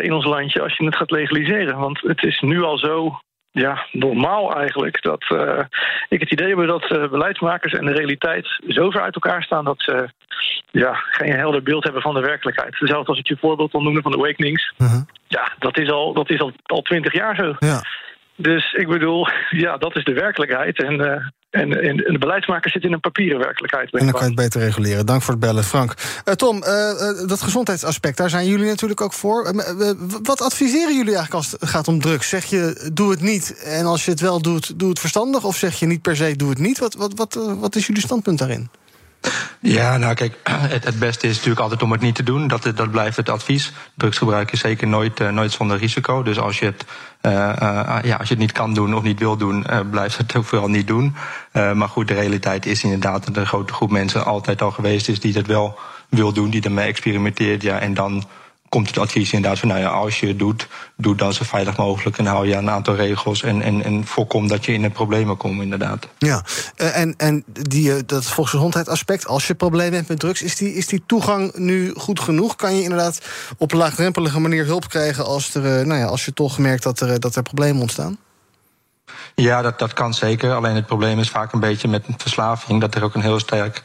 in 0.00 0.12
ons 0.12 0.24
landje 0.24 0.62
als 0.62 0.76
je 0.76 0.84
het 0.84 0.96
gaat 0.96 1.10
legaliseren. 1.10 1.78
Want 1.78 2.00
het 2.00 2.22
is 2.22 2.40
nu 2.40 2.62
al 2.62 2.78
zo 2.78 3.18
ja, 3.50 3.86
normaal 3.92 4.56
eigenlijk. 4.56 5.02
Dat 5.02 5.24
ik 6.08 6.20
het 6.20 6.32
idee 6.32 6.56
heb 6.56 6.66
dat 6.66 7.10
beleidsmakers 7.10 7.72
en 7.72 7.86
de 7.86 7.92
realiteit 7.92 8.62
zo 8.68 8.90
ver 8.90 9.02
uit 9.02 9.14
elkaar 9.14 9.42
staan 9.42 9.64
dat 9.64 9.82
ze 9.82 10.08
ja, 10.70 10.94
geen 10.94 11.36
helder 11.36 11.62
beeld 11.62 11.84
hebben 11.84 12.02
van 12.02 12.14
de 12.14 12.20
werkelijkheid. 12.20 12.76
Zelfs 12.78 13.08
als 13.08 13.18
ik 13.18 13.28
je 13.28 13.36
voorbeeld 13.40 13.72
wil 13.72 13.82
noemen 13.82 14.02
van 14.02 14.12
de 14.12 14.18
Awakenings. 14.18 14.72
-huh. 14.76 15.02
Ja, 15.28 15.52
dat 15.58 15.78
is 15.78 15.90
al, 15.90 16.12
dat 16.12 16.30
is 16.30 16.40
al, 16.40 16.52
al 16.62 16.82
twintig 16.82 17.12
jaar 17.12 17.36
zo. 17.36 17.54
Ja. 17.58 17.82
Dus 18.36 18.72
ik 18.72 18.88
bedoel, 18.88 19.26
ja, 19.64 19.76
dat 19.76 19.96
is 19.96 20.04
de 20.04 20.12
werkelijkheid. 20.12 20.82
En, 20.82 21.00
uh, 21.00 21.08
en, 21.50 21.82
en, 21.82 21.96
de 21.96 22.18
beleidsmakers 22.18 22.72
zitten 22.72 22.90
in 22.90 22.96
een 22.96 23.00
papieren 23.00 23.38
werkelijkheid. 23.38 23.92
En 23.92 23.98
dan 23.98 24.10
kan 24.10 24.20
je 24.20 24.26
het 24.26 24.34
beter 24.34 24.60
reguleren. 24.60 25.06
Dank 25.06 25.22
voor 25.22 25.34
het 25.34 25.42
bellen, 25.42 25.64
Frank. 25.64 25.94
Uh, 26.24 26.34
Tom, 26.34 26.56
uh, 26.56 27.28
dat 27.28 27.42
gezondheidsaspect, 27.42 28.16
daar 28.16 28.30
zijn 28.30 28.46
jullie 28.46 28.66
natuurlijk 28.66 29.00
ook 29.00 29.12
voor. 29.12 29.52
wat 30.22 30.40
adviseren 30.40 30.96
jullie 30.96 31.16
eigenlijk 31.16 31.34
als 31.34 31.50
het 31.50 31.68
gaat 31.68 31.88
om 31.88 32.00
drugs? 32.00 32.28
Zeg 32.28 32.44
je, 32.44 32.90
doe 32.92 33.10
het 33.10 33.20
niet. 33.20 33.62
En 33.64 33.84
als 33.84 34.04
je 34.04 34.10
het 34.10 34.20
wel 34.20 34.42
doet, 34.42 34.78
doe 34.78 34.88
het 34.88 34.98
verstandig. 34.98 35.44
Of 35.44 35.56
zeg 35.56 35.78
je 35.78 35.86
niet 35.86 36.02
per 36.02 36.16
se, 36.16 36.36
doe 36.36 36.50
het 36.50 36.58
niet. 36.58 36.78
Wat, 36.78 36.94
wat, 36.94 37.12
wat, 37.14 37.56
wat 37.58 37.76
is 37.76 37.86
jullie 37.86 38.02
standpunt 38.02 38.38
daarin? 38.38 38.68
Ja, 39.60 39.96
nou 39.96 40.14
kijk, 40.14 40.36
het, 40.50 40.84
het, 40.84 40.98
beste 40.98 41.26
is 41.26 41.34
natuurlijk 41.34 41.60
altijd 41.60 41.82
om 41.82 41.92
het 41.92 42.00
niet 42.00 42.14
te 42.14 42.22
doen. 42.22 42.48
Dat, 42.48 42.62
dat 42.74 42.90
blijft 42.90 43.16
het 43.16 43.28
advies. 43.28 43.72
Drugsgebruik 43.94 44.52
is 44.52 44.60
zeker 44.60 44.86
nooit, 44.86 45.20
uh, 45.20 45.30
nooit 45.30 45.52
zonder 45.52 45.78
risico. 45.78 46.22
Dus 46.22 46.38
als 46.38 46.58
je, 46.58 46.64
het, 46.64 46.84
uh, 47.22 47.32
uh, 47.32 47.98
ja, 48.02 48.16
als 48.16 48.28
je 48.28 48.34
het 48.34 48.38
niet 48.38 48.52
kan 48.52 48.74
doen 48.74 48.94
of 48.94 49.02
niet 49.02 49.18
wil 49.18 49.36
doen, 49.36 49.66
blijf 49.90 50.16
het 50.16 50.36
ook 50.36 50.44
vooral 50.44 50.68
niet 50.68 50.86
doen. 50.86 51.14
maar 51.52 51.88
goed, 51.88 52.08
de 52.08 52.14
realiteit 52.14 52.66
is 52.66 52.82
inderdaad 52.82 53.26
dat 53.26 53.36
een 53.36 53.46
grote 53.46 53.72
groep 53.72 53.90
mensen 53.90 54.24
altijd 54.24 54.62
al 54.62 54.70
geweest 54.70 55.08
is 55.08 55.20
die 55.20 55.32
dat 55.32 55.46
wel 55.46 55.78
wil 56.08 56.32
doen, 56.32 56.50
die 56.50 56.62
ermee 56.62 56.86
experimenteert. 56.86 57.62
Ja, 57.62 57.78
en 57.78 57.94
dan 57.94 58.24
komt 58.74 58.88
het 58.88 58.98
advies 58.98 59.32
inderdaad 59.32 59.58
van, 59.58 59.68
nou 59.68 59.80
ja, 59.80 59.88
als 59.88 60.20
je 60.20 60.26
het 60.26 60.38
doet, 60.38 60.68
doe 60.96 61.16
dan 61.16 61.32
zo 61.32 61.44
veilig 61.44 61.76
mogelijk 61.76 62.18
en 62.18 62.26
hou 62.26 62.46
je 62.46 62.56
aan 62.56 62.62
een 62.62 62.70
aantal 62.70 62.94
regels 62.94 63.42
en, 63.42 63.62
en, 63.62 63.84
en 63.84 64.06
voorkom 64.06 64.48
dat 64.48 64.64
je 64.64 64.72
in 64.72 64.82
de 64.82 64.90
problemen 64.90 65.36
komt, 65.36 65.62
inderdaad. 65.62 66.08
Ja, 66.18 66.44
en, 66.76 67.14
en 67.16 67.44
die, 67.46 68.04
dat 68.04 68.24
volksgezondheidsaspect, 68.24 69.26
als 69.26 69.46
je 69.46 69.54
problemen 69.54 69.94
hebt 69.94 70.08
met 70.08 70.18
drugs, 70.18 70.42
is 70.42 70.56
die, 70.56 70.74
is 70.74 70.86
die 70.86 71.02
toegang 71.06 71.56
nu 71.56 71.92
goed 71.96 72.20
genoeg? 72.20 72.56
Kan 72.56 72.76
je 72.76 72.82
inderdaad 72.82 73.20
op 73.58 73.72
een 73.72 73.78
laagdrempelige 73.78 74.40
manier 74.40 74.64
hulp 74.64 74.88
krijgen 74.88 75.24
als, 75.24 75.54
er, 75.54 75.86
nou 75.86 76.00
ja, 76.00 76.06
als 76.06 76.24
je 76.24 76.32
toch 76.32 76.58
merkt 76.58 76.82
dat 76.82 77.00
er, 77.00 77.20
dat 77.20 77.36
er 77.36 77.42
problemen 77.42 77.80
ontstaan? 77.80 78.18
Ja, 79.34 79.62
dat, 79.62 79.78
dat 79.78 79.92
kan 79.92 80.14
zeker. 80.14 80.54
Alleen 80.54 80.74
het 80.74 80.86
probleem 80.86 81.18
is 81.18 81.30
vaak 81.30 81.52
een 81.52 81.60
beetje 81.60 81.88
met 81.88 82.04
verslaving 82.16 82.80
dat 82.80 82.94
er 82.94 83.02
ook 83.02 83.14
een 83.14 83.20
heel 83.20 83.40
sterk 83.40 83.82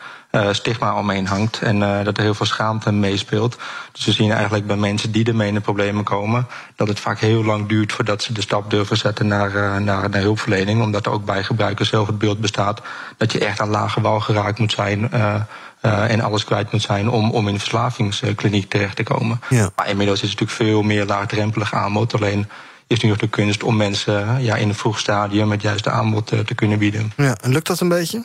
stigma 0.52 0.96
omheen 0.96 1.28
hangt. 1.28 1.62
En 1.62 1.78
uh, 1.82 2.04
dat 2.04 2.18
er 2.18 2.24
heel 2.24 2.34
veel 2.34 2.46
schaamte 2.46 2.92
meespeelt. 2.92 3.58
Dus 3.92 4.06
we 4.06 4.12
zien 4.12 4.32
eigenlijk 4.32 4.68
bij 4.68 4.76
mensen 4.76 5.12
die 5.12 5.26
ermee 5.26 5.48
in 5.48 5.54
de 5.54 5.60
problemen 5.60 6.04
komen, 6.04 6.48
dat 6.76 6.88
het 6.88 7.00
vaak 7.00 7.20
heel 7.20 7.44
lang 7.44 7.68
duurt 7.68 7.92
voordat 7.92 8.24
ze 8.24 8.34
de 8.34 8.42
stap 8.42 8.70
durven 8.70 8.98
zetten 8.98 9.28
naar, 9.28 9.56
uh, 9.56 9.78
naar, 9.78 10.10
naar 10.10 10.22
hulpverlening. 10.22 10.82
Omdat 10.82 11.06
er 11.06 11.12
ook 11.12 11.26
bij 11.26 11.44
gebruikers 11.44 11.90
zelf 11.90 12.08
het 12.08 12.18
beeld 12.18 12.40
bestaat 12.40 12.82
dat 13.18 13.32
je 13.32 13.46
echt 13.46 13.62
aan 13.62 13.70
lage 13.70 14.02
wal 14.02 14.20
geraakt 14.20 14.60
moet 14.60 14.72
zijn. 14.72 15.10
Uh, 15.14 15.42
en 15.82 16.22
alles 16.22 16.44
kwijt 16.44 16.72
moet 16.72 16.82
zijn 16.82 17.10
om, 17.10 17.32
om 17.32 17.48
in 17.48 17.54
een 17.54 17.60
verslavingskliniek 17.60 18.70
terecht 18.70 18.96
te 18.96 19.04
komen. 19.04 19.42
Ja. 19.50 19.70
Maar 19.76 19.90
inmiddels 19.90 20.22
is 20.22 20.30
het 20.30 20.40
natuurlijk 20.40 20.70
veel 20.70 20.82
meer 20.82 21.06
laagdrempelig 21.06 21.74
aanbod. 21.74 22.14
Alleen 22.14 22.50
is 22.88 23.00
nu 23.00 23.10
nog 23.10 23.18
de 23.18 23.28
kunst 23.28 23.64
om 23.64 23.76
mensen 23.76 24.42
ja, 24.42 24.56
in 24.56 24.70
een 24.70 24.76
vroeg 24.76 25.00
stadium 25.00 25.52
het 25.52 25.62
juiste 25.62 25.90
aanbod 25.90 26.28
te 26.28 26.56
kunnen 26.56 26.80
bieden. 26.80 27.12
Ja, 27.18 27.38
en 27.42 27.52
lukt 27.52 27.68
dat 27.68 27.80
een 27.80 27.90
beetje? 27.90 28.24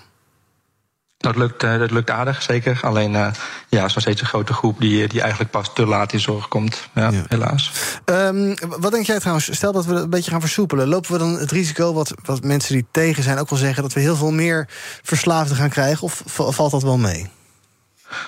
Dat 1.25 1.37
lukt, 1.37 1.63
uh, 1.63 1.79
dat 1.79 1.91
lukt 1.91 2.11
aardig, 2.11 2.43
zeker. 2.43 2.79
Alleen 2.83 3.13
uh, 3.13 3.27
ja, 3.69 3.85
is 3.85 3.95
nog 3.95 4.03
steeds 4.03 4.21
een 4.21 4.27
grote 4.27 4.53
groep 4.53 4.81
die, 4.81 5.09
die 5.09 5.21
eigenlijk 5.21 5.51
pas 5.51 5.71
te 5.75 5.87
laat 5.87 6.13
in 6.13 6.21
zorg 6.21 6.49
komt. 6.49 6.89
Ja, 6.95 7.11
ja. 7.11 7.23
helaas. 7.29 7.71
Um, 8.05 8.55
wat 8.59 8.93
denk 8.93 9.07
jij 9.07 9.19
trouwens? 9.19 9.55
Stel 9.57 9.73
dat 9.73 9.85
we 9.85 9.95
een 9.95 10.11
beetje 10.11 10.31
gaan 10.31 10.41
versoepelen. 10.41 10.89
Lopen 10.89 11.13
we 11.13 11.19
dan 11.19 11.39
het 11.39 11.51
risico, 11.51 11.93
wat, 11.93 12.15
wat 12.25 12.43
mensen 12.43 12.75
die 12.75 12.87
tegen 12.91 13.23
zijn 13.23 13.39
ook 13.39 13.51
wel 13.51 13.59
zeggen, 13.59 13.83
dat 13.83 13.93
we 13.93 14.01
heel 14.01 14.17
veel 14.17 14.33
meer 14.33 14.69
verslaafden 15.03 15.57
gaan 15.57 15.69
krijgen? 15.69 16.03
Of 16.03 16.23
valt 16.27 16.71
dat 16.71 16.83
wel 16.83 16.99
mee? 16.99 17.31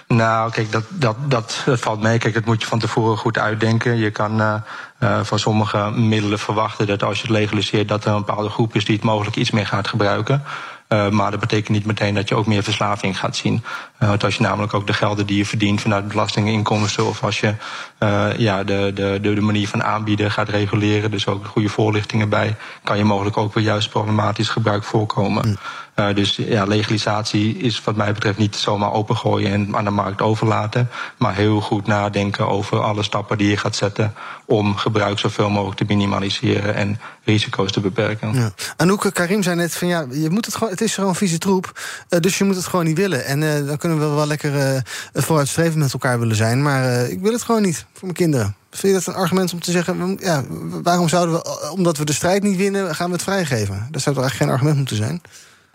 Nou, 0.08 0.50
kijk, 0.50 0.72
dat, 0.72 0.84
dat, 0.88 1.16
dat, 1.28 1.62
dat 1.64 1.80
valt 1.80 2.00
mee. 2.00 2.18
Kijk, 2.18 2.34
dat 2.34 2.44
moet 2.44 2.62
je 2.62 2.68
van 2.68 2.78
tevoren 2.78 3.16
goed 3.16 3.38
uitdenken. 3.38 3.96
Je 3.96 4.10
kan 4.10 4.40
uh, 4.40 4.54
uh, 5.00 5.20
van 5.22 5.38
sommige 5.38 5.90
middelen 5.90 6.38
verwachten 6.38 6.86
dat 6.86 7.02
als 7.02 7.16
je 7.16 7.22
het 7.22 7.36
legaliseert, 7.36 7.88
dat 7.88 8.04
er 8.04 8.12
een 8.12 8.24
bepaalde 8.24 8.48
groep 8.48 8.74
is 8.74 8.84
die 8.84 8.96
het 8.96 9.04
mogelijk 9.04 9.36
iets 9.36 9.50
meer 9.50 9.66
gaat 9.66 9.88
gebruiken. 9.88 10.42
Uh, 10.88 11.08
maar 11.08 11.30
dat 11.30 11.40
betekent 11.40 11.68
niet 11.68 11.86
meteen 11.86 12.14
dat 12.14 12.28
je 12.28 12.34
ook 12.34 12.46
meer 12.46 12.62
verslaving 12.62 13.18
gaat 13.18 13.36
zien. 13.36 13.64
Uh, 14.00 14.08
want 14.08 14.24
als 14.24 14.36
je 14.36 14.42
namelijk 14.42 14.74
ook 14.74 14.86
de 14.86 14.92
gelden 14.92 15.26
die 15.26 15.36
je 15.36 15.46
verdient 15.46 15.80
vanuit 15.80 16.08
belastinginkomsten... 16.08 17.06
of 17.06 17.24
als 17.24 17.40
je 17.40 17.54
uh, 17.98 18.28
ja, 18.36 18.64
de, 18.64 18.90
de, 18.94 19.18
de 19.20 19.40
manier 19.40 19.68
van 19.68 19.82
aanbieden 19.82 20.30
gaat 20.30 20.48
reguleren... 20.48 21.10
dus 21.10 21.26
ook 21.26 21.46
goede 21.46 21.68
voorlichtingen 21.68 22.28
bij... 22.28 22.56
kan 22.82 22.98
je 22.98 23.04
mogelijk 23.04 23.36
ook 23.36 23.54
weer 23.54 23.64
juist 23.64 23.90
problematisch 23.90 24.48
gebruik 24.48 24.84
voorkomen. 24.84 25.48
Mm. 25.48 25.56
Uh, 25.96 26.14
dus 26.14 26.36
ja, 26.36 26.64
legalisatie 26.64 27.56
is 27.56 27.82
wat 27.84 27.96
mij 27.96 28.12
betreft 28.12 28.38
niet 28.38 28.56
zomaar 28.56 28.92
opengooien 28.92 29.52
en 29.52 29.76
aan 29.76 29.84
de 29.84 29.90
markt 29.90 30.22
overlaten. 30.22 30.88
Maar 31.16 31.34
heel 31.34 31.60
goed 31.60 31.86
nadenken 31.86 32.48
over 32.48 32.80
alle 32.80 33.02
stappen 33.02 33.38
die 33.38 33.48
je 33.48 33.56
gaat 33.56 33.76
zetten 33.76 34.14
om 34.44 34.76
gebruik 34.76 35.18
zoveel 35.18 35.50
mogelijk 35.50 35.78
te 35.78 35.84
minimaliseren 35.88 36.74
en 36.74 37.00
risico's 37.24 37.72
te 37.72 37.80
beperken. 37.80 38.34
Ja. 38.34 38.52
Anouk 38.76 39.10
Karim 39.12 39.42
zei 39.42 39.56
net 39.56 39.74
van 39.74 39.88
ja, 39.88 40.06
je 40.10 40.30
moet 40.30 40.44
het 40.44 40.54
gewoon, 40.54 40.70
het 40.70 40.80
is 40.80 40.94
gewoon 40.94 41.16
vieze 41.16 41.38
troep, 41.38 41.80
uh, 42.10 42.20
dus 42.20 42.38
je 42.38 42.44
moet 42.44 42.56
het 42.56 42.66
gewoon 42.66 42.84
niet 42.84 42.98
willen. 42.98 43.24
En 43.24 43.66
dan 43.66 43.76
kunnen 43.76 43.98
we 43.98 44.14
wel 44.14 44.26
lekker 44.26 44.74
uh, 44.74 44.80
vooruitstrevend 45.14 45.76
met 45.76 45.92
elkaar 45.92 46.18
willen 46.18 46.36
zijn, 46.36 46.62
maar 46.62 47.08
ik 47.08 47.20
wil 47.20 47.32
het 47.32 47.42
gewoon 47.42 47.62
niet 47.62 47.84
voor 47.92 48.02
mijn 48.02 48.14
kinderen. 48.14 48.56
Vind 48.70 48.92
je 48.92 49.04
dat 49.04 49.14
een 49.14 49.20
argument 49.20 49.52
om 49.52 49.60
te 49.60 49.70
zeggen, 49.70 50.16
ja, 50.20 50.44
waarom 50.82 51.08
zouden 51.08 51.34
we, 51.34 51.70
omdat 51.70 51.96
we 51.96 52.04
de 52.04 52.12
strijd 52.12 52.42
niet 52.42 52.56
winnen, 52.56 52.94
gaan 52.94 53.06
we 53.06 53.12
het 53.12 53.22
vrijgeven? 53.22 53.88
Dat 53.90 54.02
zou 54.02 54.14
toch 54.14 54.24
eigenlijk 54.24 54.36
geen 54.36 54.50
argument 54.50 54.76
moeten 54.76 54.96
zijn? 54.96 55.22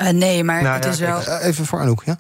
Uh, 0.01 0.09
nee, 0.09 0.43
maar 0.43 0.61
nou, 0.61 0.75
het 0.75 0.83
ja, 0.83 0.91
is 0.91 0.99
wel. 0.99 1.37
Even 1.39 1.65
voor 1.65 1.79
Anouk, 1.79 2.03
ja? 2.05 2.17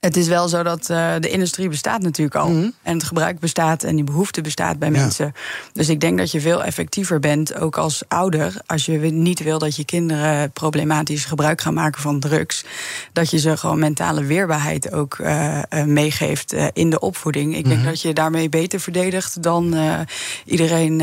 Het 0.00 0.16
is 0.16 0.28
wel 0.28 0.48
zo 0.48 0.62
dat 0.62 0.88
uh, 0.90 1.14
de 1.20 1.30
industrie 1.30 1.68
bestaat 1.68 2.02
natuurlijk 2.02 2.36
al. 2.36 2.48
Mm-hmm. 2.48 2.72
En 2.82 2.94
het 2.94 3.04
gebruik 3.04 3.38
bestaat 3.38 3.82
en 3.82 3.94
die 3.94 4.04
behoefte 4.04 4.40
bestaat 4.40 4.78
bij 4.78 4.90
ja. 4.90 5.00
mensen. 5.00 5.32
Dus 5.72 5.88
ik 5.88 6.00
denk 6.00 6.18
dat 6.18 6.30
je 6.30 6.40
veel 6.40 6.64
effectiever 6.64 7.20
bent, 7.20 7.54
ook 7.54 7.76
als 7.76 8.02
ouder. 8.08 8.54
Als 8.66 8.86
je 8.86 8.98
niet 8.98 9.42
wil 9.42 9.58
dat 9.58 9.76
je 9.76 9.84
kinderen 9.84 10.50
problematisch 10.50 11.24
gebruik 11.24 11.60
gaan 11.60 11.74
maken 11.74 12.02
van 12.02 12.20
drugs. 12.20 12.64
Dat 13.12 13.30
je 13.30 13.38
ze 13.38 13.56
gewoon 13.56 13.78
mentale 13.78 14.24
weerbaarheid 14.24 14.92
ook 14.92 15.18
uh, 15.18 15.58
uh, 15.70 15.84
meegeeft 15.84 16.54
in 16.72 16.90
de 16.90 17.00
opvoeding. 17.00 17.56
Ik 17.56 17.68
denk 17.68 17.84
dat 17.84 18.00
je 18.00 18.12
daarmee 18.12 18.48
beter 18.48 18.80
verdedigt 18.80 19.42
dan 19.42 19.74
iedereen 20.44 20.98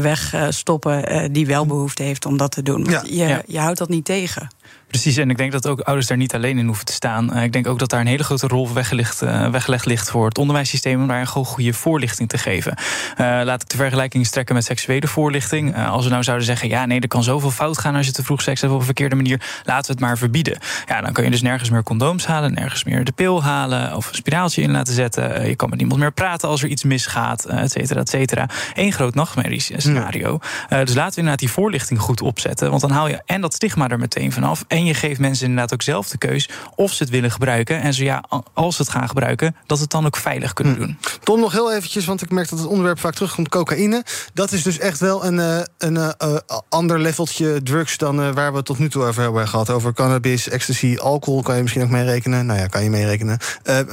wegstoppen 0.00 1.32
die 1.32 1.46
wel 1.46 1.66
behoefte 1.66 2.02
heeft 2.02 2.26
om 2.26 2.36
dat 2.36 2.50
te 2.50 2.62
doen. 2.62 2.84
Ja. 2.84 3.02
Je, 3.06 3.16
ja. 3.16 3.42
je 3.46 3.58
houdt 3.58 3.78
dat 3.78 3.88
niet 3.88 4.04
tegen. 4.04 4.48
Precies, 4.88 5.16
en 5.16 5.30
ik 5.30 5.36
denk 5.36 5.52
dat 5.52 5.66
ook 5.66 5.80
ouders 5.80 6.06
daar 6.06 6.16
niet 6.16 6.34
alleen 6.34 6.58
in 6.58 6.66
hoeven 6.66 6.84
te 6.84 6.92
staan. 6.92 7.36
Uh, 7.36 7.42
ik 7.42 7.52
denk 7.52 7.66
ook 7.66 7.78
dat 7.78 7.90
daar 7.90 8.00
een 8.00 8.06
hele 8.06 8.24
grote 8.24 8.46
rol 8.46 8.72
weggelegd, 8.72 9.22
uh, 9.22 9.50
weggelegd 9.50 9.86
ligt 9.86 10.10
voor 10.10 10.26
het 10.28 10.38
onderwijssysteem 10.38 11.00
om 11.00 11.08
daar 11.08 11.20
een 11.20 11.26
goede 11.26 11.72
voorlichting 11.72 12.28
te 12.28 12.38
geven. 12.38 12.74
Uh, 12.76 13.40
laat 13.44 13.62
ik 13.62 13.68
de 13.68 13.76
vergelijking 13.76 14.26
strekken 14.26 14.54
met 14.54 14.64
seksuele 14.64 15.06
voorlichting. 15.06 15.76
als 15.76 16.04
we 16.04 16.10
nou 16.10 16.22
zouden 16.22 16.46
zeggen, 16.46 16.68
ja, 16.68 16.86
nee, 16.86 17.00
er 17.00 17.08
kan 17.08 17.22
zoveel 17.22 17.50
fout 17.50 17.78
gaan 17.78 17.94
als 17.94 18.06
je 18.06 18.12
te 18.12 18.24
vroeg 18.24 18.42
seks 18.42 18.60
hebt 18.60 18.72
op 18.72 18.78
een 18.78 18.84
verkeerde 18.84 19.14
manier, 19.14 19.40
laten 19.64 19.86
we 19.86 19.92
het 19.92 20.00
maar 20.00 20.18
verbieden. 20.18 20.58
Ja, 20.86 21.00
dan 21.00 21.12
kan 21.12 21.24
je 21.24 21.30
dus 21.30 21.42
nergens 21.42 21.70
meer 21.70 21.82
condooms 21.82 22.26
halen, 22.26 22.54
nergens 22.54 22.84
meer 22.84 23.04
de 23.04 23.12
pil 23.12 23.42
halen 23.42 23.96
of 23.96 24.08
een 24.08 24.14
spiraaltje 24.14 24.62
in 24.62 24.70
laten 24.70 24.94
zetten. 24.94 25.48
je 25.48 25.56
kan 25.56 25.68
met 25.68 25.78
niemand 25.78 26.00
meer 26.00 26.12
praten 26.12 26.48
als 26.48 26.62
er 26.62 26.68
iets 26.68 26.84
misgaat, 26.84 27.44
et 27.44 27.70
cetera, 27.70 28.00
et 28.00 28.08
cetera. 28.08 28.48
Eén 28.74 28.92
groot 28.92 29.14
nachtmerriescenario. 29.14 30.38
Dus 30.68 30.94
laten 30.94 30.94
we 30.94 31.16
inderdaad 31.16 31.38
die 31.38 31.50
voorlichting 31.50 32.00
goed 32.00 32.20
opzetten, 32.20 32.68
want 32.70 32.80
dan 32.80 32.90
haal 32.90 33.08
je 33.08 33.22
en 33.26 33.40
dat 33.40 33.54
stigma 33.54 33.88
er 33.88 33.98
meteen 33.98 34.32
vanaf. 34.32 34.57
En 34.66 34.84
je 34.84 34.94
geeft 34.94 35.20
mensen 35.20 35.46
inderdaad 35.46 35.72
ook 35.72 35.82
zelf 35.82 36.08
de 36.08 36.18
keus 36.18 36.48
of 36.74 36.92
ze 36.92 37.02
het 37.02 37.12
willen 37.12 37.30
gebruiken. 37.30 37.80
En 37.80 37.94
zo 37.94 38.04
ja, 38.04 38.24
als 38.52 38.76
ze 38.76 38.82
het 38.82 38.90
gaan 38.90 39.08
gebruiken, 39.08 39.56
dat 39.66 39.78
het 39.78 39.90
dan 39.90 40.06
ook 40.06 40.16
veilig 40.16 40.52
kunnen 40.52 40.74
hm. 40.74 40.80
doen. 40.80 40.98
Tom, 41.22 41.40
nog 41.40 41.52
heel 41.52 41.72
eventjes, 41.72 42.04
want 42.04 42.22
ik 42.22 42.30
merk 42.30 42.48
dat 42.48 42.58
het 42.58 42.68
onderwerp 42.68 43.00
vaak 43.00 43.14
terugkomt: 43.14 43.48
cocaïne. 43.48 44.04
Dat 44.34 44.52
is 44.52 44.62
dus 44.62 44.78
echt 44.78 45.00
wel 45.00 45.24
een, 45.24 45.34
uh, 45.34 45.60
een 45.78 45.94
uh, 45.94 46.36
ander 46.68 47.00
leveltje 47.00 47.62
drugs 47.62 47.96
dan 47.96 48.20
uh, 48.20 48.32
waar 48.32 48.50
we 48.50 48.56
het 48.56 48.66
tot 48.66 48.78
nu 48.78 48.88
toe 48.88 49.04
over 49.04 49.22
hebben 49.22 49.48
gehad. 49.48 49.70
Over 49.70 49.92
cannabis, 49.92 50.48
ecstasy, 50.48 50.96
alcohol 51.00 51.42
kan 51.42 51.56
je 51.56 51.62
misschien 51.62 51.82
ook 51.82 51.90
mee 51.90 52.04
rekenen. 52.04 52.46
Nou 52.46 52.58
ja, 52.58 52.66
kan 52.66 52.82
je 52.82 52.90
mee 52.90 53.06
rekenen. 53.06 53.38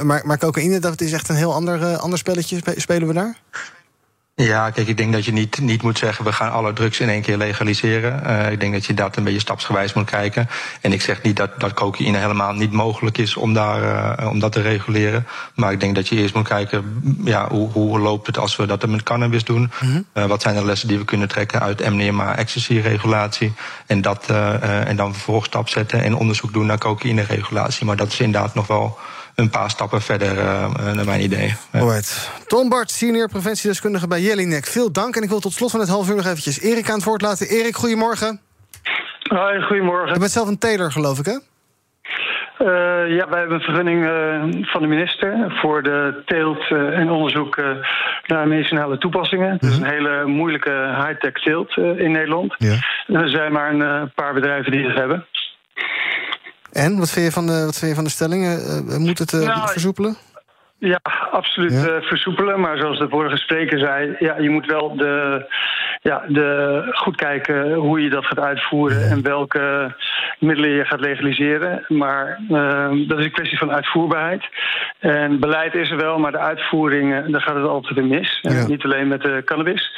maar, 0.02 0.22
maar 0.26 0.38
cocaïne, 0.38 0.78
dat 0.78 1.00
is 1.00 1.12
echt 1.12 1.28
een 1.28 1.36
heel 1.36 1.54
ander, 1.54 1.96
ander 1.96 2.18
spelletje. 2.18 2.60
Spelen 2.76 3.08
we 3.08 3.14
daar? 3.14 3.36
Ja, 4.42 4.70
kijk, 4.70 4.88
ik 4.88 4.96
denk 4.96 5.12
dat 5.12 5.24
je 5.24 5.32
niet, 5.32 5.60
niet 5.60 5.82
moet 5.82 5.98
zeggen... 5.98 6.24
we 6.24 6.32
gaan 6.32 6.52
alle 6.52 6.72
drugs 6.72 7.00
in 7.00 7.08
één 7.08 7.22
keer 7.22 7.36
legaliseren. 7.36 8.22
Uh, 8.26 8.50
ik 8.50 8.60
denk 8.60 8.72
dat 8.72 8.84
je 8.84 8.94
dat 8.94 9.16
een 9.16 9.24
beetje 9.24 9.40
stapsgewijs 9.40 9.92
moet 9.92 10.10
kijken. 10.10 10.48
En 10.80 10.92
ik 10.92 11.02
zeg 11.02 11.22
niet 11.22 11.36
dat, 11.36 11.60
dat 11.60 11.72
cocaïne 11.72 12.18
helemaal 12.18 12.52
niet 12.52 12.72
mogelijk 12.72 13.18
is 13.18 13.36
om, 13.36 13.54
daar, 13.54 13.82
uh, 14.20 14.30
om 14.30 14.38
dat 14.38 14.52
te 14.52 14.60
reguleren. 14.60 15.26
Maar 15.54 15.72
ik 15.72 15.80
denk 15.80 15.94
dat 15.94 16.08
je 16.08 16.16
eerst 16.16 16.34
moet 16.34 16.48
kijken... 16.48 17.02
Ja, 17.24 17.48
hoe, 17.48 17.70
hoe 17.70 17.98
loopt 17.98 18.26
het 18.26 18.38
als 18.38 18.56
we 18.56 18.66
dat 18.66 18.86
met 18.86 19.02
cannabis 19.02 19.44
doen? 19.44 19.70
Mm-hmm. 19.80 20.04
Uh, 20.14 20.24
wat 20.24 20.42
zijn 20.42 20.54
de 20.54 20.64
lessen 20.64 20.88
die 20.88 20.98
we 20.98 21.04
kunnen 21.04 21.28
trekken 21.28 21.60
uit 21.60 21.90
MDMA-ecstasy-regulatie? 21.90 23.52
En, 23.86 24.00
dat, 24.02 24.26
en 24.86 24.96
dan 24.96 25.12
vervolgens 25.12 25.46
stap 25.46 25.68
zetten 25.68 26.02
en 26.02 26.16
onderzoek 26.16 26.52
doen 26.52 26.66
naar 26.66 26.78
cocaïne-regulatie. 26.78 27.86
Maar 27.86 27.96
dat 27.96 28.12
is 28.12 28.20
inderdaad 28.20 28.54
nog 28.54 28.66
wel 28.66 28.98
een 29.36 29.50
paar 29.50 29.70
stappen 29.70 30.02
verder, 30.02 30.36
uh, 30.36 30.92
naar 30.92 31.04
mijn 31.04 31.20
idee. 31.20 31.54
Right. 31.72 32.30
Tom 32.46 32.68
Bart, 32.68 32.90
senior 32.90 33.28
preventiedeskundige 33.28 34.08
bij 34.08 34.20
Jellinek. 34.20 34.66
Veel 34.66 34.92
dank 34.92 35.16
en 35.16 35.22
ik 35.22 35.28
wil 35.28 35.40
tot 35.40 35.52
slot 35.52 35.70
van 35.70 35.80
het 35.80 35.88
half 35.88 36.08
uur 36.08 36.16
nog 36.16 36.24
eventjes 36.24 36.60
Erik 36.60 36.88
aan 36.88 36.94
het 36.94 37.04
woord 37.04 37.22
laten. 37.22 37.48
Erik, 37.48 37.76
goedemorgen. 37.76 38.40
Hoi, 39.22 39.62
goedemorgen. 39.62 40.12
Je 40.12 40.18
bent 40.18 40.30
zelf 40.30 40.48
een 40.48 40.58
teler, 40.58 40.92
geloof 40.92 41.18
ik, 41.18 41.24
hè? 41.24 41.38
Uh, 42.58 43.16
ja, 43.16 43.28
wij 43.28 43.38
hebben 43.38 43.56
een 43.56 43.64
vergunning 43.64 44.04
uh, 44.04 44.62
van 44.62 44.82
de 44.82 44.86
minister 44.86 45.58
voor 45.60 45.82
de 45.82 46.22
teelt 46.26 46.70
uh, 46.70 46.98
en 46.98 47.10
onderzoek 47.10 47.56
naar 48.26 48.48
medicinale 48.48 48.98
toepassingen. 48.98 49.50
Het 49.50 49.62
mm 49.62 49.68
-hmm. 49.68 49.78
is 49.78 49.84
een 49.84 49.94
hele 49.94 50.26
moeilijke 50.26 50.94
high-tech 51.04 51.32
teelt 51.32 51.76
in 51.76 52.12
Nederland. 52.12 52.54
Ja. 52.58 52.76
Er 53.06 53.28
zijn 53.28 53.52
maar 53.52 53.74
een 53.74 54.12
paar 54.14 54.34
bedrijven 54.34 54.72
die 54.72 54.86
het 54.86 54.96
hebben. 54.96 55.26
En 56.76 56.98
wat 56.98 57.10
vind 57.10 57.26
je 57.26 57.32
van 57.32 57.46
de, 57.46 57.64
wat 57.64 57.76
vind 57.76 57.90
je 57.90 57.94
van 57.94 58.04
de 58.04 58.10
stellingen? 58.10 58.84
Uh, 58.88 58.96
moet 58.96 59.18
het 59.18 59.32
uh, 59.32 59.40
nou, 59.40 59.68
versoepelen? 59.68 60.16
Ja, 60.78 61.00
absoluut 61.30 61.72
ja. 61.72 61.96
Uh, 61.96 62.02
versoepelen. 62.02 62.60
Maar 62.60 62.78
zoals 62.78 62.98
de 62.98 63.08
vorige 63.08 63.36
spreker 63.36 63.78
zei, 63.78 64.16
ja, 64.18 64.38
je 64.38 64.50
moet 64.50 64.66
wel 64.66 64.96
de, 64.96 65.44
ja, 66.02 66.24
de, 66.28 66.82
goed 66.92 67.16
kijken 67.16 67.74
hoe 67.74 68.02
je 68.02 68.10
dat 68.10 68.26
gaat 68.26 68.40
uitvoeren 68.40 69.00
ja. 69.00 69.10
en 69.10 69.22
welke 69.22 69.94
middelen 70.38 70.70
je 70.70 70.84
gaat 70.84 71.00
legaliseren. 71.00 71.84
Maar 71.88 72.40
uh, 72.50 73.08
dat 73.08 73.18
is 73.18 73.24
een 73.24 73.30
kwestie 73.30 73.58
van 73.58 73.72
uitvoerbaarheid. 73.72 74.44
En 74.98 75.40
beleid 75.40 75.74
is 75.74 75.90
er 75.90 75.96
wel, 75.96 76.18
maar 76.18 76.32
de 76.32 76.38
uitvoering, 76.38 77.26
daar 77.26 77.40
gaat 77.40 77.56
het 77.56 77.66
altijd 77.66 77.96
in 77.96 78.08
mis. 78.08 78.38
Ja. 78.42 78.66
niet 78.66 78.84
alleen 78.84 79.08
met 79.08 79.22
de 79.22 79.42
cannabis. 79.44 79.90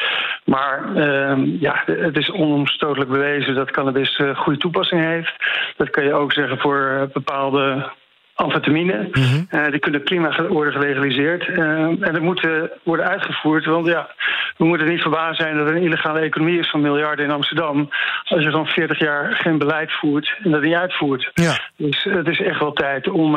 Maar 0.44 0.82
uh, 0.94 1.60
ja, 1.60 1.82
het 1.86 2.16
is 2.16 2.30
onomstotelijk 2.30 3.10
bewezen 3.10 3.54
dat 3.54 3.70
cannabis 3.70 4.18
uh, 4.18 4.36
goede 4.36 4.58
toepassing 4.58 5.00
heeft. 5.00 5.34
Dat 5.76 5.90
kan 5.90 6.04
je 6.04 6.12
ook 6.12 6.32
zeggen 6.32 6.58
voor 6.58 7.08
bepaalde 7.12 7.90
amfetamine. 8.38 9.08
Mm 9.12 9.22
-hmm. 9.22 9.46
uh, 9.50 9.70
die 9.70 9.78
kunnen 9.78 10.02
prima 10.02 10.46
worden 10.48 10.72
gelegaliseerd. 10.72 11.48
Uh, 11.48 11.58
en 12.06 12.12
dat 12.12 12.20
moet 12.20 12.44
uh, 12.44 12.62
worden 12.84 13.08
uitgevoerd. 13.08 13.64
Want 13.64 13.86
ja, 13.86 14.10
we 14.56 14.64
moeten 14.64 14.88
niet 14.88 15.00
verbaasd 15.00 15.40
zijn 15.40 15.56
dat 15.56 15.68
er 15.68 15.76
een 15.76 15.82
illegale 15.82 16.20
economie 16.20 16.58
is 16.58 16.70
van 16.70 16.80
miljarden 16.80 17.24
in 17.24 17.30
Amsterdam. 17.30 17.88
Als 18.24 18.42
je 18.42 18.50
gewoon 18.50 18.66
40 18.66 18.98
jaar 18.98 19.32
geen 19.32 19.58
beleid 19.58 19.92
voert 19.92 20.38
en 20.42 20.50
dat 20.50 20.62
niet 20.62 20.74
uitvoert. 20.74 21.30
Ja. 21.34 21.60
Dus 21.76 22.04
het 22.04 22.28
is 22.28 22.40
echt 22.40 22.60
wel 22.60 22.72
tijd 22.72 23.08
om 23.08 23.36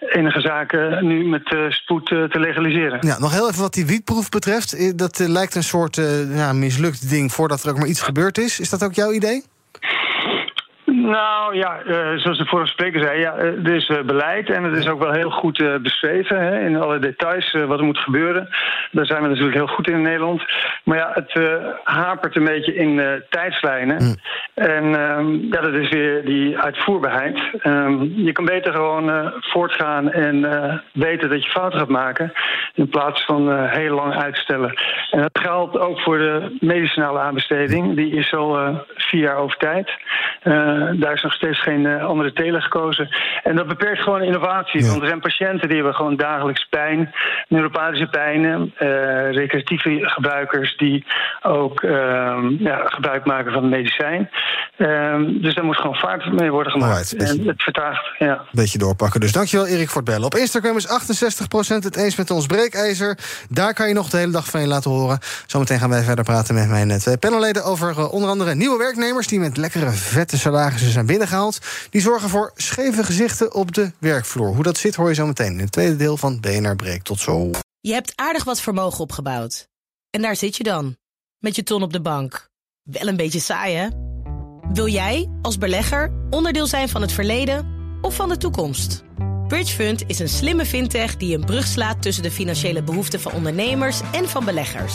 enige 0.00 0.40
zaken 0.40 1.06
nu 1.06 1.24
met 1.24 1.56
spoed 1.68 2.06
te 2.06 2.40
legaliseren. 2.40 2.98
Ja, 3.00 3.18
nog 3.18 3.32
heel 3.32 3.48
even 3.48 3.62
wat 3.62 3.74
die 3.74 3.86
wietproef 3.86 4.28
betreft. 4.28 4.98
Dat 4.98 5.18
lijkt 5.18 5.54
een 5.54 5.62
soort 5.62 5.96
ja, 6.34 6.52
mislukt 6.52 7.10
ding 7.10 7.32
voordat 7.32 7.62
er 7.62 7.70
ook 7.70 7.78
maar 7.78 7.88
iets 7.88 8.02
gebeurd 8.02 8.38
is. 8.38 8.60
Is 8.60 8.70
dat 8.70 8.84
ook 8.84 8.94
jouw 8.94 9.12
idee? 9.12 9.42
Nou 11.06 11.56
ja, 11.56 11.82
uh, 11.86 12.18
zoals 12.18 12.38
de 12.38 12.46
vorige 12.46 12.70
spreker 12.70 13.02
zei, 13.02 13.20
ja, 13.20 13.34
er 13.36 13.74
is 13.74 13.88
uh, 13.88 14.00
beleid 14.00 14.50
en 14.50 14.64
het 14.64 14.76
is 14.76 14.88
ook 14.88 15.02
wel 15.02 15.12
heel 15.12 15.30
goed 15.30 15.60
uh, 15.60 15.76
beschreven 15.76 16.40
hè, 16.40 16.60
in 16.60 16.76
alle 16.76 16.98
details 16.98 17.56
wat 17.66 17.78
er 17.78 17.84
moet 17.84 17.98
gebeuren. 17.98 18.48
Daar 18.90 19.06
zijn 19.06 19.22
we 19.22 19.28
natuurlijk 19.28 19.56
heel 19.56 19.66
goed 19.66 19.88
in 19.88 19.94
in 19.94 20.02
Nederland. 20.02 20.42
Maar 20.84 20.96
ja, 20.96 21.10
het 21.14 21.60
hapert 21.84 22.36
een 22.36 22.44
beetje 22.44 22.74
in 22.74 23.22
tijdslijnen. 23.30 24.02
Mm. 24.02 24.14
En 24.54 24.84
ehm, 24.84 25.30
ja, 25.32 25.60
dat 25.60 25.72
is 25.72 25.88
weer 25.88 26.24
die 26.24 26.58
uitvoerbaarheid. 26.58 27.40
Um, 27.62 28.12
je 28.14 28.32
kan 28.32 28.44
beter 28.44 28.72
gewoon 28.72 29.32
voortgaan 29.40 30.12
en 30.12 30.40
weten 30.92 31.28
dat 31.28 31.44
je 31.44 31.50
fouten 31.50 31.78
gaat 31.78 31.88
maken, 31.88 32.32
in 32.74 32.88
plaats 32.88 33.24
van 33.24 33.66
heel 33.66 33.94
lang 33.94 34.14
uitstellen. 34.14 34.74
En 35.10 35.20
dat 35.20 35.38
geldt 35.42 35.78
ook 35.78 36.00
voor 36.00 36.18
de 36.18 36.56
medicinale 36.60 37.18
aanbesteding. 37.18 37.96
Die 37.96 38.16
is 38.16 38.34
al 38.34 38.84
vier 38.96 39.20
jaar 39.20 39.36
over 39.36 39.56
tijd. 39.56 39.90
Daar 41.00 41.12
is 41.12 41.22
nog 41.22 41.32
steeds 41.32 41.62
geen 41.62 41.84
uh, 41.84 42.04
andere 42.04 42.32
teler 42.32 42.62
gekozen. 42.62 43.08
En 43.42 43.56
dat 43.56 43.66
beperkt 43.66 44.02
gewoon 44.02 44.22
innovatie. 44.22 44.86
Want 44.86 45.00
er 45.00 45.06
zijn 45.06 45.20
patiënten 45.20 45.68
die 45.68 45.76
hebben 45.76 45.94
gewoon 45.94 46.16
dagelijks 46.16 46.66
pijn, 46.70 47.14
neuropathische 47.48 48.06
pijnen, 48.06 48.74
uh, 48.78 49.32
recreatieve 49.32 50.00
gebruikers 50.02 50.76
die 50.76 51.04
ook 51.42 51.82
ehm, 51.82 52.48
ja, 52.58 52.82
gebruik 52.84 53.24
maken 53.24 53.52
van 53.52 53.68
medicijn. 53.68 54.30
Ehm, 54.76 55.40
dus 55.40 55.54
daar 55.54 55.64
moet 55.64 55.76
gewoon 55.76 55.96
vaart 55.96 56.32
mee 56.32 56.50
worden 56.50 56.72
gemaakt. 56.72 57.16
en 57.16 57.46
het 57.46 57.62
vertraagt. 57.62 58.04
Ja. 58.18 58.44
Beetje 58.52 58.78
doorpakken. 58.78 59.20
Dus 59.20 59.32
dankjewel 59.32 59.66
Erik 59.66 59.88
voor 59.88 60.02
het 60.02 60.10
bellen. 60.10 60.26
Op 60.26 60.34
Instagram 60.34 60.76
is 60.76 60.88
68% 60.88 61.84
het 61.84 61.96
eens 61.96 62.16
met 62.16 62.30
ons 62.30 62.46
breekijzer. 62.46 63.18
Daar 63.48 63.74
kan 63.74 63.88
je 63.88 63.94
nog 63.94 64.08
de 64.08 64.16
hele 64.16 64.32
dag 64.32 64.50
van 64.50 64.60
je 64.60 64.66
laten 64.66 64.90
horen. 64.90 65.18
Zometeen 65.46 65.78
gaan 65.78 65.90
wij 65.90 66.02
verder 66.02 66.24
praten 66.24 66.54
met 66.54 66.68
mijn 66.68 66.98
twee 66.98 67.18
panelleden 67.18 67.64
over 67.64 68.08
onder 68.08 68.30
andere 68.30 68.54
nieuwe 68.54 68.78
werknemers 68.78 69.26
die 69.26 69.40
met 69.40 69.56
lekkere 69.56 69.90
vette 69.90 70.38
salarissen 70.38 70.85
zijn 70.90 71.06
binnengehaald. 71.06 71.58
Die 71.90 72.00
zorgen 72.00 72.28
voor 72.28 72.52
scheve 72.54 73.04
gezichten 73.04 73.54
op 73.54 73.74
de 73.74 73.92
werkvloer. 73.98 74.54
Hoe 74.54 74.62
dat 74.62 74.78
zit 74.78 74.94
hoor 74.94 75.08
je 75.08 75.14
zo 75.14 75.26
meteen 75.26 75.52
in 75.52 75.58
het 75.58 75.72
tweede 75.72 75.96
deel 75.96 76.16
van 76.16 76.40
BNR 76.40 76.76
Breek. 76.76 77.02
Tot 77.02 77.20
zo. 77.20 77.50
Je 77.80 77.92
hebt 77.92 78.12
aardig 78.14 78.44
wat 78.44 78.60
vermogen 78.60 79.00
opgebouwd. 79.00 79.68
En 80.10 80.22
daar 80.22 80.36
zit 80.36 80.56
je 80.56 80.62
dan, 80.62 80.96
met 81.38 81.56
je 81.56 81.62
ton 81.62 81.82
op 81.82 81.92
de 81.92 82.00
bank. 82.00 82.48
Wel 82.82 83.08
een 83.08 83.16
beetje 83.16 83.40
saai, 83.40 83.74
hè? 83.74 83.88
Wil 84.72 84.88
jij, 84.88 85.30
als 85.42 85.58
belegger, 85.58 86.12
onderdeel 86.30 86.66
zijn 86.66 86.88
van 86.88 87.00
het 87.00 87.12
verleden 87.12 87.66
of 88.00 88.14
van 88.14 88.28
de 88.28 88.36
toekomst? 88.36 89.04
Bridgefund 89.48 90.02
is 90.06 90.18
een 90.18 90.28
slimme 90.28 90.66
fintech 90.66 91.16
die 91.16 91.36
een 91.36 91.44
brug 91.44 91.66
slaat 91.66 92.02
tussen 92.02 92.22
de 92.22 92.30
financiële 92.30 92.82
behoeften 92.82 93.20
van 93.20 93.32
ondernemers 93.32 94.00
en 94.12 94.28
van 94.28 94.44
beleggers. 94.44 94.94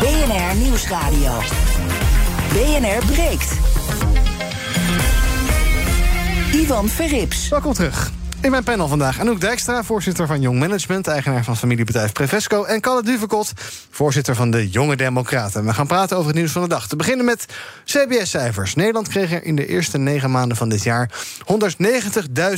BNR 0.00 0.56
Nieuwsradio. 0.56 1.32
BNR 2.52 3.06
breekt. 3.06 3.52
Ivan 6.52 6.88
Verrips. 6.88 7.48
Welkom 7.48 7.72
terug. 7.72 8.10
In 8.42 8.50
mijn 8.50 8.64
panel 8.64 8.88
vandaag 8.88 9.20
Anouk 9.20 9.40
Dijkstra, 9.40 9.82
voorzitter 9.82 10.26
van 10.26 10.40
Jong 10.40 10.58
Management... 10.58 11.06
eigenaar 11.06 11.44
van 11.44 11.56
familiebedrijf 11.56 12.12
Prevesco... 12.12 12.64
en 12.64 12.80
Kalle 12.80 13.02
Duvekot, 13.02 13.52
voorzitter 13.90 14.34
van 14.34 14.50
de 14.50 14.68
Jonge 14.68 14.96
Democraten. 14.96 15.64
We 15.64 15.74
gaan 15.74 15.86
praten 15.86 16.16
over 16.16 16.28
het 16.28 16.38
nieuws 16.38 16.52
van 16.52 16.62
de 16.62 16.68
dag. 16.68 16.88
Te 16.88 16.96
beginnen 16.96 17.24
met 17.24 17.46
CBS-cijfers. 17.84 18.74
Nederland 18.74 19.08
kreeg 19.08 19.32
er 19.32 19.44
in 19.44 19.56
de 19.56 19.66
eerste 19.66 19.98
negen 19.98 20.30
maanden 20.30 20.56
van 20.56 20.68
dit 20.68 20.82
jaar... 20.82 21.10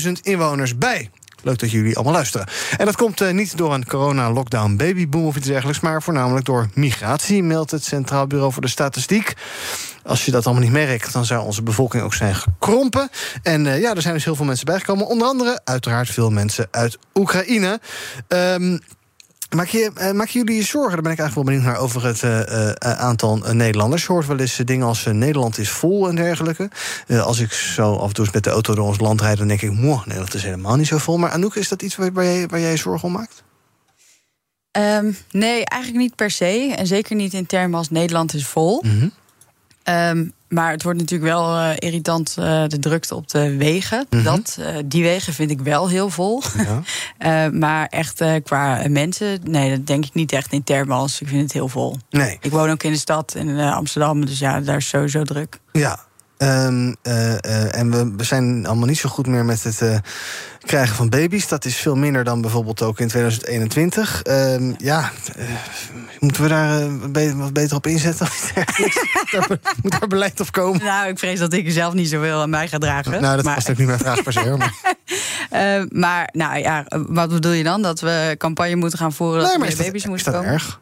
190.000 0.04 0.12
inwoners 0.22 0.78
bij. 0.78 1.10
Leuk 1.44 1.58
dat 1.58 1.70
jullie 1.70 1.94
allemaal 1.94 2.12
luisteren. 2.12 2.46
En 2.76 2.84
dat 2.84 2.96
komt 2.96 3.20
uh, 3.20 3.30
niet 3.30 3.56
door 3.56 3.74
een 3.74 3.86
corona-lockdown 3.86 4.76
babyboom 4.76 5.26
of 5.26 5.36
iets 5.36 5.46
dergelijks... 5.46 5.80
maar 5.80 6.02
voornamelijk 6.02 6.46
door 6.46 6.68
migratie, 6.74 7.42
meldt 7.42 7.70
het 7.70 7.84
Centraal 7.84 8.26
Bureau 8.26 8.52
voor 8.52 8.62
de 8.62 8.68
Statistiek. 8.68 9.34
Als 10.02 10.24
je 10.24 10.30
dat 10.30 10.44
allemaal 10.46 10.62
niet 10.62 10.72
merkt, 10.72 11.12
dan 11.12 11.24
zou 11.24 11.44
onze 11.44 11.62
bevolking 11.62 12.02
ook 12.02 12.14
zijn 12.14 12.34
gekrompen. 12.34 13.08
En 13.42 13.64
uh, 13.64 13.80
ja, 13.80 13.94
er 13.94 14.02
zijn 14.02 14.14
dus 14.14 14.24
heel 14.24 14.34
veel 14.34 14.44
mensen 14.44 14.66
bijgekomen. 14.66 15.06
Onder 15.06 15.28
andere, 15.28 15.60
uiteraard, 15.64 16.10
veel 16.10 16.30
mensen 16.30 16.68
uit 16.70 16.98
Oekraïne. 17.14 17.80
Um, 18.28 18.80
Maak, 19.54 19.68
je, 19.68 19.90
uh, 19.98 20.10
maken 20.10 20.32
jullie 20.32 20.56
je 20.56 20.62
zorgen? 20.62 20.92
Daar 20.92 21.02
ben 21.02 21.12
ik 21.12 21.18
eigenlijk 21.18 21.34
wel 21.34 21.44
benieuwd 21.44 21.74
naar 21.74 21.82
over 21.82 22.04
het 22.04 22.22
uh, 22.22 22.40
uh, 22.40 22.70
aantal 22.78 23.36
Nederlanders. 23.52 24.02
Je 24.02 24.12
hoort 24.12 24.26
wel 24.26 24.38
eens 24.38 24.56
dingen 24.56 24.86
als 24.86 25.04
Nederland 25.04 25.58
is 25.58 25.70
vol 25.70 26.08
en 26.08 26.14
dergelijke. 26.14 26.70
als 27.08 27.38
ik 27.38 27.52
zo 27.52 27.94
af 27.94 28.08
en 28.08 28.14
toe 28.14 28.26
met 28.32 28.44
de 28.44 28.50
auto 28.50 28.74
door 28.74 28.86
ons 28.86 29.00
land 29.00 29.20
rijd, 29.20 29.38
dan 29.38 29.48
denk 29.48 29.62
ik, 29.62 29.72
moh, 29.72 30.04
Nederland 30.04 30.34
is 30.34 30.42
helemaal 30.42 30.76
niet 30.76 30.86
zo 30.86 30.98
vol. 30.98 31.18
Maar 31.18 31.30
Anouk, 31.30 31.54
is 31.54 31.68
dat 31.68 31.82
iets 31.82 31.96
waar, 31.96 32.12
waar, 32.12 32.24
jij, 32.24 32.46
waar 32.46 32.60
jij 32.60 32.76
zorgen 32.76 33.08
om 33.08 33.14
maakt? 33.14 33.42
Um, 34.78 35.16
nee, 35.30 35.64
eigenlijk 35.64 36.02
niet 36.02 36.16
per 36.16 36.30
se. 36.30 36.74
En 36.76 36.86
zeker 36.86 37.16
niet 37.16 37.32
in 37.32 37.46
termen 37.46 37.78
als 37.78 37.90
Nederland 37.90 38.34
is 38.34 38.46
vol. 38.46 38.82
Mm 38.84 38.98
-hmm. 38.98 39.12
Um, 39.84 40.32
maar 40.54 40.70
het 40.70 40.82
wordt 40.82 40.98
natuurlijk 40.98 41.30
wel 41.30 41.56
uh, 41.56 41.70
irritant, 41.78 42.36
uh, 42.38 42.64
de 42.66 42.78
drukte 42.78 43.14
op 43.14 43.28
de 43.28 43.56
wegen. 43.56 44.06
Mm 44.10 44.18
-hmm. 44.18 44.24
dat, 44.24 44.56
uh, 44.60 44.66
die 44.84 45.02
wegen 45.02 45.32
vind 45.32 45.50
ik 45.50 45.60
wel 45.60 45.88
heel 45.88 46.10
vol. 46.10 46.42
Ja. 47.18 47.50
maar 47.66 47.86
echt 47.86 48.22
qua 48.42 48.88
mensen, 48.88 49.40
nee, 49.44 49.70
dat 49.70 49.86
denk 49.86 50.04
ik 50.04 50.14
niet 50.14 50.32
echt 50.32 50.52
in 50.52 50.64
termen 50.64 50.96
als 50.96 51.20
ik 51.20 51.28
vind 51.28 51.42
het 51.42 51.52
heel 51.52 51.68
vol. 51.68 51.96
Nee. 52.10 52.38
Ik 52.40 52.50
woon 52.50 52.70
ook 52.70 52.82
in 52.82 52.92
de 52.92 52.98
stad, 52.98 53.34
in 53.34 53.58
Amsterdam, 53.58 54.26
dus 54.26 54.38
ja, 54.38 54.60
daar 54.60 54.76
is 54.76 54.88
sowieso 54.88 55.22
druk. 55.22 55.58
Ja, 55.72 55.98
Um, 56.38 56.96
uh, 57.02 57.76
en 57.76 57.90
we, 57.90 58.12
we, 58.16 58.24
zijn 58.24 58.66
allemaal 58.66 58.86
niet 58.86 58.98
zo 58.98 59.08
goed 59.08 59.26
meer 59.26 59.44
met 59.44 59.62
het 59.62 60.00
krijgen 60.66 60.96
van 60.96 61.08
baby's. 61.08 61.48
Dat 61.48 61.64
is 61.64 61.76
veel 61.76 61.96
minder 61.96 62.24
dan 62.24 62.40
bijvoorbeeld 62.40 62.82
ook 62.82 63.00
in 63.00 63.08
2021. 63.08 64.22
Um, 64.26 64.74
ja, 64.78 65.12
moeten 66.18 66.42
we 66.42 66.48
daar 66.48 67.36
wat 67.36 67.52
beter 67.52 67.76
op 67.76 67.86
inzetten? 67.86 68.28
Moet 69.82 70.00
daar 70.00 70.08
beleid 70.08 70.40
op 70.40 70.52
komen? 70.52 70.84
Nou, 70.84 71.08
ik 71.08 71.18
vrees 71.18 71.38
dat 71.38 71.52
ik 71.52 71.66
er 71.66 71.72
zelf 71.72 71.94
niet 71.94 72.08
zoveel 72.08 72.40
aan 72.40 72.50
mij 72.50 72.68
ga 72.68 72.78
dragen. 72.78 73.22
Nou, 73.22 73.36
dat 73.36 73.44
maar... 73.44 73.54
was 73.54 73.70
ook 73.70 73.76
niet 73.76 73.86
mijn 73.86 73.98
vraag 73.98 74.22
per 74.22 74.32
se. 74.32 74.56
Maar. 74.56 75.86
maar, 76.04 76.28
nou 76.32 76.58
ja, 76.58 76.86
wat 77.08 77.28
bedoel 77.28 77.52
je 77.52 77.64
dan? 77.64 77.82
Dat 77.82 78.00
we 78.00 78.34
campagne 78.38 78.76
moeten 78.76 78.98
gaan 78.98 79.12
voeren 79.12 79.40
dat 79.40 79.58
nee, 79.58 79.68
er 79.68 79.76
meer 79.76 79.86
baby's 79.86 80.06
moeten 80.06 80.32
komen? 80.32 80.50
erg? 80.50 80.80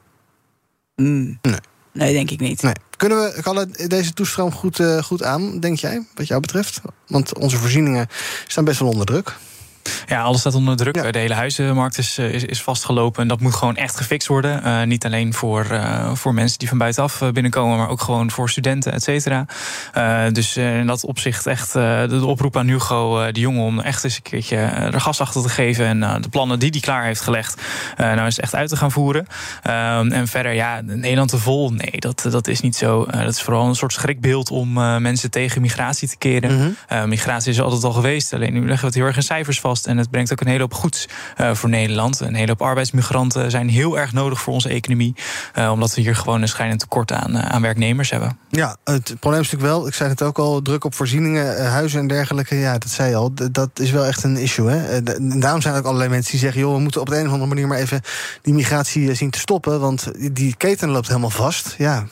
Mm. 0.96 1.38
Nee. 1.42 1.58
Nee, 1.92 2.12
denk 2.12 2.30
ik 2.30 2.40
niet. 2.40 2.62
Nee. 2.62 2.72
Kunnen 2.96 3.18
we 3.18 3.86
deze 3.86 4.12
toestroom 4.12 4.52
goed, 4.52 4.78
uh, 4.78 5.02
goed 5.02 5.22
aan, 5.22 5.60
denk 5.60 5.78
jij, 5.78 6.06
wat 6.14 6.26
jou 6.26 6.40
betreft? 6.40 6.80
Want 7.06 7.38
onze 7.38 7.56
voorzieningen 7.56 8.08
staan 8.46 8.64
best 8.64 8.78
wel 8.78 8.88
onder 8.88 9.06
druk. 9.06 9.36
Ja, 10.06 10.22
alles 10.22 10.40
staat 10.40 10.54
onder 10.54 10.76
druk. 10.76 10.96
Ja. 10.96 11.10
De 11.10 11.18
hele 11.18 11.34
huizenmarkt 11.34 11.98
is, 11.98 12.18
is, 12.18 12.44
is, 12.44 12.62
vastgelopen. 12.62 13.22
En 13.22 13.28
dat 13.28 13.40
moet 13.40 13.54
gewoon 13.54 13.76
echt 13.76 13.96
gefixt 13.96 14.28
worden. 14.28 14.62
Uh, 14.64 14.82
niet 14.82 15.04
alleen 15.04 15.34
voor, 15.34 15.66
uh, 15.72 16.14
voor 16.14 16.34
mensen 16.34 16.58
die 16.58 16.68
van 16.68 16.78
buitenaf 16.78 17.22
binnenkomen, 17.32 17.78
maar 17.78 17.88
ook 17.88 18.00
gewoon 18.00 18.30
voor 18.30 18.50
studenten, 18.50 18.92
et 18.92 19.02
cetera. 19.02 19.46
Uh, 19.96 20.24
dus 20.32 20.56
in 20.56 20.86
dat 20.86 21.04
opzicht 21.04 21.46
echt 21.46 21.72
de 21.72 22.20
oproep 22.26 22.56
aan 22.56 22.66
Hugo 22.66 23.32
de 23.32 23.40
Jonge 23.40 23.60
om 23.60 23.80
echt 23.80 24.04
eens 24.04 24.16
een 24.16 24.22
keertje 24.22 24.56
er 24.56 25.00
gas 25.00 25.20
achter 25.20 25.42
te 25.42 25.48
geven. 25.48 25.86
En 25.86 26.22
de 26.22 26.28
plannen 26.28 26.58
die 26.58 26.70
hij 26.70 26.80
klaar 26.80 27.04
heeft 27.04 27.20
gelegd, 27.20 27.62
nou 27.96 28.20
eens 28.20 28.40
echt 28.40 28.54
uit 28.54 28.68
te 28.68 28.76
gaan 28.76 28.90
voeren. 28.90 29.26
en 29.62 30.28
verder, 30.28 30.52
ja, 30.52 30.80
Nederland 30.80 31.30
te 31.30 31.38
vol. 31.38 31.70
Nee, 31.70 32.00
dat, 32.00 32.26
dat 32.30 32.48
is 32.48 32.60
niet 32.60 32.76
zo. 32.76 33.06
dat 33.06 33.34
is 33.34 33.42
vooral 33.42 33.68
een 33.68 33.74
soort 33.74 33.92
schrikbeeld 33.92 34.50
om 34.50 34.72
mensen 35.02 35.30
tegen 35.30 35.60
migratie 35.60 36.08
te 36.08 36.16
keren. 36.16 36.52
Mm 36.52 36.76
-hmm. 36.88 37.08
migratie 37.08 37.52
is 37.52 37.60
altijd 37.60 37.84
al 37.84 37.92
geweest. 37.92 38.32
Alleen 38.32 38.52
nu 38.52 38.60
leggen 38.60 38.80
we 38.80 38.86
het 38.86 38.94
heel 38.94 39.04
erg 39.04 39.16
in 39.16 39.22
cijfers 39.22 39.60
En 39.80 39.96
het 39.96 40.10
brengt 40.10 40.32
ook 40.32 40.40
een 40.40 40.46
hele 40.46 40.60
hoop 40.60 40.74
goeds 40.74 41.08
uh, 41.40 41.54
voor 41.54 41.68
Nederland. 41.68 42.20
Een 42.20 42.34
hele 42.34 42.48
hoop 42.48 42.62
arbeidsmigranten 42.62 43.50
zijn 43.50 43.68
heel 43.68 43.98
erg 43.98 44.12
nodig 44.12 44.40
voor 44.40 44.52
onze 44.52 44.68
economie. 44.68 45.14
Uh, 45.58 45.70
omdat 45.70 45.94
we 45.94 46.00
hier 46.00 46.16
gewoon 46.16 46.42
een 46.42 46.48
schijnend 46.48 46.80
tekort 46.80 47.12
aan, 47.12 47.36
uh, 47.36 47.42
aan 47.42 47.62
werknemers 47.62 48.10
hebben. 48.10 48.38
Ja, 48.50 48.76
het 48.84 49.14
probleem 49.20 49.40
is 49.40 49.50
natuurlijk 49.50 49.78
wel, 49.78 49.86
ik 49.86 49.94
zei 49.94 50.10
het 50.10 50.22
ook 50.22 50.38
al, 50.38 50.62
druk 50.62 50.84
op 50.84 50.94
voorzieningen, 50.94 51.70
huizen 51.70 52.00
en 52.00 52.06
dergelijke. 52.06 52.54
Ja, 52.54 52.78
dat 52.78 52.90
zei 52.90 53.08
je 53.08 53.16
al. 53.16 53.32
Dat 53.52 53.70
is 53.74 53.90
wel 53.90 54.04
echt 54.04 54.24
een 54.24 54.36
issue. 54.36 54.68
Hè? 54.70 55.02
Daarom 55.38 55.60
zijn 55.60 55.74
er 55.74 55.80
ook 55.80 55.86
allerlei 55.86 56.10
mensen 56.10 56.30
die 56.30 56.40
zeggen: 56.40 56.60
joh, 56.60 56.74
we 56.74 56.80
moeten 56.80 57.00
op 57.00 57.08
de 57.08 57.18
een 57.18 57.26
of 57.26 57.32
andere 57.32 57.48
manier 57.48 57.66
maar 57.66 57.78
even 57.78 58.00
die 58.42 58.54
migratie 58.54 59.14
zien 59.14 59.30
te 59.30 59.38
stoppen. 59.38 59.80
Want 59.80 60.10
die 60.32 60.54
keten 60.56 60.88
loopt 60.88 61.08
helemaal 61.08 61.30
vast. 61.30 61.74
Ja. 61.78 62.06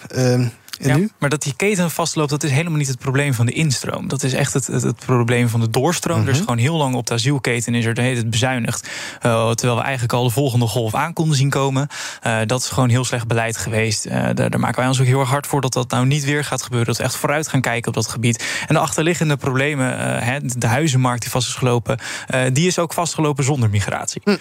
Uh, 0.81 0.87
En 0.87 0.93
Ja, 0.93 0.97
nu? 0.97 1.11
maar 1.19 1.29
dat 1.31 1.43
die 1.43 1.55
keten 1.57 1.91
vastloopt, 1.91 2.31
dat 2.31 2.43
is 2.43 2.51
helemaal 2.51 2.79
niet 2.79 2.89
het 2.89 2.99
probleem 2.99 3.35
van 3.35 3.47
de 3.47 3.53
instroom. 3.53 4.09
Dat 4.09 4.23
is 4.23 4.33
echt 4.33 4.53
het, 4.53 4.67
het, 4.67 4.83
het 4.83 4.97
probleem 5.07 5.49
van 5.49 5.61
de 5.61 5.71
doorstroom. 5.71 6.23
Er 6.23 6.29
is 6.29 6.35
Mhm. 6.35 6.41
gewoon 6.45 6.59
heel 6.59 6.77
lang 6.77 6.95
op 6.95 7.07
de 7.07 7.15
asielketen 7.15 7.75
is 7.75 7.85
er 7.85 7.95
de 7.95 8.01
hele 8.03 8.27
bezuinigd. 8.27 8.89
Eh, 9.21 9.51
terwijl 9.51 9.77
we 9.79 9.83
eigenlijk 9.85 10.13
al 10.13 10.25
de 10.25 10.31
volgende 10.31 10.67
golf 10.67 10.95
aan 10.95 11.13
konden 11.13 11.37
zien 11.37 11.51
komen. 11.51 11.89
Eh, 12.23 12.39
dat 12.47 12.61
is 12.61 12.69
gewoon 12.69 12.89
heel 12.89 13.05
slecht 13.05 13.27
beleid 13.27 13.57
geweest. 13.57 14.05
Eh, 14.05 14.23
daar, 14.35 14.51
daar 14.51 14.61
maken 14.61 14.79
wij 14.79 14.89
ons 14.89 15.01
ook 15.01 15.07
heel 15.07 15.21
erg 15.21 15.29
hard 15.29 15.47
voor 15.47 15.61
dat 15.61 15.73
dat 15.73 15.91
nou 15.91 16.07
niet 16.07 16.25
weer 16.25 16.45
gaat 16.45 16.63
gebeuren. 16.63 16.87
Dat 16.89 16.97
we 16.97 17.03
echt 17.03 17.17
vooruit 17.17 17.49
gaan 17.49 17.61
kijken 17.61 17.89
op 17.89 17.95
dat 17.95 18.09
gebied. 18.09 18.45
En 18.69 18.75
de 18.75 18.81
achterliggende 18.81 19.37
problemen, 19.37 19.89
de 20.61 20.67
huizenmarkt 20.67 21.21
die 21.23 21.31
vast 21.31 21.49
is 21.49 21.55
gelopen, 21.55 21.99
die 22.53 22.67
is 22.67 22.79
ook 22.79 22.93
vastgelopen 22.93 23.45
zonder 23.45 23.71
migratie. 23.71 24.23
Hm. 24.25 24.37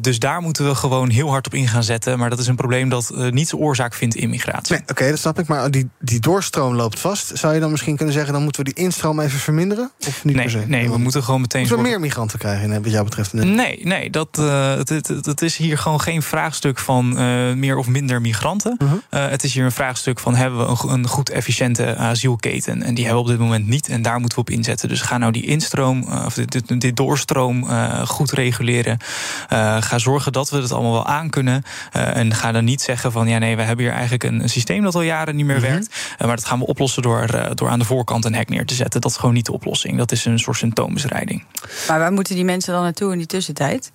Dus 0.00 0.18
daar 0.18 0.40
moeten 0.40 0.66
we 0.66 0.74
gewoon 0.74 1.10
heel 1.10 1.28
hard 1.30 1.46
op 1.46 1.54
in 1.54 1.68
gaan 1.68 1.82
zetten. 1.82 2.18
Maar 2.18 2.30
dat 2.30 2.38
is 2.38 2.46
een 2.46 2.56
probleem 2.56 2.88
dat 2.88 3.12
niet 3.30 3.48
zijn 3.48 3.60
oorzaak 3.60 3.94
vindt 3.94 4.14
in 4.14 4.30
migratie. 4.30 4.72
Nee, 4.74 4.82
oké, 4.86 5.08
dat 5.10 5.18
snap 5.18 5.38
ik. 5.38 5.46
Maar 5.46 5.70
die, 5.70 5.77
die 5.98 6.20
doorstroom 6.20 6.74
loopt 6.74 7.00
vast. 7.00 7.30
Zou 7.34 7.54
je 7.54 7.60
dan 7.60 7.70
misschien 7.70 7.96
kunnen 7.96 8.14
zeggen... 8.14 8.32
dan 8.32 8.42
moeten 8.42 8.64
we 8.64 8.72
die 8.72 8.84
instroom 8.84 9.20
even 9.20 9.38
verminderen? 9.38 9.90
Of 10.06 10.24
niet 10.24 10.36
per 10.36 10.50
se? 10.50 10.56
Nee, 10.56 10.66
nee, 10.66 10.90
we 10.90 10.98
moeten 10.98 11.22
gewoon 11.22 11.40
meteen. 11.40 11.60
Moeten 11.60 11.78
we 11.78 11.88
meer 11.88 12.00
migranten 12.00 12.38
krijgen, 12.38 12.82
wat 12.82 12.92
jou 12.92 13.04
betreft? 13.04 13.32
Nee, 13.32 13.80
nee 13.82 14.10
dat, 14.10 14.28
eh, 14.38 14.74
het, 14.74 14.88
het, 14.88 15.08
het- 15.08 15.42
is 15.42 15.56
hier 15.56 15.78
gewoon 15.78 16.00
geen 16.00 16.22
vraagstuk 16.22 16.78
van 16.78 17.18
eh, 17.18 17.52
meer 17.52 17.76
of 17.76 17.86
minder 17.86 18.20
migranten. 18.20 18.76
Mhm. 18.78 18.94
Eh, 19.10 19.28
het 19.28 19.44
is 19.44 19.54
hier 19.54 19.64
een 19.64 19.72
vraagstuk 19.72 20.18
van 20.18 20.34
hebben 20.34 20.58
we 20.58 20.82
een, 20.82 20.90
een 20.90 21.06
goed 21.06 21.30
efficiënte 21.30 21.96
asielketen. 21.96 22.82
En 22.82 22.94
die 22.94 23.04
hebben 23.04 23.24
we 23.24 23.30
op 23.30 23.36
dit 23.36 23.46
moment 23.46 23.66
niet. 23.66 23.88
En 23.88 24.02
daar 24.02 24.20
moeten 24.20 24.38
we 24.38 24.44
op 24.44 24.50
inzetten. 24.50 24.88
Dus 24.88 25.00
ga 25.00 25.18
nou 25.18 25.32
die 25.32 25.44
instroom, 25.44 26.02
of 26.24 26.34
dit, 26.34 26.80
dit, 26.80 26.96
doorstroom 26.96 27.66
goed 28.06 28.30
reguleren. 28.30 28.98
Ga 29.80 29.98
zorgen 29.98 30.32
dat 30.32 30.50
we 30.50 30.56
het 30.56 30.72
allemaal 30.72 30.92
wel 30.92 31.06
aankunnen. 31.06 31.62
Eh 31.92 32.16
en 32.18 32.34
ga 32.34 32.52
dan 32.52 32.64
niet 32.64 32.80
zeggen 32.80 33.12
van 33.12 33.28
ja 33.28 33.38
nee, 33.38 33.56
we 33.56 33.62
hebben 33.62 33.84
hier 33.84 33.94
eigenlijk 33.94 34.24
een, 34.24 34.42
een 34.42 34.48
systeem 34.48 34.82
dat 34.82 34.94
al 34.94 35.02
jaren 35.02 35.36
niet 35.36 35.46
meer 35.46 35.60
werkt. 35.60 35.67
Eh, 35.74 36.26
maar 36.26 36.36
dat 36.36 36.44
gaan 36.44 36.58
we 36.58 36.66
oplossen 36.66 37.02
door, 37.02 37.22
eh, 37.22 37.50
door 37.54 37.68
aan 37.68 37.78
de 37.78 37.84
voorkant 37.84 38.24
een 38.24 38.34
hek 38.34 38.48
neer 38.48 38.66
te 38.66 38.74
zetten. 38.74 39.00
Dat 39.00 39.10
is 39.10 39.16
gewoon 39.16 39.34
niet 39.34 39.46
de 39.46 39.52
oplossing. 39.52 39.98
Dat 39.98 40.12
is 40.12 40.24
een 40.24 40.38
soort 40.38 40.56
symptoombestrijding. 40.56 41.44
Maar 41.88 41.98
waar 41.98 42.12
moeten 42.12 42.34
die 42.34 42.44
mensen 42.44 42.72
dan 42.72 42.82
naartoe 42.82 43.12
in 43.12 43.18
die 43.18 43.26
tussentijd? 43.26 43.92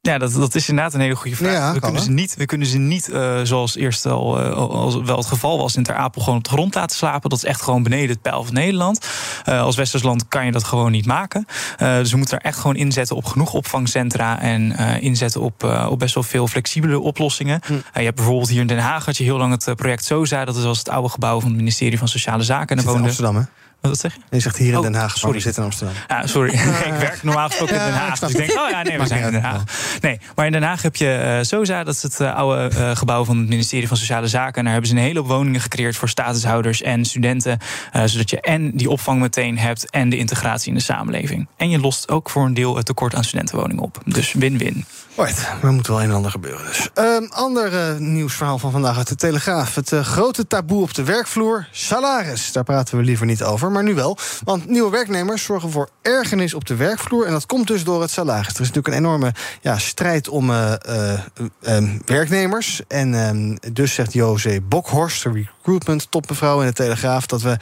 Ja, 0.00 0.18
dat, 0.18 0.32
dat 0.32 0.54
is 0.54 0.68
inderdaad 0.68 0.94
een 0.94 1.00
hele 1.00 1.14
goede 1.16 1.36
vraag. 1.36 1.52
Ja, 1.52 1.72
we, 1.72 1.80
kunnen 1.80 2.02
ze 2.02 2.10
niet, 2.10 2.34
we 2.36 2.46
kunnen 2.46 2.66
ze 2.66 2.78
niet, 2.78 3.08
eh, 3.08 3.40
zoals 3.42 3.76
eerst 3.76 4.06
al, 4.06 4.40
eh, 4.40 4.52
al- 4.52 4.70
als 4.72 4.94
wel 4.96 5.16
het 5.16 5.26
geval 5.26 5.58
was 5.58 5.76
in 5.76 5.82
Ter 5.82 5.94
Apel, 5.94 6.22
gewoon 6.22 6.38
op 6.38 6.44
de 6.44 6.50
grond 6.50 6.74
laten 6.74 6.96
slapen. 6.96 7.30
Dat 7.30 7.38
is 7.38 7.44
echt 7.44 7.62
gewoon 7.62 7.82
beneden 7.82 8.08
het 8.08 8.22
pijl 8.22 8.44
van 8.44 8.54
Nederland. 8.54 9.06
Eh, 9.44 9.60
als 9.62 9.76
Westers 9.76 10.02
land 10.02 10.28
kan 10.28 10.44
je 10.46 10.52
dat 10.52 10.64
gewoon 10.64 10.90
niet 10.92 11.06
maken. 11.06 11.46
Dus 11.78 12.10
we 12.10 12.16
moeten 12.16 12.38
er 12.38 12.44
echt 12.44 12.58
gewoon 12.58 12.76
inzetten 12.76 13.16
op 13.16 13.24
genoeg 13.24 13.52
opvangcentra 13.52 14.40
en 14.40 14.76
inzetten 15.00 15.40
op, 15.40 15.64
op 15.88 15.98
best 15.98 16.14
wel 16.14 16.22
veel 16.22 16.46
flexibele 16.46 17.00
oplossingen. 17.00 17.60
Hm. 17.66 17.72
Je 17.72 18.04
hebt 18.04 18.16
bijvoorbeeld 18.16 18.48
hier 18.48 18.60
in 18.60 18.66
Den 18.66 18.78
Haag 18.78 19.04
had 19.04 19.16
je 19.16 19.24
heel 19.24 19.36
lang 19.38 19.64
het 19.64 19.76
project 19.76 20.04
SOZA. 20.04 20.44
Dat 20.44 20.62
was 20.62 20.78
het 20.78 20.88
oude 20.88 21.08
gebouw 21.08 21.40
van 21.40 21.48
het 21.48 21.58
ministerie 21.58 21.98
van 21.98 22.08
Sociale 22.08 22.42
Zaken. 22.42 22.76
En 22.76 22.84
daar 22.84 22.94
in 22.94 23.02
Amsterdam, 23.02 23.36
hè? 23.36 23.42
Wat 23.80 23.98
zeg 23.98 24.14
je? 24.14 24.20
Je 24.30 24.40
zegt 24.40 24.56
hier 24.56 24.68
in 24.68 24.76
Oh, 24.76 24.82
Den 24.82 24.94
Haag, 24.94 25.16
sorry. 25.16 25.34
we 25.34 25.40
zitten 25.40 25.62
in 25.62 25.68
Amsterdam. 25.68 25.96
Ja, 26.08 26.26
sorry. 26.26 26.52
ik 26.92 26.98
werk 26.98 27.22
normaal 27.22 27.46
gesproken 27.46 27.74
in 27.76 27.82
Den 27.82 27.92
Haag. 27.92 28.18
Dus 28.18 28.30
ik 28.30 28.36
denk, 28.36 28.50
oh 28.50 28.70
ja, 28.70 28.82
nee, 28.82 28.98
we 28.98 29.06
zijn 29.06 29.24
in 29.24 29.32
Den. 29.32 29.42
Haag. 29.42 29.62
Nee, 30.00 30.20
maar 30.34 30.46
in 30.46 30.52
Den 30.52 30.62
Haag 30.62 30.82
heb 30.82 30.96
je 30.96 31.14
eh 31.14 31.44
SOZA. 31.44 31.84
Dat 31.84 31.94
is 31.94 32.02
het 32.02 32.20
eh, 32.20 32.34
oude 32.34 32.76
eh, 32.76 32.96
gebouw 32.96 33.24
van 33.24 33.38
het 33.38 33.48
ministerie 33.48 33.88
van 33.88 33.96
Sociale 33.96 34.26
Zaken. 34.26 34.54
En 34.54 34.62
daar 34.62 34.72
hebben 34.72 34.90
ze 34.90 34.96
een 34.96 35.02
hele 35.02 35.18
hoop 35.18 35.28
woningen 35.28 35.60
gecreëerd 35.60 35.96
voor 35.96 36.08
statushouders 36.08 36.82
en 36.82 37.04
studenten. 37.04 37.58
zodat 38.04 38.30
je 38.30 38.40
en 38.40 38.70
die 38.76 38.90
opvang 38.90 39.20
meteen 39.20 39.58
hebt 39.58 39.90
en 39.90 40.08
de 40.08 40.16
integratie 40.16 40.68
in 40.68 40.74
de 40.74 40.82
samenleving. 40.82 41.48
En 41.56 41.70
je 41.70 41.78
lost 41.78 42.08
ook 42.08 42.30
voor 42.30 42.44
een 42.44 42.54
deel 42.54 42.76
het 42.76 42.86
tekort 42.86 43.14
aan 43.14 43.24
studentenwoningen 43.24 43.82
op. 43.82 44.00
Dus 44.04 44.32
win-win. 44.32 44.84
Right, 45.18 45.48
er 45.62 45.72
moet 45.72 45.86
wel 45.86 46.02
een 46.02 46.08
en 46.08 46.14
ander 46.14 46.30
gebeuren 46.30 46.66
dus. 46.66 46.90
Ehm 46.94 47.26
ander 47.30 47.78
eh, 47.78 47.96
nieuwsverhaal 47.96 48.58
van 48.58 48.70
vandaag 48.70 48.96
uit 48.96 49.08
de 49.08 49.14
Telegraaf. 49.14 49.74
Het 49.74 49.92
eh, 49.92 50.00
grote 50.00 50.46
taboe 50.46 50.82
op 50.82 50.94
de 50.94 51.04
werkvloer, 51.04 51.68
salaris. 51.70 52.52
Daar 52.52 52.64
praten 52.64 52.98
we 52.98 53.04
liever 53.04 53.26
niet 53.26 53.42
over, 53.42 53.70
maar 53.70 53.82
nu 53.82 53.94
wel. 53.94 54.18
Want 54.44 54.68
nieuwe 54.68 54.90
werknemers 54.90 55.42
zorgen 55.42 55.70
voor 55.70 55.88
ergernis 56.02 56.54
op 56.54 56.66
de 56.66 56.76
werkvloer... 56.76 57.26
en 57.26 57.32
dat 57.32 57.46
komt 57.46 57.66
dus 57.66 57.84
door 57.84 58.00
het 58.00 58.10
salaris. 58.10 58.54
Er 58.54 58.60
is 58.60 58.66
natuurlijk 58.66 58.86
een 58.86 59.04
enorme 59.04 59.32
ja, 59.60 59.78
strijd 59.78 60.28
om 60.28 60.50
eh, 60.50 60.72
eh, 61.12 61.18
ehm, 61.62 61.98
werknemers. 62.04 62.82
En 62.88 63.14
ehm, 63.14 63.72
dus 63.72 63.94
zegt 63.94 64.12
José 64.12 64.60
Bokhorst, 64.60 65.22
de 65.22 65.32
recruitment 65.32 66.10
topmevrouw 66.10 66.60
in 66.60 66.66
de 66.66 66.72
Telegraaf... 66.72 67.26
dat, 67.26 67.42
we, 67.42 67.56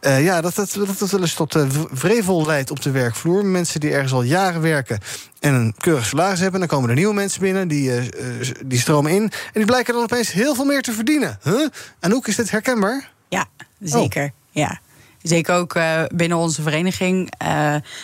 ja, 0.00 0.40
dat, 0.40 0.54
dat, 0.54 0.72
dat 0.72 0.98
het 0.98 1.10
wel 1.10 1.20
eens 1.20 1.34
tot 1.34 1.56
wrevel 1.90 2.46
leidt 2.46 2.70
op 2.70 2.82
de 2.82 2.90
werkvloer. 2.90 3.44
Mensen 3.44 3.80
die 3.80 3.92
ergens 3.92 4.12
al 4.12 4.22
jaren 4.22 4.60
werken 4.60 4.98
en 5.40 5.54
een 5.54 5.74
keurig 5.78 6.06
salaris 6.06 6.40
hebben... 6.40 6.60
dan 6.60 6.68
komen 6.68 6.90
er 6.90 6.96
nieuwe 7.00 7.14
mensen 7.14 7.40
binnen, 7.40 7.68
die, 7.68 7.90
eh, 7.90 8.06
eh, 8.06 8.48
die 8.64 8.78
stromen 8.78 9.10
in... 9.10 9.22
en 9.22 9.30
die 9.52 9.64
blijken 9.64 9.94
dan 9.94 10.02
opeens 10.02 10.32
heel 10.32 10.54
veel 10.54 10.64
meer 10.64 10.82
te 10.82 10.92
verdienen. 10.92 11.38
Huh? 11.42 11.68
Anouk, 12.00 12.26
is 12.26 12.36
dit 12.36 12.50
herkenbaar? 12.50 13.10
Ja, 13.28 13.46
zeker. 13.78 14.32
Ja. 14.50 14.80
Zeker 15.22 15.54
ook 15.54 15.74
eh, 15.74 16.02
binnen 16.14 16.38
onze 16.38 16.62
vereniging. 16.62 17.32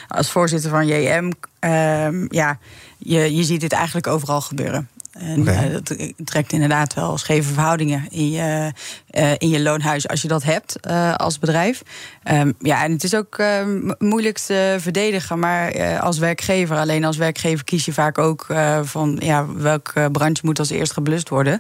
als 0.09 0.30
voorzitter 0.30 0.70
van 0.70 0.87
JM. 0.87 1.32
ehm, 1.59 2.26
ja, 2.28 2.59
je, 2.98 3.35
je 3.35 3.44
ziet 3.44 3.61
dit 3.61 3.72
eigenlijk 3.72 4.06
overal 4.06 4.40
gebeuren. 4.40 4.88
En 5.18 5.46
eh, 5.48 5.72
dat 5.72 5.96
trekt 6.24 6.52
inderdaad 6.52 6.94
wel 6.94 7.18
scheve 7.18 7.52
verhoudingen 7.52 8.07
in 8.11 8.31
je, 8.31 8.72
eh, 9.11 9.33
in 9.38 9.48
je 9.48 9.61
loonhuis 9.61 10.09
als 10.09 10.22
je 10.22 10.29
dat 10.29 10.42
hebt 10.42 10.81
eh, 10.81 11.14
als 11.14 11.38
bedrijf. 11.38 11.83
Ehm, 12.22 12.52
ja, 12.59 12.85
en 12.85 12.92
het 12.92 13.05
is 13.05 13.14
ook 13.14 13.38
ehm, 13.38 13.92
moeilijk 13.98 14.38
te 14.38 14.76
verdedigen, 14.79 15.38
maar 15.38 15.68
eh, 15.68 16.00
als 16.00 16.18
werkgever, 16.18 16.76
alleen 16.76 17.05
als 17.05 17.16
werkgever 17.16 17.64
kies 17.64 17.85
je 17.85 17.92
vaak 17.92 18.18
ook 18.18 18.44
eh, 18.48 18.81
van 18.83 19.16
ja, 19.20 19.46
welke 19.55 20.09
branche 20.12 20.40
moet 20.44 20.59
als 20.59 20.70
eerst 20.70 20.92
geblust 20.92 21.29
worden. 21.29 21.59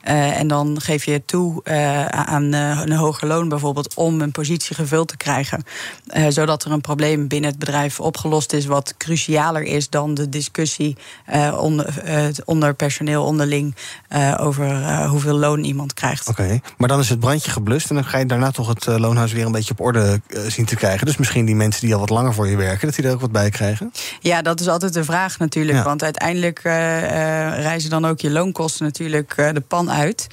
Eh, 0.00 0.38
en 0.38 0.46
dan 0.48 0.80
geef 0.80 1.04
je 1.04 1.22
toe 1.24 1.60
eh, 1.64 2.06
aan 2.06 2.52
eh, 2.52 2.80
een 2.84 2.92
hoger 2.92 3.28
loon 3.28 3.48
bijvoorbeeld 3.48 3.94
om 3.94 4.20
een 4.20 4.32
positie 4.32 4.74
gevuld 4.74 5.08
te 5.08 5.16
krijgen. 5.16 5.64
Eh, 6.06 6.26
zodat 6.28 6.64
er 6.64 6.72
een 6.72 6.80
probleem 6.80 7.28
binnen 7.28 7.50
het 7.50 7.58
bedrijf 7.58 8.00
opgelost 8.00 8.52
is, 8.52 8.66
wat 8.66 8.94
crucialer 8.96 9.62
is 9.62 9.90
dan 9.90 10.14
de 10.14 10.28
discussie 10.28 10.96
eh, 11.26 11.58
onder, 11.60 11.98
eh, 11.98 12.24
onder 12.44 12.74
personeel 12.74 12.90
onderling 13.00 13.74
eh, 14.08 14.34
over 14.40 14.70
eh, 14.70 15.10
hoeveel 15.10 15.38
loon 15.38 15.64
iemand 15.64 15.94
krijgt. 15.94 16.28
Oké, 16.28 16.60
maar 16.76 16.88
dan 16.88 17.00
is 17.00 17.08
het 17.08 17.20
brandje 17.20 17.50
geblust... 17.50 17.88
en 17.88 17.94
dan 17.94 18.04
ga 18.04 18.18
je 18.18 18.26
daarna 18.26 18.50
toch 18.50 18.68
het 18.68 18.86
eh, 18.86 18.96
loonhuis 18.96 19.32
weer 19.32 19.46
een 19.46 19.52
beetje 19.52 19.72
op 19.72 19.80
orde 19.80 20.20
zien 20.48 20.64
te 20.64 20.76
krijgen. 20.76 21.06
Dus 21.06 21.16
misschien 21.16 21.44
die 21.44 21.54
mensen 21.54 21.80
die 21.80 21.94
al 21.94 22.00
wat 22.00 22.10
langer 22.10 22.34
voor 22.34 22.48
je 22.48 22.56
werken... 22.56 22.86
dat 22.86 22.96
die 22.96 23.06
er 23.06 23.12
ook 23.12 23.20
wat 23.20 23.32
bij 23.32 23.50
krijgen? 23.50 23.92
Ja, 24.20 24.42
dat 24.42 24.60
is 24.60 24.68
altijd 24.68 24.92
de 24.92 25.04
vraag 25.04 25.38
natuurlijk. 25.38 25.78
Ja. 25.78 25.84
Want 25.84 26.02
uiteindelijk 26.02 26.60
reizen 26.62 27.90
dan 27.90 28.04
ook 28.04 28.20
je 28.20 28.30
loonkosten 28.30 28.84
natuurlijk 28.84 29.34
de 29.36 29.62
pan 29.68 29.90
uit. 29.90 30.26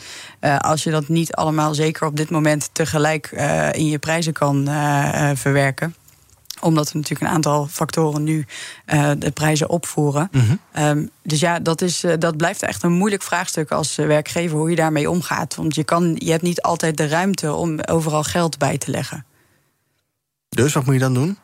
Als 0.57 0.83
je 0.83 0.91
dat 0.91 1.07
niet 1.07 1.33
allemaal 1.33 1.73
zeker 1.73 2.07
op 2.07 2.17
dit 2.17 2.29
moment 2.29 2.69
tegelijk 2.73 3.31
in 3.71 3.87
je 3.87 3.99
prijzen 3.99 4.33
kan 4.33 4.69
verwerken 5.35 5.95
omdat 6.61 6.89
er 6.89 6.95
natuurlijk 6.95 7.29
een 7.29 7.35
aantal 7.35 7.67
factoren 7.67 8.23
nu 8.23 8.45
eh, 8.85 9.11
de 9.17 9.31
prijzen 9.31 9.69
opvoeren. 9.69 10.29
Ehm, 10.71 11.05
dus 11.23 11.39
ja, 11.39 11.59
dat, 11.59 11.81
is, 11.81 12.03
eh, 12.03 12.13
dat 12.19 12.37
blijft 12.37 12.61
echt 12.61 12.83
een 12.83 12.91
moeilijk 12.91 13.21
vraagstuk 13.21 13.71
als 13.71 13.97
eh, 13.97 14.05
werkgever 14.05 14.57
hoe 14.57 14.69
je 14.69 14.75
daarmee 14.75 15.09
omgaat. 15.09 15.55
Want 15.55 15.75
je, 15.75 15.83
kan, 15.83 16.15
je 16.17 16.31
hebt 16.31 16.43
niet 16.43 16.61
altijd 16.61 16.97
de 16.97 17.07
ruimte 17.07 17.53
om 17.53 17.79
overal 17.79 18.23
geld 18.23 18.57
bij 18.57 18.77
te 18.77 18.91
leggen. 18.91 19.25
Dus 20.49 20.73
wat 20.73 20.85
moet 20.85 20.93
je 20.93 20.99
dan 20.99 21.13
doen? 21.13 21.37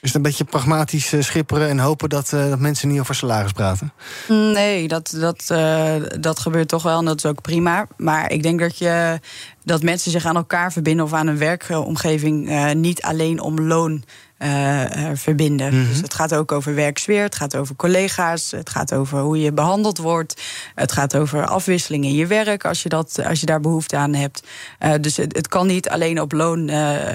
Is 0.00 0.08
het 0.08 0.14
een 0.14 0.22
beetje 0.22 0.44
pragmatisch 0.44 1.12
eh, 1.12 1.20
schipperen 1.20 1.68
en 1.68 1.78
hopen 1.78 2.08
dat, 2.08 2.32
eh, 2.32 2.48
dat 2.48 2.58
mensen 2.58 2.88
niet 2.88 3.00
over 3.00 3.14
salaris 3.14 3.52
praten? 3.52 3.92
Nee, 4.28 4.88
dat, 4.88 5.16
dat, 5.20 5.44
eh, 5.48 5.94
dat 6.20 6.38
gebeurt 6.38 6.68
toch 6.68 6.82
wel 6.82 6.98
en 6.98 7.04
dat 7.04 7.16
is 7.16 7.26
ook 7.26 7.42
prima. 7.42 7.86
Maar 7.96 8.30
ik 8.32 8.42
denk 8.42 8.60
dat, 8.60 8.78
je, 8.78 9.20
dat 9.64 9.82
mensen 9.82 10.10
zich 10.10 10.24
aan 10.24 10.36
elkaar 10.36 10.72
verbinden 10.72 11.04
of 11.04 11.12
aan 11.12 11.26
een 11.26 11.38
werkomgeving 11.38 12.72
niet 12.74 13.02
alleen 13.02 13.40
om 13.40 13.60
loon. 13.60 14.04
Eh, 14.38 15.10
eh, 15.10 15.16
verbinden. 15.16 15.74
Mhm. 15.74 15.88
Dus 15.88 16.00
het 16.00 16.14
gaat 16.14 16.34
ook 16.34 16.52
over 16.52 16.74
werksfeer, 16.74 17.22
het 17.22 17.34
gaat 17.34 17.56
over 17.56 17.76
collega's, 17.76 18.50
het 18.50 18.70
gaat 18.70 18.94
over 18.94 19.18
hoe 19.18 19.40
je 19.40 19.52
behandeld 19.52 19.98
wordt, 19.98 20.42
het 20.74 20.92
gaat 20.92 21.16
over 21.16 21.46
afwisseling 21.46 22.04
in 22.04 22.14
je 22.14 22.26
werk 22.26 22.64
als 22.64 22.82
je, 22.82 22.88
dat, 22.88 23.24
als 23.26 23.40
je 23.40 23.46
daar 23.46 23.60
behoefte 23.60 23.96
aan 23.96 24.14
hebt. 24.14 24.42
Eh, 24.78 24.92
dus 25.00 25.16
het, 25.16 25.36
het 25.36 25.48
kan 25.48 25.66
niet 25.66 25.88
alleen 25.88 26.20
op 26.20 26.32
loon 26.32 26.70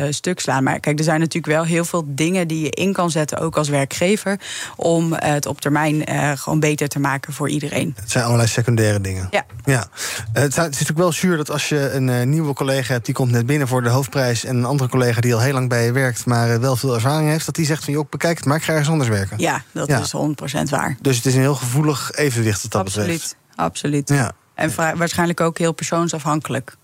stuk 0.09 0.39
slaan. 0.39 0.63
Maar 0.63 0.79
kijk, 0.79 0.97
er 0.97 1.03
zijn 1.03 1.19
natuurlijk 1.19 1.53
wel 1.53 1.63
heel 1.63 1.86
veel 1.86 2.03
dingen 2.07 2.47
die 2.47 2.63
je 2.63 2.69
in 2.69 2.93
kan 2.93 3.12
zetten, 3.12 3.39
ook 3.39 3.57
als 3.57 3.69
werkgever, 3.69 4.39
om 4.75 5.13
het 5.13 5.45
op 5.45 5.62
termijn 5.62 6.03
gewoon 6.38 6.59
beter 6.59 6.88
te 6.88 6.99
maken 6.99 7.33
voor 7.33 7.49
iedereen. 7.49 7.95
Het 7.99 8.12
zijn 8.12 8.23
allerlei 8.23 8.49
secundaire 8.49 9.01
dingen. 9.01 9.27
Ja. 9.31 9.45
ja. 9.65 9.86
Het, 10.33 10.51
is 10.51 10.55
natuurlijk 10.55 10.97
wel 10.97 11.12
zuur 11.12 11.38
dat 11.38 11.51
als 11.51 11.69
je 11.69 11.91
een 11.91 12.29
nieuwe 12.29 12.53
collega 12.53 12.93
hebt... 12.93 13.05
die 13.05 13.15
komt 13.15 13.31
net 13.31 13.45
binnen 13.45 13.67
voor 13.67 13.83
de 13.83 13.89
hoofdprijs... 13.89 14.45
en 14.45 14.55
een 14.55 14.65
andere 14.65 14.89
collega 14.89 15.21
die 15.21 15.33
al 15.33 15.41
heel 15.41 15.53
lang 15.53 15.69
bij 15.69 15.86
je 15.86 15.91
werkt... 15.91 16.25
maar 16.25 16.59
wel 16.59 16.75
veel 16.75 16.93
ervaring 16.93 17.12
heeft, 17.21 17.45
dat 17.45 17.56
die 17.56 17.65
zegt 17.65 17.84
van... 17.84 17.93
joh, 17.93 18.10
bekijk 18.10 18.38
het 18.38 18.45
maar, 18.45 18.58
ik 18.58 18.63
ga 18.63 18.71
ergens 18.71 18.89
anders 18.89 19.10
werken. 19.10 19.39
Ja, 19.39 19.63
dat 19.71 19.88
Ja. 19.88 19.99
is 19.99 20.13
100% 20.15 20.69
waar. 20.69 20.97
Dus 21.02 21.15
het 21.17 21.26
is 21.26 21.34
een 21.36 21.39
heel 21.41 21.56
gevoelig 21.56 22.12
evenwicht 22.12 22.62
wat 22.62 22.71
dat 22.71 22.84
betreft. 22.84 23.10
Absoluut, 23.10 23.36
absoluut. 23.56 24.10
Ja. 24.10 24.32
En 24.56 24.97
waarschijnlijk 24.97 25.41
ook 25.41 25.58
heel 25.58 25.72
persoonsafhankelijk. 25.74 26.76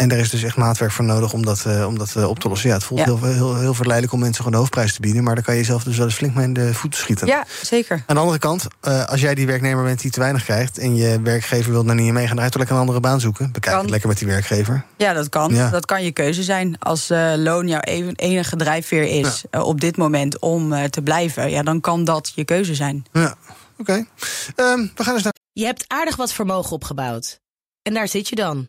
En 0.00 0.10
er 0.10 0.18
is 0.18 0.30
dus 0.30 0.42
echt 0.42 0.56
maatwerk 0.56 0.92
voor 0.92 1.04
nodig 1.04 1.32
om 1.32 1.44
dat, 1.44 1.66
om 1.86 1.98
dat 1.98 2.16
op 2.16 2.38
te 2.38 2.48
lossen. 2.48 2.68
Ja, 2.68 2.74
het 2.74 2.84
voelt 2.84 3.04
heel, 3.04 3.22
heel, 3.22 3.56
heel 3.56 3.74
verleidelijk 3.74 4.12
om 4.12 4.20
mensen 4.20 4.36
gewoon 4.36 4.52
de 4.52 4.58
hoofdprijs 4.58 4.94
te 4.94 5.00
bieden. 5.00 5.22
Maar 5.22 5.34
dan 5.34 5.44
kan 5.44 5.54
je 5.54 5.60
jezelf 5.60 5.84
dus 5.84 5.96
wel 5.96 6.06
eens 6.06 6.14
flink 6.14 6.34
mee 6.34 6.44
in 6.44 6.52
de 6.52 6.74
voeten 6.74 7.00
schieten. 7.00 7.26
Ja, 7.26 7.44
zeker. 7.62 8.02
Aan 8.06 8.14
de 8.14 8.20
andere 8.20 8.38
kant, 8.38 8.66
als 9.06 9.20
jij 9.20 9.34
die 9.34 9.46
werknemer 9.46 9.84
bent 9.84 10.00
die 10.00 10.10
te 10.10 10.20
weinig 10.20 10.44
krijgt. 10.44 10.78
en 10.78 10.96
je 10.96 11.20
werkgever 11.22 11.72
wil 11.72 11.84
naar 11.84 11.94
niet 11.94 12.12
meegaan, 12.12 12.28
dan 12.28 12.38
ga 12.38 12.44
je 12.44 12.50
toch 12.50 12.58
lekker 12.58 12.74
een 12.74 12.80
andere 12.80 13.00
baan 13.00 13.20
zoeken. 13.20 13.52
Bekijk 13.52 13.80
het 13.80 13.90
lekker 13.90 14.08
met 14.08 14.18
die 14.18 14.26
werkgever. 14.26 14.84
Ja, 14.96 15.12
dat 15.12 15.28
kan. 15.28 15.54
Dat 15.70 15.86
kan 15.86 16.04
je 16.04 16.12
keuze 16.12 16.42
zijn. 16.42 16.78
Als 16.78 17.08
loon 17.36 17.68
jouw 17.68 17.80
enige 17.80 18.56
drijfveer 18.56 19.02
is 19.02 19.44
op 19.50 19.80
dit 19.80 19.96
moment 19.96 20.38
om 20.38 20.90
te 20.90 21.02
blijven, 21.02 21.50
ja, 21.50 21.62
dan 21.62 21.80
kan 21.80 22.04
dat 22.04 22.32
je 22.34 22.44
keuze 22.44 22.74
zijn. 22.74 23.04
Ja, 23.12 23.34
oké. 23.78 23.92
Ehm, 24.56 24.86
we 24.94 25.04
gaan 25.04 25.14
eens 25.14 25.22
naar. 25.22 25.34
Je 25.52 25.64
hebt 25.64 25.84
aardig 25.86 26.16
wat 26.16 26.32
vermogen 26.32 26.72
opgebouwd. 26.72 27.40
En 27.82 27.94
daar 27.94 28.08
zit 28.08 28.28
je 28.28 28.34
dan, 28.34 28.68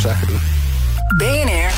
zaken 0.00 0.26
doen. 0.26 0.40
BNR 1.16 1.70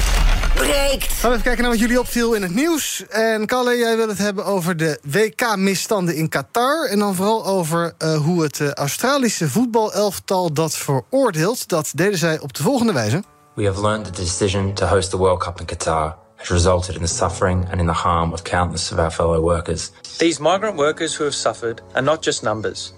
breekt. 0.54 1.12
Gaan 1.12 1.30
we 1.30 1.36
even 1.36 1.42
kijken 1.42 1.62
naar 1.62 1.70
wat 1.70 1.80
jullie 1.80 2.00
opviel 2.00 2.34
in 2.34 2.42
het 2.42 2.54
nieuws. 2.54 3.04
En 3.08 3.46
Kalle, 3.46 3.76
jij 3.76 3.96
wil 3.96 4.08
het 4.08 4.18
hebben 4.18 4.44
over 4.44 4.76
de 4.76 4.98
WK-misstanden 5.02 6.14
in 6.14 6.28
Qatar. 6.28 6.86
En 6.86 6.98
dan 6.98 7.14
vooral 7.14 7.46
over 7.46 7.92
uh, 7.98 8.16
hoe 8.16 8.42
het 8.42 8.58
uh, 8.58 8.70
Australische 8.72 9.48
voetbalelftal 9.48 10.52
dat 10.52 10.76
veroordeelt. 10.76 11.68
Dat 11.68 11.90
deden 11.94 12.18
zij 12.18 12.40
op 12.40 12.52
de 12.52 12.62
volgende 12.62 12.92
wijze. 12.92 13.22
We 13.54 13.64
have 13.64 13.80
learned 13.80 14.04
that 14.04 14.14
the 14.14 14.22
decision 14.22 14.74
to 14.74 14.86
host 14.86 15.10
the 15.10 15.16
World 15.16 15.42
Cup 15.42 15.60
in 15.60 15.66
Qatar 15.66 16.14
has 16.36 16.48
resulted 16.48 16.94
in 16.94 17.00
the 17.00 17.14
suffering 17.14 17.70
and 17.70 17.80
in 17.80 17.86
the 17.86 17.92
harm 17.92 18.32
of 18.32 18.42
countless 18.42 18.92
of 18.92 18.98
our 18.98 19.10
fellow 19.10 19.42
workers. 19.42 19.90
These 20.16 20.42
migrant 20.42 20.76
workers 20.76 21.18
who 21.18 21.24
have 21.24 21.36
suffered 21.36 21.82
are 21.92 22.04
not 22.04 22.24
just 22.24 22.42
numbers. 22.42 22.92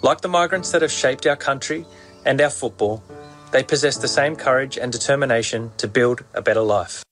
Like 0.00 0.20
the 0.20 0.28
migrants 0.28 0.70
that 0.70 0.80
have 0.80 0.92
shaped 0.92 1.26
our 1.26 1.36
country 1.36 1.84
and 2.24 2.40
our 2.40 2.50
football, 2.50 3.02
They 3.50 3.64
possess 3.64 3.98
the 3.98 4.08
same 4.08 4.36
courage 4.36 4.80
and 4.82 4.92
determination 4.92 5.70
to 5.76 5.88
build 5.88 6.24
a 6.32 6.40
better 6.40 6.62
life. 6.62 7.04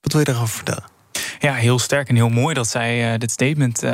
Wat 0.00 0.12
wil 0.12 0.20
je 0.20 0.26
daarover 0.26 0.54
vertellen? 0.54 0.95
Ja, 1.38 1.52
heel 1.52 1.78
sterk 1.78 2.08
en 2.08 2.14
heel 2.14 2.28
mooi 2.28 2.54
dat 2.54 2.68
zij 2.68 3.12
uh, 3.12 3.18
dit 3.18 3.30
statement 3.30 3.84
uh, 3.84 3.90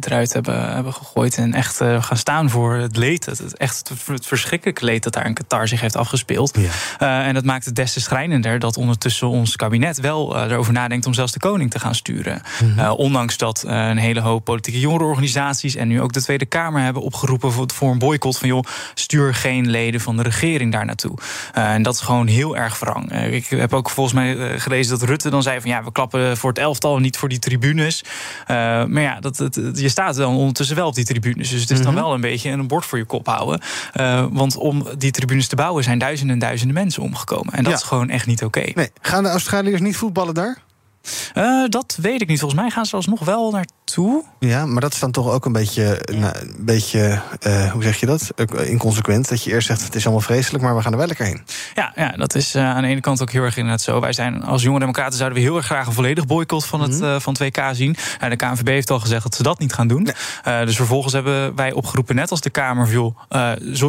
eruit 0.00 0.32
hebben, 0.32 0.74
hebben 0.74 0.92
gegooid. 0.92 1.36
En 1.36 1.54
echt 1.54 1.80
uh, 1.80 2.02
gaan 2.02 2.16
staan 2.16 2.50
voor 2.50 2.74
het 2.74 2.96
leed. 2.96 3.26
Het, 3.26 3.56
echt 3.56 3.90
het 4.06 4.26
verschrikkelijke 4.26 4.84
leed 4.84 5.02
dat 5.02 5.12
daar 5.12 5.26
in 5.26 5.34
Qatar 5.34 5.68
zich 5.68 5.80
heeft 5.80 5.96
afgespeeld. 5.96 6.58
Ja. 6.98 7.24
en 7.24 7.34
dat 7.34 7.44
maakt 7.44 7.64
het 7.64 7.74
des 7.74 7.92
te 7.92 8.00
schrijnender 8.00 8.58
dat 8.58 8.76
ondertussen 8.76 9.28
ons 9.28 9.56
kabinet 9.56 10.00
wel 10.00 10.42
erover 10.44 10.72
nadenkt 10.72 11.06
om 11.06 11.14
zelfs 11.14 11.32
de 11.32 11.38
koning 11.38 11.70
te 11.70 11.78
gaan 11.78 11.94
sturen. 11.94 12.42
Mm 12.62 12.72
-hmm. 12.76 12.90
ondanks 12.90 13.36
dat 13.36 13.64
een 13.66 13.96
hele 13.96 14.20
hoop 14.20 14.44
politieke 14.44 14.80
jongerenorganisaties 14.80 15.76
en 15.76 15.88
nu 15.88 16.00
ook 16.00 16.12
de 16.12 16.22
Tweede 16.22 16.46
Kamer 16.46 16.82
hebben 16.82 17.02
opgeroepen 17.02 17.52
voor, 17.52 17.66
voor 17.74 17.90
een 17.90 17.98
boycott 17.98 18.38
van 18.38 18.48
joh, 18.48 18.64
stuur 18.94 19.34
geen 19.34 19.70
leden 19.70 20.00
van 20.00 20.16
de 20.16 20.22
regering 20.22 20.72
daar 20.72 20.84
naartoe. 20.84 21.18
en 21.52 21.82
dat 21.82 21.94
is 21.94 22.00
gewoon 22.00 22.26
heel 22.26 22.56
erg 22.56 22.78
wrang. 22.78 23.12
ik 23.12 23.46
heb 23.48 23.72
ook 23.72 23.90
volgens 23.90 24.14
mij 24.14 24.58
gelezen 24.60 24.98
dat 24.98 25.08
Rutte 25.08 25.30
dan 25.30 25.42
zei 25.42 25.60
van 25.60 25.70
ja, 25.70 25.84
we 25.84 25.92
klappen 25.92 26.36
voor 26.36 26.50
het 26.50 26.58
elftal 26.82 26.98
niet 26.98 27.16
voor 27.16 27.28
die 27.28 27.38
tribunes. 27.38 28.04
Uh, 28.04 28.46
maar 28.84 29.02
ja, 29.02 29.20
dat, 29.20 29.36
dat, 29.36 29.78
je 29.80 29.88
staat 29.88 30.14
dan 30.16 30.34
ondertussen 30.34 30.76
wel 30.76 30.86
op 30.86 30.94
die 30.94 31.04
tribunes. 31.04 31.50
Dus 31.50 31.60
het 31.60 31.70
is 31.70 31.82
dan 31.82 31.92
mhm. 31.92 32.02
wel 32.02 32.14
een 32.14 32.20
beetje 32.20 32.50
een 32.50 32.66
bord 32.66 32.84
voor 32.84 32.98
je 32.98 33.04
kop 33.04 33.26
houden. 33.26 33.60
Uh, 34.00 34.26
want 34.30 34.56
om 34.56 34.86
die 34.98 35.10
tribunes 35.10 35.46
te 35.46 35.56
bouwen 35.56 35.84
zijn 35.84 35.98
duizenden 35.98 36.34
en 36.34 36.40
duizenden 36.40 36.74
mensen 36.74 37.02
omgekomen. 37.02 37.52
En 37.52 37.64
dat 37.64 37.72
is 37.72 37.82
gewoon 37.82 38.10
echt 38.10 38.26
niet 38.26 38.44
oké. 38.44 38.64
Nee. 38.74 38.90
Gaan 39.00 39.22
de 39.22 39.28
Australiërs 39.28 39.80
niet 39.80 39.96
voetballen 39.96 40.34
daar? 40.34 40.58
Uh, 41.34 41.68
dat 41.68 41.98
weet 42.00 42.22
ik 42.22 42.28
niet. 42.28 42.38
Volgens 42.38 42.60
mij 42.60 42.70
gaan 42.70 42.86
ze 42.86 42.96
alsnog 42.96 43.24
wel 43.24 43.50
naartoe. 43.50 44.24
Ja, 44.38 44.66
maar 44.66 44.80
dat 44.80 44.92
is 44.92 44.98
dan 44.98 45.10
toch 45.10 45.30
ook 45.30 45.44
een 45.44 45.52
beetje, 45.52 46.02
nou, 46.12 46.38
een 46.38 46.54
beetje 46.58 47.20
uh, 47.46 47.72
hoe 47.72 47.82
zeg 47.82 48.00
je 48.00 48.06
dat? 48.06 48.30
Inconsequent. 48.64 49.28
Dat 49.28 49.44
je 49.44 49.50
eerst 49.50 49.66
zegt 49.66 49.84
het 49.84 49.94
is 49.94 50.04
allemaal 50.04 50.22
vreselijk, 50.22 50.64
maar 50.64 50.76
we 50.76 50.82
gaan 50.82 50.92
er 50.92 50.98
wel 50.98 51.06
lekker 51.06 51.26
heen. 51.26 51.42
Ja, 51.74 51.92
ja 51.94 52.10
dat 52.10 52.34
is 52.34 52.54
uh, 52.54 52.74
aan 52.74 52.82
de 52.82 52.88
ene 52.88 53.00
kant 53.00 53.22
ook 53.22 53.30
heel 53.30 53.42
erg 53.42 53.56
inderdaad 53.56 53.82
zo. 53.82 54.00
Wij 54.00 54.12
zijn 54.12 54.44
als 54.44 54.62
jonge 54.62 54.78
democraten 54.78 55.18
zouden 55.18 55.38
we 55.38 55.44
heel 55.44 55.56
erg 55.56 55.66
graag 55.66 55.86
een 55.86 55.92
volledig 55.92 56.26
boycott 56.26 56.64
van 56.64 56.80
het, 56.80 57.00
mm 57.00 57.20
van 57.20 57.36
het 57.38 57.42
WK 57.42 57.62
zien. 57.72 57.96
De 58.28 58.36
KNVB 58.36 58.66
heeft 58.66 58.90
al 58.90 59.00
gezegd 59.00 59.22
dat 59.22 59.34
ze 59.34 59.42
dat 59.42 59.58
niet 59.58 59.72
gaan 59.72 59.88
doen. 59.88 60.02
Nee. 60.44 60.64
dus 60.64 60.76
vervolgens 60.76 61.12
hebben 61.12 61.54
wij 61.54 61.72
opgeroepen, 61.72 62.14
net 62.14 62.30
als 62.30 62.40
de 62.40 62.50
Kamer, 62.50 62.88
joh, 62.90 63.16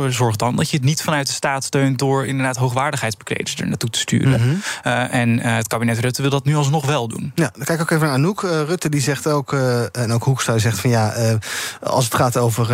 zorg 0.09 0.35
dan 0.35 0.55
dat 0.55 0.69
je 0.69 0.77
het 0.77 0.85
niet 0.85 1.01
vanuit 1.01 1.27
de 1.27 1.33
staat 1.33 1.63
steunt 1.63 1.99
door 1.99 2.25
inderdaad 2.25 2.55
hoogwaardigheidsbekleders 2.55 3.55
er 3.55 3.67
naartoe 3.67 3.89
te 3.89 3.99
sturen. 3.99 4.41
Mm 4.41 4.61
-hmm. 4.83 4.91
en 4.93 5.39
het 5.39 5.67
kabinet 5.67 5.99
Rutte 5.99 6.21
wil 6.21 6.31
dat 6.31 6.45
nu 6.45 6.55
alsnog 6.55 6.85
wel 6.85 7.02
doen. 7.07 7.31
Ja, 7.35 7.51
dan 7.55 7.65
kijk 7.65 7.79
ik 7.79 7.81
ook 7.81 7.91
even 7.91 8.05
naar 8.05 8.15
Anouk. 8.15 8.41
Uh, 8.41 8.61
Rutte 8.61 8.89
die 8.89 9.01
zegt 9.01 9.27
ook, 9.27 9.53
uh, 9.53 9.95
en 9.95 10.11
ook 10.11 10.23
Hoekstra 10.23 10.57
zegt 10.57 10.79
van 10.79 10.89
ja, 10.89 11.17
uh, 11.17 11.33
als 11.81 12.05
het 12.05 12.15
gaat 12.15 12.37
over 12.37 12.67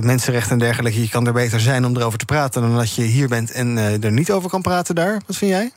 mensenrechten 0.00 0.52
en 0.52 0.58
dergelijke, 0.58 1.02
je 1.02 1.08
kan 1.08 1.26
er 1.26 1.32
beter 1.32 1.60
zijn 1.60 1.84
om 1.84 1.96
erover 1.96 2.18
te 2.18 2.24
praten 2.24 2.62
dan 2.62 2.76
dat 2.76 2.94
je 2.94 3.02
hier 3.02 3.28
bent 3.28 3.50
en 3.50 3.76
er 3.76 4.12
niet 4.12 4.30
over 4.30 4.50
kan 4.50 4.62
praten 4.62 4.94
daar. 4.94 5.22
Wat 5.26 5.36
vind 5.36 5.50
jij? 5.50 5.72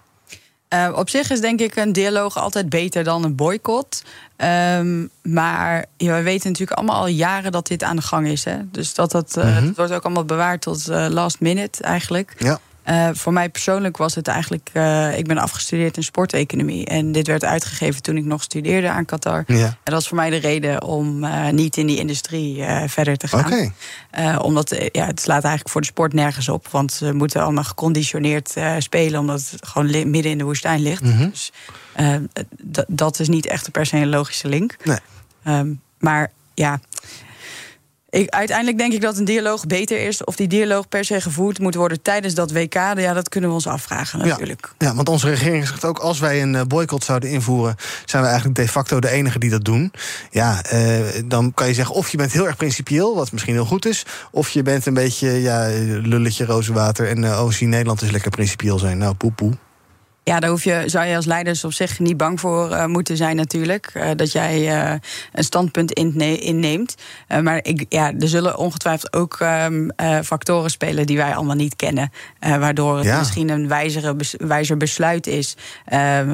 Uh, 0.73 0.97
op 0.97 1.09
zich 1.09 1.29
is 1.29 1.41
denk 1.41 1.59
ik 1.59 1.75
een 1.75 1.93
dialoog 1.93 2.37
altijd 2.37 2.69
beter 2.69 3.03
dan 3.03 3.23
een 3.23 3.35
boycott. 3.35 4.03
Um, 4.37 5.09
maar 5.21 5.85
ja, 5.97 6.15
we 6.15 6.21
weten 6.21 6.49
natuurlijk 6.49 6.77
allemaal 6.77 6.99
al 6.99 7.07
jaren 7.07 7.51
dat 7.51 7.67
dit 7.67 7.83
aan 7.83 7.95
de 7.95 8.01
gang 8.01 8.27
is. 8.27 8.43
Hè? 8.43 8.57
Dus 8.71 8.93
dat, 8.93 9.11
dat, 9.11 9.35
uh, 9.37 9.43
mm 9.43 9.53
-hmm. 9.53 9.65
dat 9.65 9.75
wordt 9.75 9.93
ook 9.93 10.03
allemaal 10.03 10.25
bewaard 10.25 10.61
tot 10.61 10.89
uh, 10.89 11.07
last 11.09 11.39
minute 11.39 11.83
eigenlijk. 11.83 12.35
Ja. 12.37 12.59
Uh, 12.89 13.09
voor 13.13 13.33
mij 13.33 13.49
persoonlijk 13.49 13.97
was 13.97 14.15
het 14.15 14.27
eigenlijk. 14.27 14.69
Uh, 14.73 15.17
ik 15.17 15.27
ben 15.27 15.37
afgestudeerd 15.37 15.97
in 15.97 16.03
sporteconomie. 16.03 16.85
En 16.85 17.11
dit 17.11 17.27
werd 17.27 17.43
uitgegeven 17.43 18.01
toen 18.01 18.17
ik 18.17 18.25
nog 18.25 18.43
studeerde 18.43 18.89
aan 18.89 19.05
Qatar. 19.05 19.43
Ja. 19.47 19.65
En 19.65 19.77
dat 19.83 19.93
was 19.93 20.07
voor 20.07 20.17
mij 20.17 20.29
de 20.29 20.37
reden 20.37 20.83
om 20.83 21.23
uh, 21.23 21.49
niet 21.49 21.77
in 21.77 21.87
die 21.87 21.97
industrie 21.97 22.63
verder 22.87 23.17
te 23.17 23.27
gaan. 23.27 23.45
Okay. 23.45 24.37
omdat 24.37 24.75
ja, 24.91 25.05
het 25.05 25.19
slaat 25.19 25.43
eigenlijk 25.43 25.69
voor 25.69 25.81
de 25.81 25.87
sport 25.87 26.13
nergens 26.13 26.49
op. 26.49 26.67
Want 26.67 26.93
ze 26.93 27.13
moeten 27.13 27.41
allemaal 27.41 27.63
geconditioneerd 27.63 28.53
spelen, 28.77 29.19
omdat 29.19 29.49
het 29.49 29.67
gewoon 29.67 30.09
midden 30.09 30.31
in 30.31 30.37
de 30.37 30.43
woestijn 30.43 30.81
ligt. 30.81 31.03
Mm 31.03 31.11
-hmm. 31.11 31.29
Dus 31.29 31.51
dat 32.87 33.19
is 33.19 33.27
niet 33.27 33.45
echt 33.45 33.71
per 33.71 33.85
se 33.85 33.97
een 33.97 34.09
logische 34.09 34.47
link. 34.47 34.75
Nee. 34.83 34.99
Um, 35.57 35.81
maar 35.99 36.31
ja. 36.53 36.79
Ik, 38.13 38.29
uiteindelijk 38.29 38.77
denk 38.77 38.93
ik 38.93 39.01
dat 39.01 39.17
een 39.17 39.25
dialoog 39.25 39.65
beter 39.65 40.05
is. 40.07 40.23
Of 40.23 40.35
die 40.35 40.47
dialoog 40.47 40.87
per 40.87 41.05
se 41.05 41.21
gevoerd 41.21 41.59
moet 41.59 41.75
worden 41.75 42.01
tijdens 42.01 42.33
dat 42.33 42.51
WK. 42.51 42.73
Ja, 42.73 43.13
dat 43.13 43.29
kunnen 43.29 43.49
we 43.49 43.55
ons 43.55 43.67
afvragen 43.67 44.19
natuurlijk. 44.19 44.73
Ja, 44.77 44.87
ja 44.87 44.95
want 44.95 45.09
onze 45.09 45.29
regering 45.29 45.67
zegt 45.67 45.85
ook... 45.85 45.99
als 45.99 46.19
wij 46.19 46.41
een 46.41 46.55
eh, 46.55 46.61
boycott 46.61 47.03
zouden 47.03 47.29
invoeren... 47.29 47.75
zijn 48.05 48.21
we 48.21 48.27
eigenlijk 48.27 48.59
de 48.59 48.67
facto 48.67 48.99
de 48.99 49.09
enige 49.09 49.39
die 49.39 49.49
dat 49.49 49.65
doen. 49.65 49.91
Ja, 50.29 50.63
eh, 50.63 50.99
dan 51.25 51.53
kan 51.53 51.67
je 51.67 51.73
zeggen 51.73 51.95
of 51.95 52.09
je 52.09 52.17
bent 52.17 52.31
heel 52.31 52.47
erg 52.47 52.57
principieel... 52.57 53.15
wat 53.15 53.31
misschien 53.31 53.53
heel 53.53 53.65
goed 53.65 53.85
is... 53.85 54.05
of 54.31 54.49
je 54.49 54.61
bent 54.61 54.85
een 54.85 54.93
beetje 54.93 55.29
ja, 55.29 55.67
lulletje 56.01 56.45
rozenwater... 56.45 57.07
en 57.07 57.23
uh, 57.23 57.43
oh, 57.43 57.51
zie 57.51 57.67
Nederland 57.67 58.01
is 58.01 58.11
lekker 58.11 58.31
principieel 58.31 58.79
zijn. 58.79 58.97
Nou, 58.97 59.13
poepoe. 59.13 59.53
Ja, 60.25 60.39
daar 60.39 60.49
hoef 60.49 60.63
je, 60.63 60.83
zou 60.85 61.05
je 61.05 61.15
als 61.15 61.25
leiders 61.25 61.63
op 61.63 61.73
zich 61.73 61.99
niet 61.99 62.17
bang 62.17 62.39
voor 62.39 62.69
uh, 62.69 62.85
moeten 62.85 63.17
zijn, 63.17 63.35
natuurlijk. 63.35 63.91
Uh, 63.93 64.09
dat 64.15 64.31
jij 64.31 64.83
uh, 64.83 64.99
een 65.31 65.43
standpunt 65.43 65.91
inneemt. 65.91 66.95
maar 67.41 67.59
ik, 67.61 67.85
ja, 67.89 68.13
er 68.19 68.27
zullen 68.27 68.57
ongetwijfeld 68.57 69.13
ook 69.13 69.39
um, 69.39 69.91
factoren 70.23 70.69
spelen 70.69 71.05
die 71.05 71.17
wij 71.17 71.35
allemaal 71.35 71.55
niet 71.55 71.75
kennen. 71.75 72.11
waardoor 72.39 72.97
het 72.97 73.05
ja. 73.05 73.17
misschien 73.17 73.49
een 73.49 73.67
wijzere, 73.67 74.15
wijzer 74.37 74.77
besluit 74.77 75.27
is, 75.27 75.55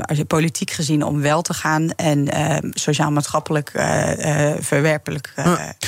als 0.02 0.18
je 0.18 0.26
politiek 0.26 0.72
gezien, 0.72 1.04
om 1.04 1.22
wel 1.22 1.42
te 1.42 1.54
gaan. 1.54 1.90
En 1.92 2.28
sociaal-maatschappelijk 2.74 3.72
verwerpelijk, 4.60 5.34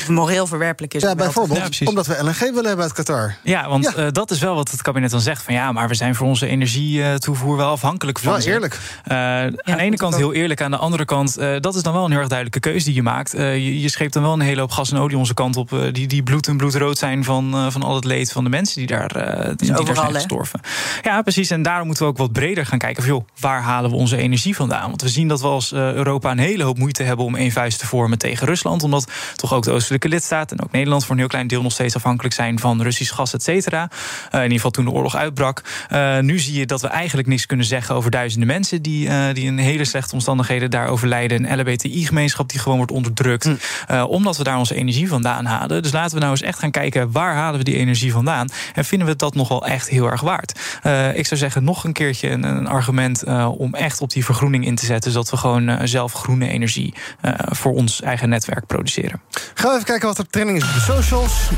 moreel 0.07 0.47
verwerpelijk 0.47 0.93
is. 0.93 1.01
Ja, 1.01 1.15
bijvoorbeeld, 1.15 1.75
ja, 1.75 1.87
omdat 1.87 2.07
we 2.07 2.23
LNG 2.23 2.39
willen 2.39 2.65
hebben 2.65 2.85
uit 2.85 2.93
Qatar. 2.93 3.35
Ja, 3.43 3.69
want 3.69 4.13
dat 4.15 4.31
is 4.31 4.39
wel 4.39 4.55
wat 4.55 4.71
het 4.71 4.81
kabinet 4.81 5.11
dan 5.11 5.21
zegt: 5.21 5.43
van 5.43 5.53
ja, 5.53 5.71
maar 5.71 5.87
we 5.87 5.95
zijn 5.95 6.15
voor 6.15 6.27
onze 6.27 6.47
energietoevoer 6.47 7.57
wel 7.57 7.69
afhankelijk 7.69 7.90
afhankelijk 7.91 8.19
van. 8.19 8.31
Wel 8.31 8.41
ze. 8.41 8.51
eerlijk. 8.51 8.79
Uh, 9.07 9.17
aan 9.17 9.77
de 9.77 9.77
ene 9.77 9.95
kant 9.95 10.15
heel 10.15 10.33
eerlijk, 10.33 10.61
aan 10.61 10.71
de 10.71 10.77
andere 10.77 11.05
kant, 11.05 11.39
uh, 11.39 11.55
dat 11.59 11.75
is 11.75 11.83
dan 11.83 11.93
wel 11.93 12.03
een 12.05 12.11
heel 12.11 12.19
erg 12.19 12.29
duidelijke 12.29 12.69
keuze 12.69 12.85
die 12.85 12.93
je 12.93 13.03
maakt. 13.03 13.35
Uh, 13.35 13.55
je, 13.55 13.81
je, 13.81 13.89
scheept 13.89 14.13
dan 14.13 14.23
wel 14.23 14.33
een 14.33 14.39
hele 14.39 14.59
hoop 14.59 14.71
gas 14.71 14.91
en 14.91 14.97
olie 14.97 15.17
onze 15.17 15.33
kant 15.33 15.57
op, 15.57 15.69
die, 15.91 16.07
die 16.07 16.23
bloed 16.23 16.47
en 16.47 16.57
bloedrood 16.57 16.97
zijn 16.97 17.23
van, 17.23 17.71
van 17.71 17.83
al 17.83 17.95
het 17.95 18.03
leed 18.03 18.31
van 18.31 18.43
de 18.43 18.49
mensen 18.49 18.77
die 18.77 18.87
daar, 18.87 19.13
die, 19.55 19.73
die 19.73 19.85
daar 19.85 19.95
zijn 19.95 20.13
gestorven. 20.13 20.59
Ja, 21.01 21.21
precies. 21.21 21.49
En 21.49 21.61
daarom 21.61 21.85
moeten 21.85 22.05
we 22.05 22.11
ook 22.11 22.17
wat 22.17 22.31
breder 22.31 22.65
gaan 22.65 22.77
kijken 22.77 23.03
van, 23.03 23.11
joh, 23.11 23.25
waar 23.39 23.61
halen 23.61 23.89
we 23.89 23.95
onze 23.95 24.17
energie 24.17 24.55
vandaan? 24.55 24.89
Want 24.89 25.01
we 25.01 25.09
zien 25.09 25.27
dat 25.27 25.41
we 25.41 25.47
als 25.47 25.73
Europa 25.73 26.31
een 26.31 26.37
hele 26.37 26.63
hoop 26.63 26.77
moeite 26.77 27.03
hebben 27.03 27.25
om 27.25 27.35
één 27.35 27.51
vuist 27.51 27.79
te 27.79 27.87
vormen 27.87 28.17
tegen 28.17 28.47
Rusland, 28.47 28.83
omdat 28.83 29.11
toch 29.35 29.53
ook 29.53 29.63
de 29.63 29.71
oostelijke 29.71 30.07
lidstaten 30.07 30.57
en 30.57 30.63
ook 30.63 30.71
Nederland 30.71 31.03
voor 31.03 31.11
een 31.11 31.19
heel 31.19 31.27
klein 31.27 31.47
deel 31.47 31.61
nog 31.61 31.71
steeds 31.71 31.95
afhankelijk 31.95 32.33
zijn 32.33 32.59
van 32.59 32.81
Russisch 32.81 33.15
gas, 33.15 33.33
et 33.33 33.43
cetera. 33.43 33.89
in 34.31 34.41
ieder 34.41 34.55
geval 34.55 34.71
toen 34.71 34.85
de 34.85 34.91
oorlog 34.91 35.15
uitbrak. 35.15 35.61
nu 36.21 36.39
zie 36.39 36.59
je 36.59 36.65
dat 36.65 36.81
we 36.81 36.87
eigenlijk 36.87 37.27
niks 37.27 37.45
kunnen 37.45 37.65
zeggen 37.65 37.80
over 37.89 38.11
duizenden 38.11 38.47
mensen 38.47 38.81
die, 38.81 39.07
uh, 39.07 39.25
die 39.33 39.45
in 39.45 39.57
hele 39.57 39.85
slechte 39.85 40.13
omstandigheden 40.13 40.69
daar 40.69 40.87
overlijden. 40.87 41.51
Een 41.51 41.59
LBTI-gemeenschap 41.59 42.49
die 42.49 42.59
gewoon 42.59 42.77
wordt 42.77 42.91
onderdrukt. 42.91 43.45
Mm. 43.45 43.57
Uh, 43.91 44.05
omdat 44.09 44.37
we 44.37 44.43
daar 44.43 44.57
onze 44.57 44.75
energie 44.75 45.07
vandaan 45.07 45.45
halen. 45.45 45.81
Dus 45.81 45.91
laten 45.91 46.13
we 46.13 46.19
nou 46.19 46.31
eens 46.31 46.41
echt 46.41 46.59
gaan 46.59 46.71
kijken 46.71 47.11
waar 47.11 47.35
halen 47.35 47.57
we 47.57 47.63
die 47.63 47.75
energie 47.75 48.11
vandaan. 48.11 48.47
En 48.73 48.85
vinden 48.85 49.07
we 49.07 49.15
dat 49.15 49.35
nog 49.35 49.47
wel 49.47 49.65
echt 49.65 49.89
heel 49.89 50.11
erg 50.11 50.21
waard. 50.21 50.59
Uh, 50.83 51.17
ik 51.17 51.25
zou 51.25 51.39
zeggen, 51.39 51.63
nog 51.63 51.83
een 51.83 51.93
keertje 51.93 52.29
een, 52.29 52.43
een 52.43 52.67
argument 52.67 53.23
om 53.57 53.75
echt 53.75 54.01
op 54.01 54.09
die 54.09 54.25
vergroening 54.25 54.65
in 54.65 54.75
te 54.75 54.85
zetten. 54.85 55.11
Zodat 55.11 55.29
we 55.29 55.37
gewoon 55.37 55.87
zelf 55.87 56.13
groene 56.13 56.47
energie 56.47 56.93
voor 57.49 57.73
ons 57.73 58.01
eigen 58.01 58.29
netwerk 58.29 58.65
produceren. 58.65 59.21
Gaan 59.53 59.69
we 59.69 59.75
even 59.75 59.85
kijken 59.85 60.07
wat 60.07 60.17
er 60.17 60.27
trending 60.29 60.57
is 60.57 60.63
op 60.63 60.73
de 60.73 60.79
socials. 60.79 61.49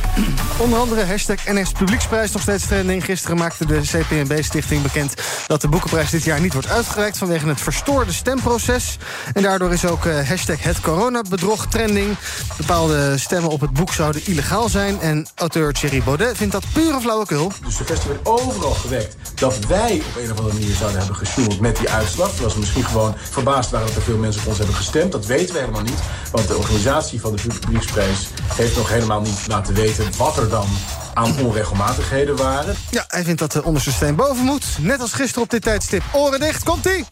Onder 0.58 0.80
andere 0.80 1.06
hashtag 1.06 1.46
NS 1.46 1.72
Publieksprijs 1.72 2.32
nog 2.32 2.42
steeds 2.42 2.68
trending. 2.68 3.06
Gisteren 3.06 3.38
maakte 3.38 3.66
de 3.66 3.82
CPNB-stichting 3.82 4.82
bekend 4.82 5.14
dat 5.48 5.62
de 5.62 5.68
boekenprijs 5.68 6.10
dit 6.14 6.24
jaar 6.24 6.42
niet 6.42 6.54
wordt 6.54 6.68
uitgereikt 6.68 7.18
vanwege 7.18 7.48
het 7.48 7.62
verstoorde 7.62 8.14
stemproces. 8.14 8.98
En 9.34 9.42
daardoor 9.42 9.74
is 9.74 9.86
ook 9.86 10.06
uh, 10.06 10.28
hashtag 10.28 10.64
het 10.64 10.82
coronabedrog 10.82 11.68
trending. 11.68 12.18
Bepaalde 12.58 13.18
stemmen 13.18 13.50
op 13.50 13.62
het 13.62 13.74
boek 13.74 13.94
zouden 13.94 14.26
illegaal 14.26 14.70
zijn. 14.70 15.02
En 15.02 15.28
auteur 15.36 15.74
Thierry 15.74 16.04
Baudet 16.04 16.38
vindt 16.38 16.54
dat 16.54 16.66
pure 16.74 17.00
flauwekul. 17.02 17.52
De 17.66 17.72
suggestie 17.72 18.10
werd 18.10 18.26
overal 18.26 18.74
gewekt 18.74 19.16
dat 19.36 19.60
wij 19.68 20.02
op 20.08 20.22
een 20.24 20.32
of 20.32 20.38
andere 20.38 20.58
manier 20.58 20.76
zouden 20.76 21.00
hebben 21.00 21.18
gesjoemeld 21.18 21.60
met 21.60 21.78
die 21.78 21.90
uitslag. 21.90 22.30
Terwijl 22.30 22.50
ze 22.50 22.60
misschien 22.60 22.86
gewoon 22.86 23.16
verbaasd 23.32 23.70
waren 23.70 23.88
dat 23.88 23.96
er 23.96 24.02
veel 24.02 24.18
mensen 24.18 24.42
op 24.42 24.48
ons 24.48 24.58
hebben 24.58 24.76
gestemd. 24.76 25.12
Dat 25.12 25.26
weten 25.26 25.54
we 25.54 25.60
helemaal 25.60 25.82
niet. 25.82 26.00
Want 26.32 26.48
de 26.48 26.58
organisatie 26.58 27.22
van 27.22 27.36
de 27.36 27.42
publieksprijs 27.48 28.28
heeft 28.54 28.76
nog 28.76 28.90
helemaal 28.90 29.22
niet 29.22 29.48
laten 29.48 29.74
weten 29.74 30.06
wat 30.18 30.38
er 30.38 30.50
dan 30.50 30.68
aan 31.14 31.40
onregelmatigheden 31.40 32.36
waren. 32.36 32.76
Ja, 32.90 33.06
hij 33.08 33.24
vindt 33.24 33.40
dat 33.40 33.52
de 33.52 33.64
onderste 33.64 33.92
steen 33.92 34.16
boven 34.16 34.46
moet. 34.46 34.66
Net 34.80 35.00
als 35.00 35.14
gisteren 35.14 35.44
op 35.44 35.50
dit 35.50 35.62
tijdstip. 35.62 36.04
Oren 36.12 36.40
dicht, 36.40 36.64
komt-ie! 36.64 37.06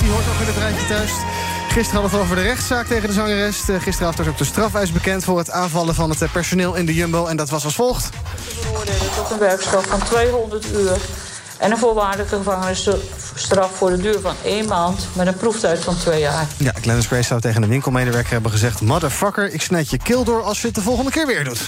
Die 0.00 0.10
hoort 0.10 0.28
ook 0.28 0.40
in 0.40 0.46
het 0.46 0.56
rijtje 0.56 0.86
thuis. 0.86 1.10
Gisteren 1.68 2.00
hadden 2.00 2.10
we 2.10 2.16
het 2.16 2.24
over 2.24 2.36
de 2.36 2.42
rechtszaak 2.42 2.86
tegen 2.86 3.08
de 3.08 3.14
zangeres. 3.14 3.62
Gisteravond 3.78 4.18
was 4.18 4.26
ook 4.26 4.38
de 4.38 4.44
strafeis 4.44 4.92
bekend 4.92 5.24
voor 5.24 5.38
het 5.38 5.50
aanvallen 5.50 5.94
van 5.94 6.10
het 6.10 6.32
personeel 6.32 6.74
in 6.74 6.86
de 6.86 6.94
Jumbo. 6.94 7.26
En 7.26 7.36
dat 7.36 7.50
was 7.50 7.64
als 7.64 7.74
volgt. 7.74 8.08
Veroordelen 8.34 9.14
tot 9.16 9.30
een 9.30 9.38
werkstraf 9.38 9.86
van 9.86 10.02
200 10.04 10.66
uur 10.72 10.96
en 11.58 11.70
een 11.70 11.78
voorwaardelijke 11.78 12.36
gevangenisstraf 12.36 13.70
voor 13.76 13.90
de 13.90 13.96
duur 13.96 14.20
van 14.20 14.34
één 14.44 14.66
maand... 14.66 15.08
met 15.12 15.26
een 15.26 15.36
proeftijd 15.36 15.78
van 15.78 15.96
twee 15.96 16.20
jaar. 16.20 16.46
Ja, 16.56 16.72
Glennis 16.80 17.06
Grace 17.06 17.22
zou 17.22 17.40
tegen 17.40 17.60
de 17.60 17.66
winkelmedewerker 17.66 18.32
hebben 18.32 18.50
gezegd... 18.50 18.80
motherfucker, 18.80 19.52
ik 19.52 19.62
snijd 19.62 19.90
je 19.90 19.98
keel 19.98 20.24
door 20.24 20.42
als 20.42 20.60
je 20.60 20.66
het 20.66 20.76
de 20.76 20.82
volgende 20.82 21.10
keer 21.10 21.26
weer 21.26 21.44
doet. 21.44 21.60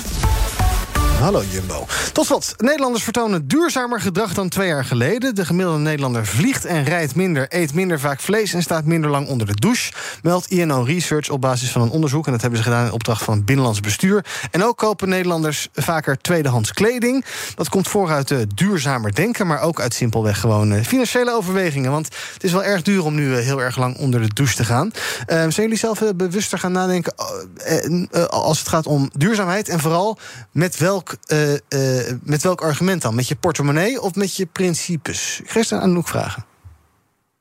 Hallo 1.21 1.43
Jumbo. 1.51 1.87
Tot 2.13 2.27
slot, 2.27 2.55
Nederlanders 2.57 3.05
vertonen 3.05 3.49
duurzamer 3.49 4.01
gedrag 4.01 4.35
dan 4.35 4.49
twee 4.49 4.69
jaar 4.69 4.85
geleden. 4.85 5.35
De 5.35 5.45
gemiddelde 5.45 5.81
Nederlander 5.81 6.27
vliegt 6.27 6.65
en 6.65 6.85
rijdt 6.85 7.15
minder, 7.15 7.47
eet 7.49 7.75
minder 7.75 8.01
vaak 8.01 8.21
vlees... 8.21 8.53
en 8.53 8.63
staat 8.63 8.85
minder 8.85 9.11
lang 9.11 9.29
onder 9.29 9.47
de 9.47 9.55
douche, 9.55 9.93
meldt 10.23 10.51
INO 10.51 10.83
Research 10.83 11.31
op 11.31 11.41
basis 11.41 11.71
van 11.71 11.83
een 11.83 11.91
onderzoek. 11.91 12.27
En 12.27 12.33
dat 12.33 12.41
hebben 12.41 12.59
ze 12.59 12.65
gedaan 12.65 12.87
in 12.87 12.93
opdracht 12.93 13.23
van 13.23 13.35
het 13.35 13.45
Binnenlands 13.45 13.81
Bestuur. 13.81 14.25
En 14.51 14.65
ook 14.65 14.77
kopen 14.77 15.09
Nederlanders 15.09 15.69
vaker 15.75 16.19
tweedehands 16.19 16.73
kleding. 16.73 17.25
Dat 17.55 17.69
komt 17.69 17.89
vooruit 17.89 18.31
uh, 18.31 18.39
duurzamer 18.55 19.15
denken, 19.15 19.47
maar 19.47 19.61
ook 19.61 19.81
uit 19.81 19.95
simpelweg 19.95 20.41
gewoon 20.41 20.73
uh, 20.73 20.83
financiële 20.83 21.35
overwegingen. 21.35 21.91
Want 21.91 22.09
het 22.33 22.45
is 22.45 22.53
wel 22.53 22.65
erg 22.65 22.83
duur 22.83 23.05
om 23.05 23.15
nu 23.15 23.31
uh, 23.31 23.39
heel 23.39 23.63
erg 23.63 23.77
lang 23.77 23.97
onder 23.97 24.21
de 24.21 24.35
douche 24.35 24.57
te 24.57 24.65
gaan. 24.65 24.91
zijn 25.27 25.53
jullie 25.53 25.79
zelf 25.79 26.03
bewuster 26.17 26.59
gaan 26.59 26.73
nadenken 26.73 27.15
als 28.29 28.59
het 28.59 28.69
gaat 28.69 28.87
om 28.87 29.11
duurzaamheid... 29.13 29.69
en 29.69 29.81
vooral 29.81 30.19
met 30.51 30.79
welk 31.11 31.61
uh, 31.73 32.09
uh, 32.09 32.13
met 32.23 32.43
welk 32.43 32.61
argument 32.61 33.03
dan? 33.03 33.15
Met 33.15 33.29
je 33.29 33.37
portemonnee 33.37 34.01
of 34.01 34.15
met 34.15 34.37
je 34.37 34.47
principes? 34.47 35.41
Ik 35.43 35.51
ga 35.51 35.59
eens 35.59 35.73
aan 35.73 35.81
Anouk 35.81 36.09
vragen. 36.09 36.45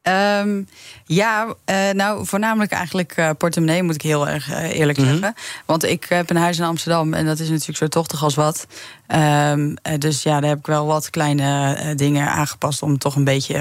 Um, 0.04 0.68
ja, 1.06 1.46
uh, 1.46 1.90
nou, 1.90 2.26
voornamelijk 2.26 2.72
eigenlijk 2.72 3.18
uh, 3.18 3.30
portemonnee, 3.38 3.84
moet 3.84 3.96
ik 3.96 4.02
heel 4.02 4.28
erg 4.28 4.50
uh, 4.50 4.80
eerlijk 4.80 4.98
mm 4.98 5.04
-hmm. 5.04 5.14
zeggen. 5.14 5.34
Want 5.66 5.84
ik 5.84 6.06
heb 6.10 6.30
een 6.30 6.36
huis 6.36 6.58
in 6.58 6.64
Amsterdam 6.64 7.14
en 7.14 7.26
dat 7.26 7.40
is 7.40 7.50
natuurlijk 7.50 7.78
zo 7.78 7.88
tochtig 7.88 8.24
als 8.24 8.36
wat. 8.36 8.68
Um, 9.16 9.74
dus 10.00 10.24
ja, 10.24 10.40
daar 10.40 10.50
heb 10.50 10.60
ik 10.60 10.66
wel 10.66 10.86
wat 10.86 11.10
kleine 11.10 11.78
dingen 11.96 12.28
aangepast 12.28 12.82
om 12.82 12.92
het 12.92 13.00
toch 13.00 13.16
een 13.16 13.24
beetje 13.24 13.54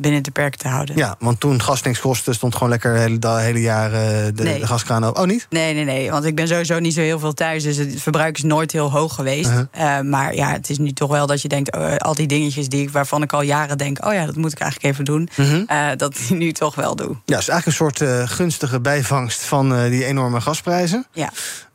binnen 0.00 0.22
de 0.22 0.30
perken 0.30 0.58
te 0.58 0.68
houden. 0.68 0.96
Ja, 0.96 1.16
want 1.18 1.40
toen 1.40 1.62
gas 1.62 1.82
niks 1.82 2.00
kostte, 2.00 2.32
stond 2.32 2.54
gewoon 2.54 2.68
lekker 2.68 2.94
hele, 2.94 3.18
de 3.18 3.28
hele 3.28 3.60
jaar 3.60 3.90
de, 3.90 4.32
nee. 4.34 4.60
de 4.60 4.66
gaskraan 4.66 5.04
open. 5.04 5.22
Oh, 5.22 5.28
niet? 5.28 5.46
Nee, 5.50 5.74
nee, 5.74 5.84
nee. 5.84 6.10
Want 6.10 6.24
ik 6.24 6.34
ben 6.34 6.48
sowieso 6.48 6.78
niet 6.78 6.94
zo 6.94 7.00
heel 7.00 7.18
veel 7.18 7.32
thuis, 7.32 7.62
dus 7.62 7.76
het 7.76 8.02
verbruik 8.02 8.36
is 8.36 8.42
nooit 8.42 8.72
heel 8.72 8.90
hoog 8.90 9.14
geweest. 9.14 9.50
-huh. 9.72 10.00
maar 10.00 10.34
ja, 10.34 10.52
het 10.52 10.70
is 10.70 10.78
nu 10.78 10.92
toch 10.92 11.10
wel 11.10 11.26
dat 11.26 11.42
je 11.42 11.48
denkt, 11.48 11.76
oh, 11.76 11.96
al 11.96 12.14
die 12.14 12.26
dingetjes 12.26 12.68
die 12.68 12.82
ik, 12.82 12.90
waarvan 12.90 13.22
ik 13.22 13.32
al 13.32 13.42
jaren 13.42 13.78
denk, 13.78 14.04
oh 14.04 14.12
ja, 14.12 14.26
dat 14.26 14.36
moet 14.36 14.52
ik 14.52 14.58
eigenlijk 14.58 14.92
even 14.92 15.04
doen. 15.04 15.28
-hmm. 15.34 15.66
dat 15.96 16.16
die 16.16 16.36
nu 16.36 16.52
toch 16.52 16.74
wel 16.74 16.96
doe. 16.96 17.16
Ja, 17.24 17.34
het 17.34 17.42
is 17.42 17.48
eigenlijk 17.48 17.66
een 17.66 17.72
soort 17.72 18.30
gunstige 18.30 18.80
bijvangst 18.80 19.42
van 19.42 19.88
die 19.88 20.04
enorme 20.04 20.40
gasprijzen. 20.40 21.06
Ja. 21.12 21.32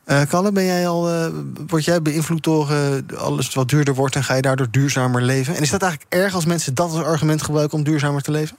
Uh, 0.08 0.22
Kalle, 0.30 0.52
ben 0.52 0.66
jij 0.66 0.88
al, 0.88 1.14
uh, 1.14 1.28
word 1.68 1.86
jij 1.86 2.02
beïnvloed 2.02 2.44
door 2.44 2.72
uh, 2.72 3.20
alles 3.20 3.54
wat 3.54 3.70
duurder 3.70 3.96
wordt 3.96 4.16
en 4.16 4.24
ga 4.24 4.36
je 4.36 4.42
daardoor 4.42 4.68
duurzamer 4.72 5.22
leven? 5.22 5.56
En 5.56 5.62
is 5.62 5.70
dat 5.70 5.82
eigenlijk 5.82 6.14
erg 6.14 6.34
als 6.34 6.46
mensen 6.46 6.74
dat 6.74 6.92
als 6.92 7.04
argument 7.04 7.42
gebruiken 7.42 7.78
om 7.78 7.84
duurzamer 7.84 8.22
te 8.22 8.32
leven? 8.32 8.58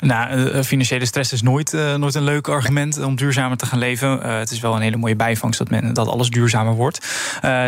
Nou, 0.00 0.62
financiële 0.64 1.06
stress 1.06 1.32
is 1.32 1.42
nooit, 1.42 1.72
nooit 1.96 2.14
een 2.14 2.22
leuk 2.22 2.48
argument 2.48 3.02
om 3.02 3.16
duurzamer 3.16 3.56
te 3.56 3.66
gaan 3.66 3.78
leven. 3.78 4.38
het 4.38 4.50
is 4.50 4.60
wel 4.60 4.74
een 4.74 4.80
hele 4.80 4.96
mooie 4.96 5.16
bijvangst 5.16 5.58
dat, 5.58 5.70
men, 5.70 5.94
dat 5.94 6.08
alles 6.08 6.30
duurzamer 6.30 6.74
wordt. 6.74 7.06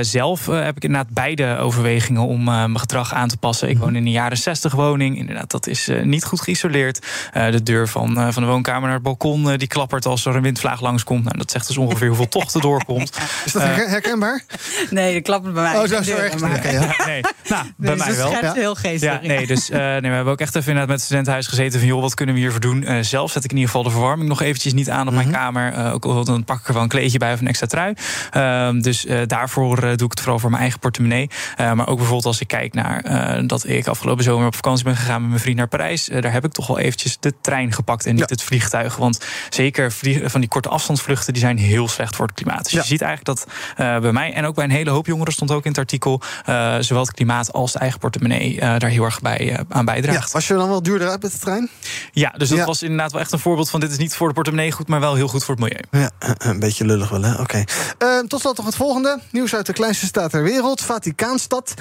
zelf 0.00 0.46
heb 0.46 0.76
ik 0.76 0.84
inderdaad 0.84 1.12
beide 1.12 1.56
overwegingen 1.56 2.22
om 2.22 2.44
mijn 2.44 2.78
gedrag 2.78 3.14
aan 3.14 3.28
te 3.28 3.36
passen. 3.36 3.68
Ik 3.68 3.78
woon 3.78 3.96
in 3.96 4.06
een 4.06 4.12
jaren 4.12 4.36
60 4.36 4.72
woning. 4.72 5.18
Inderdaad, 5.18 5.50
dat 5.50 5.66
is 5.66 5.90
niet 6.02 6.24
goed 6.24 6.40
geïsoleerd. 6.40 7.06
de 7.32 7.62
deur 7.62 7.88
van, 7.88 8.32
van 8.32 8.42
de 8.42 8.48
woonkamer 8.48 8.82
naar 8.82 8.94
het 8.94 9.02
balkon 9.02 9.56
die 9.56 9.68
klappert 9.68 10.06
als 10.06 10.24
er 10.24 10.36
een 10.36 10.42
windvlaag 10.42 10.80
langskomt. 10.80 11.24
Nou, 11.24 11.38
dat 11.38 11.50
zegt 11.50 11.66
dus 11.66 11.78
ongeveer 11.78 12.08
hoeveel 12.08 12.28
tocht 12.28 12.54
er 12.54 12.60
doorkomt. 12.60 13.10
Is 13.44 13.52
dat 13.52 13.62
herkenbaar? 13.62 14.44
Nee, 14.90 15.14
dat 15.14 15.22
klapt 15.22 15.42
bij 15.42 15.52
mij. 15.52 15.78
Oh, 15.78 15.88
zo, 15.88 16.02
zo 16.02 16.16
echt. 16.16 16.42
Okay, 16.42 16.72
ja. 16.72 16.94
nee. 17.06 17.20
Nou, 17.48 17.64
bij 17.76 17.94
dus 17.94 18.04
mij 18.04 18.16
wel. 18.16 18.30
Ja. 18.30 18.52
heel 18.52 18.74
geestig. 18.74 19.12
Ja, 19.12 19.20
nee, 19.22 19.46
dus 19.46 19.70
uh, 19.70 19.76
nee, 19.78 20.00
we 20.00 20.06
hebben 20.08 20.32
ook 20.32 20.40
echt 20.40 20.54
even 20.54 20.60
inderdaad 20.60 20.88
met 20.88 20.96
het 20.96 21.04
studentenhuis 21.04 21.46
gezeten 21.46 21.78
van 21.78 21.88
joh, 21.88 22.00
wat 22.00 22.14
kunnen 22.14 22.34
we 22.34 22.40
hiervoor 22.40 22.60
doen? 22.60 22.82
Uh, 22.82 22.98
zelf 23.00 23.30
zet 23.30 23.44
ik 23.44 23.50
in 23.50 23.56
ieder 23.56 23.70
geval 23.70 23.86
de 23.86 23.94
verwarming 23.94 24.28
nog 24.28 24.42
eventjes 24.42 24.72
niet 24.72 24.90
aan 24.90 25.06
op 25.06 25.14
mijn 25.14 25.26
mm 25.26 25.32
-hmm. 25.32 25.42
kamer. 25.42 25.72
Uh, 25.72 25.94
ook 25.94 26.26
dan 26.26 26.44
pak 26.44 26.60
ik 26.60 26.68
er 26.68 26.74
wel 26.74 26.82
een 26.82 26.88
kleedje 26.88 27.18
bij 27.18 27.32
of 27.32 27.40
een 27.40 27.48
extra 27.48 27.66
trui. 27.66 27.94
Uh, 28.36 28.82
dus 28.82 29.06
daarvoor 29.26 29.80
doe 29.80 29.92
ik 29.92 30.10
het 30.10 30.20
vooral 30.20 30.38
voor 30.38 30.50
mijn 30.50 30.62
eigen 30.62 30.80
portemonnee. 30.80 31.30
maar 31.56 31.88
ook 31.88 31.96
bijvoorbeeld 31.96 32.26
als 32.26 32.40
ik 32.40 32.48
kijk 32.48 32.74
naar 32.74 33.02
dat 33.46 33.68
ik 33.68 33.86
afgelopen 33.86 34.24
zomer 34.24 34.46
op 34.46 34.54
vakantie 34.54 34.84
ben 34.84 34.96
gegaan 34.96 35.20
met 35.20 35.28
mijn 35.28 35.40
vriend 35.40 35.56
naar 35.56 35.68
Parijs. 35.68 36.04
daar 36.04 36.32
heb 36.32 36.44
ik 36.44 36.52
toch 36.52 36.66
wel 36.66 36.78
eventjes 36.78 37.16
de 37.20 37.34
trein 37.40 37.72
gepakt 37.72 38.06
en 38.06 38.14
niet 38.14 38.28
ja. 38.28 38.34
het 38.34 38.42
vliegtuig. 38.42 38.96
Want 38.96 39.24
zeker 39.50 39.92
van 40.24 40.40
die 40.40 40.48
korte 40.48 40.68
afstandsvluchten 40.68 41.32
die 41.32 41.42
zijn 41.42 41.58
heel 41.58 41.88
slecht 41.88 42.16
voor 42.16 42.26
het 42.26 42.34
klimaat. 42.34 42.62
Dus 42.64 42.72
je 42.72 42.82
ziet 42.82 43.00
eigenlijk 43.02 43.11
dat 43.20 43.46
uh, 43.46 43.98
bij 43.98 44.12
mij 44.12 44.32
en 44.32 44.44
ook 44.44 44.54
bij 44.54 44.64
een 44.64 44.70
hele 44.70 44.90
hoop 44.90 45.06
jongeren 45.06 45.32
stond 45.32 45.50
ook 45.50 45.64
in 45.64 45.70
het 45.70 45.78
artikel. 45.78 46.20
Uh, 46.48 46.76
zowel 46.80 47.02
het 47.02 47.14
klimaat 47.14 47.52
als 47.52 47.72
de 47.72 47.78
eigen 47.78 47.98
portemonnee 47.98 48.54
uh, 48.54 48.60
daar 48.60 48.90
heel 48.90 49.04
erg 49.04 49.20
bij, 49.20 49.64
aan 49.68 49.84
bijdraagt. 49.84 50.26
Ja, 50.26 50.32
was 50.32 50.46
je 50.46 50.54
dan 50.54 50.68
wel 50.68 50.82
duurder 50.82 51.08
uit 51.08 51.22
met 51.22 51.32
de 51.32 51.38
trein? 51.38 51.70
Ja, 52.12 52.34
dus 52.36 52.48
dat 52.48 52.58
ja. 52.58 52.64
was 52.64 52.82
inderdaad 52.82 53.12
wel 53.12 53.20
echt 53.20 53.32
een 53.32 53.38
voorbeeld 53.38 53.70
van 53.70 53.80
dit 53.80 53.90
is 53.90 53.98
niet 53.98 54.14
voor 54.14 54.28
de 54.28 54.34
portemonnee 54.34 54.72
goed, 54.72 54.88
maar 54.88 55.00
wel 55.00 55.14
heel 55.14 55.28
goed 55.28 55.44
voor 55.44 55.54
het 55.54 55.64
milieu. 55.64 55.82
Ja, 55.90 56.10
een 56.38 56.60
beetje 56.60 56.84
lullig 56.84 57.08
wel, 57.08 57.22
hè? 57.22 57.32
Oké. 57.32 57.40
Okay. 57.42 57.66
Ehm, 57.98 58.26
tot 58.26 58.40
slot 58.40 58.56
nog 58.56 58.66
het 58.66 58.76
volgende. 58.76 59.20
Nieuws 59.30 59.54
uit 59.54 59.66
de 59.66 59.72
kleinste 59.72 60.06
staat 60.06 60.30
ter 60.30 60.42
wereld, 60.42 60.80
Vaticaanstad. 60.80 61.74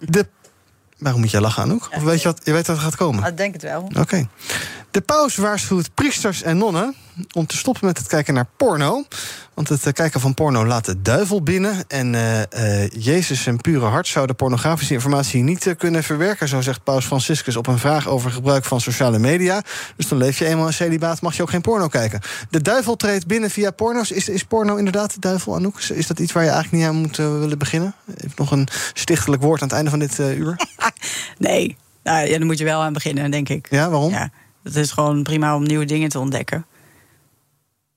De 0.00 0.26
Waarom 1.02 1.20
moet 1.20 1.30
jij 1.30 1.40
lachen, 1.40 1.62
Anouk? 1.62 1.88
Of 1.96 2.02
weet 2.02 2.22
je, 2.22 2.28
wat, 2.28 2.40
je 2.44 2.52
weet 2.52 2.66
wat 2.66 2.76
er 2.76 2.82
gaat 2.82 2.96
komen? 2.96 3.24
Ik 3.24 3.36
denk 3.36 3.52
het 3.52 3.62
wel. 3.62 3.80
Oké. 3.82 4.00
Okay. 4.00 4.28
De 4.92 5.00
paus 5.00 5.36
waarschuwt 5.36 5.94
priesters 5.94 6.42
en 6.42 6.56
nonnen 6.56 6.94
om 7.32 7.46
te 7.46 7.56
stoppen 7.56 7.86
met 7.86 7.98
het 7.98 8.06
kijken 8.06 8.34
naar 8.34 8.46
porno. 8.56 9.04
Want 9.54 9.68
het 9.68 9.86
eh, 9.86 9.92
kijken 9.92 10.20
van 10.20 10.34
porno 10.34 10.66
laat 10.66 10.84
de 10.84 11.02
duivel 11.02 11.42
binnen. 11.42 11.84
En 11.88 12.14
uh, 12.14 12.88
Jezus 12.88 13.46
en 13.46 13.56
pure 13.56 13.84
hart 13.84 14.06
zouden 14.06 14.36
pornografische 14.36 14.94
informatie 14.94 15.42
niet 15.42 15.74
kunnen 15.78 16.02
verwerken. 16.02 16.48
Zo 16.48 16.60
zegt 16.60 16.84
Paus 16.84 17.04
Franciscus 17.04 17.56
op 17.56 17.66
een 17.66 17.78
vraag 17.78 18.08
over 18.08 18.30
gebruik 18.30 18.64
van 18.64 18.80
sociale 18.80 19.18
media. 19.18 19.62
Dus 19.96 20.08
dan 20.08 20.18
leef 20.18 20.38
je 20.38 20.46
eenmaal 20.46 20.66
in 20.66 20.72
celibaat, 20.72 21.20
mag 21.20 21.36
je 21.36 21.42
ook 21.42 21.50
geen 21.50 21.60
porno 21.60 21.88
kijken. 21.88 22.20
De 22.50 22.62
duivel 22.62 22.96
treedt 22.96 23.26
binnen 23.26 23.50
via 23.50 23.70
porno's. 23.70 24.10
Is, 24.10 24.28
is 24.28 24.44
porno 24.44 24.76
inderdaad 24.76 25.14
de 25.14 25.20
duivel, 25.20 25.54
Anouk? 25.54 25.80
Is 25.80 26.06
dat 26.06 26.18
iets 26.18 26.32
waar 26.32 26.44
je 26.44 26.50
eigenlijk 26.50 26.82
niet 26.82 26.92
aan 26.92 27.00
moet 27.00 27.16
willen 27.16 27.58
beginnen? 27.58 27.94
Even 28.16 28.32
nog 28.36 28.50
een 28.50 28.68
stichtelijk 28.92 29.42
woord 29.42 29.62
aan 29.62 29.68
het 29.68 29.76
einde 29.76 29.90
van 29.90 29.98
dit 29.98 30.18
uur? 30.18 30.56
nee, 31.38 31.76
nou, 32.02 32.26
ja, 32.26 32.38
daar 32.38 32.46
moet 32.46 32.58
je 32.58 32.64
wel 32.64 32.82
aan 32.82 32.92
beginnen, 32.92 33.30
denk 33.30 33.48
ik. 33.48 33.66
Ja, 33.70 33.90
waarom? 33.90 34.10
Ja, 34.10 34.30
het 34.62 34.76
is 34.76 34.90
gewoon 34.90 35.22
prima 35.22 35.56
om 35.56 35.62
nieuwe 35.62 35.84
dingen 35.84 36.08
te 36.08 36.18
ontdekken. 36.18 36.66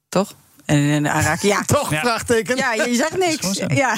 Toch? 0.10 0.36
En, 0.66 0.90
en 0.90 1.12
aanraken, 1.12 1.48
ja. 1.48 1.62
Toch, 1.76 1.92
ja. 1.92 2.00
vraagteken. 2.00 2.56
Ja, 2.56 2.74
je 2.74 2.96
zegt 2.96 3.18
niks. 3.28 3.58
Ja, 3.76 3.94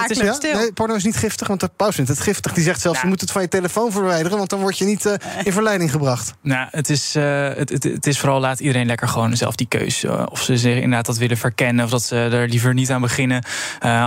het 0.00 0.10
is 0.10 0.18
ja, 0.18 0.32
stil. 0.32 0.56
Nee, 0.56 0.72
porno 0.72 0.94
is 0.94 1.04
niet 1.04 1.16
giftig, 1.16 1.48
want 1.48 1.60
de 1.60 1.70
paus 1.76 1.94
vindt 1.94 2.10
het 2.10 2.20
giftig. 2.20 2.52
Die 2.52 2.64
zegt 2.64 2.80
zelfs, 2.80 3.00
je 3.00 3.06
moet 3.06 3.20
het 3.20 3.30
van 3.30 3.42
je 3.42 3.48
telefoon 3.48 3.92
verwijderen... 3.92 4.38
want 4.38 4.50
dan 4.50 4.60
word 4.60 4.78
je 4.78 4.84
niet 4.84 5.04
uh, 5.04 5.12
in 5.42 5.52
verleiding 5.52 5.90
gebracht. 5.90 6.34
Nou, 6.40 6.68
het 6.70 6.90
is, 6.90 7.16
uh, 7.16 7.48
het, 7.48 7.68
het, 7.68 7.82
het, 7.82 8.06
is 8.06 8.18
vooral, 8.18 8.40
laat 8.40 8.60
iedereen 8.60 8.86
lekker 8.86 9.08
gewoon 9.08 9.36
zelf 9.36 9.54
die 9.54 9.66
keus... 9.66 10.04
Uh, 10.04 10.26
of 10.30 10.42
ze 10.42 10.56
zich 10.56 10.74
inderdaad 10.74 11.06
dat 11.06 11.16
willen 11.16 11.36
verkennen... 11.36 11.84
of 11.84 11.90
dat 11.90 12.02
ze 12.02 12.16
er 12.16 12.48
liever 12.48 12.74
niet 12.74 12.90
aan 12.90 13.00
beginnen. 13.00 13.44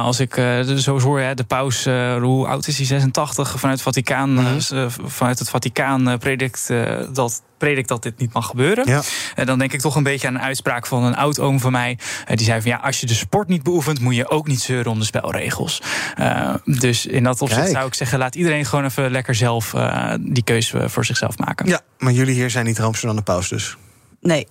als 0.03 0.19
ik 0.19 0.33
zo 0.77 0.99
hoor, 0.99 1.19
hè, 1.19 1.33
de 1.33 1.43
paus, 1.43 1.83
hoe 2.19 2.47
oud 2.47 2.67
is 2.67 2.77
hij? 2.77 2.85
86, 2.85 3.49
vanuit 3.49 3.73
het 3.73 3.81
Vaticaan, 3.81 4.29
mm 4.29 4.45
-hmm. 4.45 4.89
vanuit 5.05 5.39
het 5.39 5.49
Vaticaan 5.49 6.17
predikt 6.19 6.69
dat 7.13 7.41
predikt 7.57 7.87
dat 7.87 8.03
dit 8.03 8.17
niet 8.17 8.33
mag 8.33 8.47
gebeuren. 8.47 8.89
Ja. 8.89 9.01
En 9.35 9.45
dan 9.45 9.59
denk 9.59 9.73
ik 9.73 9.79
toch 9.79 9.95
een 9.95 10.03
beetje 10.03 10.27
aan 10.27 10.35
een 10.35 10.41
uitspraak 10.41 10.87
van 10.87 11.03
een 11.03 11.15
oud 11.15 11.39
oom 11.39 11.59
van 11.59 11.71
mij. 11.71 11.97
die 12.27 12.45
zei 12.45 12.61
van 12.61 12.71
ja, 12.71 12.77
als 12.77 12.99
je 12.99 13.05
de 13.05 13.13
sport 13.13 13.47
niet 13.47 13.63
beoefent, 13.63 13.99
moet 13.99 14.15
je 14.15 14.29
ook 14.29 14.47
niet 14.47 14.61
zeuren 14.61 14.91
om 14.91 14.99
de 14.99 15.05
spelregels. 15.05 15.81
Uh, 16.19 16.53
dus 16.65 17.05
in 17.05 17.23
dat 17.23 17.41
opzicht 17.41 17.61
Kijk. 17.61 17.73
zou 17.73 17.87
ik 17.87 17.93
zeggen, 17.93 18.19
laat 18.19 18.35
iedereen 18.35 18.65
gewoon 18.65 18.85
even 18.85 19.11
lekker 19.11 19.35
zelf 19.35 19.73
uh, 19.73 20.13
die 20.19 20.43
keuze 20.43 20.89
voor 20.89 21.05
zichzelf 21.05 21.37
maken. 21.37 21.67
Ja, 21.67 21.81
maar 21.97 22.13
jullie 22.13 22.33
hier 22.33 22.49
zijn 22.49 22.65
niet 22.65 22.79
roomser 22.79 23.07
dan 23.07 23.15
de 23.15 23.21
paus 23.21 23.49
dus. 23.49 23.77
Nee. 24.21 24.47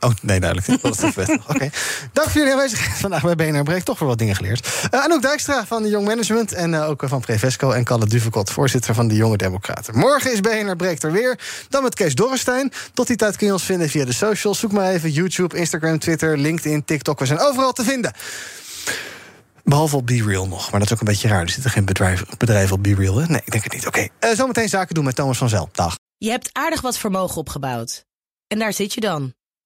Oh, 0.00 0.10
nee, 0.22 0.40
duidelijk. 0.40 0.82
Dat 0.82 1.02
is 1.02 1.04
Oké. 1.04 1.36
Okay. 1.48 1.70
Dank 2.12 2.28
voor 2.28 2.40
jullie 2.40 2.52
aanwezigheid 2.52 2.98
vandaag 2.98 3.22
bij 3.22 3.34
BNR 3.34 3.62
Breek. 3.62 3.82
Toch 3.82 3.98
weer 3.98 4.08
wat 4.08 4.18
dingen 4.18 4.36
geleerd. 4.36 4.88
Uh, 4.94 5.00
Anouk 5.00 5.22
Dijkstra 5.22 5.66
van 5.66 5.82
de 5.82 5.88
Jong 5.88 6.06
Management. 6.06 6.52
En 6.52 6.72
uh, 6.72 6.88
ook 6.88 7.02
van 7.06 7.20
Prevesco. 7.20 7.70
En 7.70 7.84
Kalle 7.84 8.06
Duvekot, 8.06 8.50
voorzitter 8.50 8.94
van 8.94 9.08
de 9.08 9.14
Jonge 9.14 9.36
Democraten. 9.36 9.98
Morgen 9.98 10.32
is 10.32 10.40
BNR 10.40 10.76
Breek 10.76 11.02
er 11.02 11.12
weer. 11.12 11.38
Dan 11.68 11.82
met 11.82 11.94
Kees 11.94 12.14
Dorrestein. 12.14 12.72
Tot 12.94 13.06
die 13.06 13.16
tijd 13.16 13.36
kun 13.36 13.46
je 13.46 13.52
ons 13.52 13.64
vinden 13.64 13.88
via 13.88 14.04
de 14.04 14.12
socials. 14.12 14.58
Zoek 14.58 14.72
maar 14.72 14.90
even 14.90 15.10
YouTube, 15.10 15.56
Instagram, 15.56 15.98
Twitter, 15.98 16.38
LinkedIn, 16.38 16.84
TikTok. 16.84 17.18
We 17.18 17.26
zijn 17.26 17.40
overal 17.40 17.72
te 17.72 17.84
vinden. 17.84 18.12
Behalve 19.64 19.96
op 19.96 20.06
BeReal 20.06 20.46
nog. 20.48 20.70
Maar 20.70 20.80
dat 20.80 20.88
is 20.88 20.94
ook 20.94 21.00
een 21.00 21.12
beetje 21.12 21.28
raar. 21.28 21.42
Er 21.42 21.48
zit 21.48 21.64
er 21.64 21.70
geen 21.70 21.84
bedrijf, 21.84 22.24
bedrijf 22.38 22.72
op 22.72 22.82
BeReal. 22.82 23.14
Nee, 23.14 23.40
ik 23.44 23.50
denk 23.50 23.64
het 23.64 23.72
niet. 23.72 23.86
Oké. 23.86 24.08
Okay. 24.18 24.30
Uh, 24.30 24.36
zometeen 24.36 24.68
zaken 24.68 24.94
doen 24.94 25.04
met 25.04 25.14
Thomas 25.14 25.38
van 25.38 25.48
Zel. 25.48 25.68
Dag. 25.72 25.94
Je 26.18 26.30
hebt 26.30 26.50
aardig 26.52 26.80
wat 26.80 26.98
vermogen 26.98 27.36
opgebouwd. 27.36 28.04
En 28.46 28.58
daar 28.58 28.72
zit 28.72 28.94
je 28.94 29.00
dan 29.00 29.34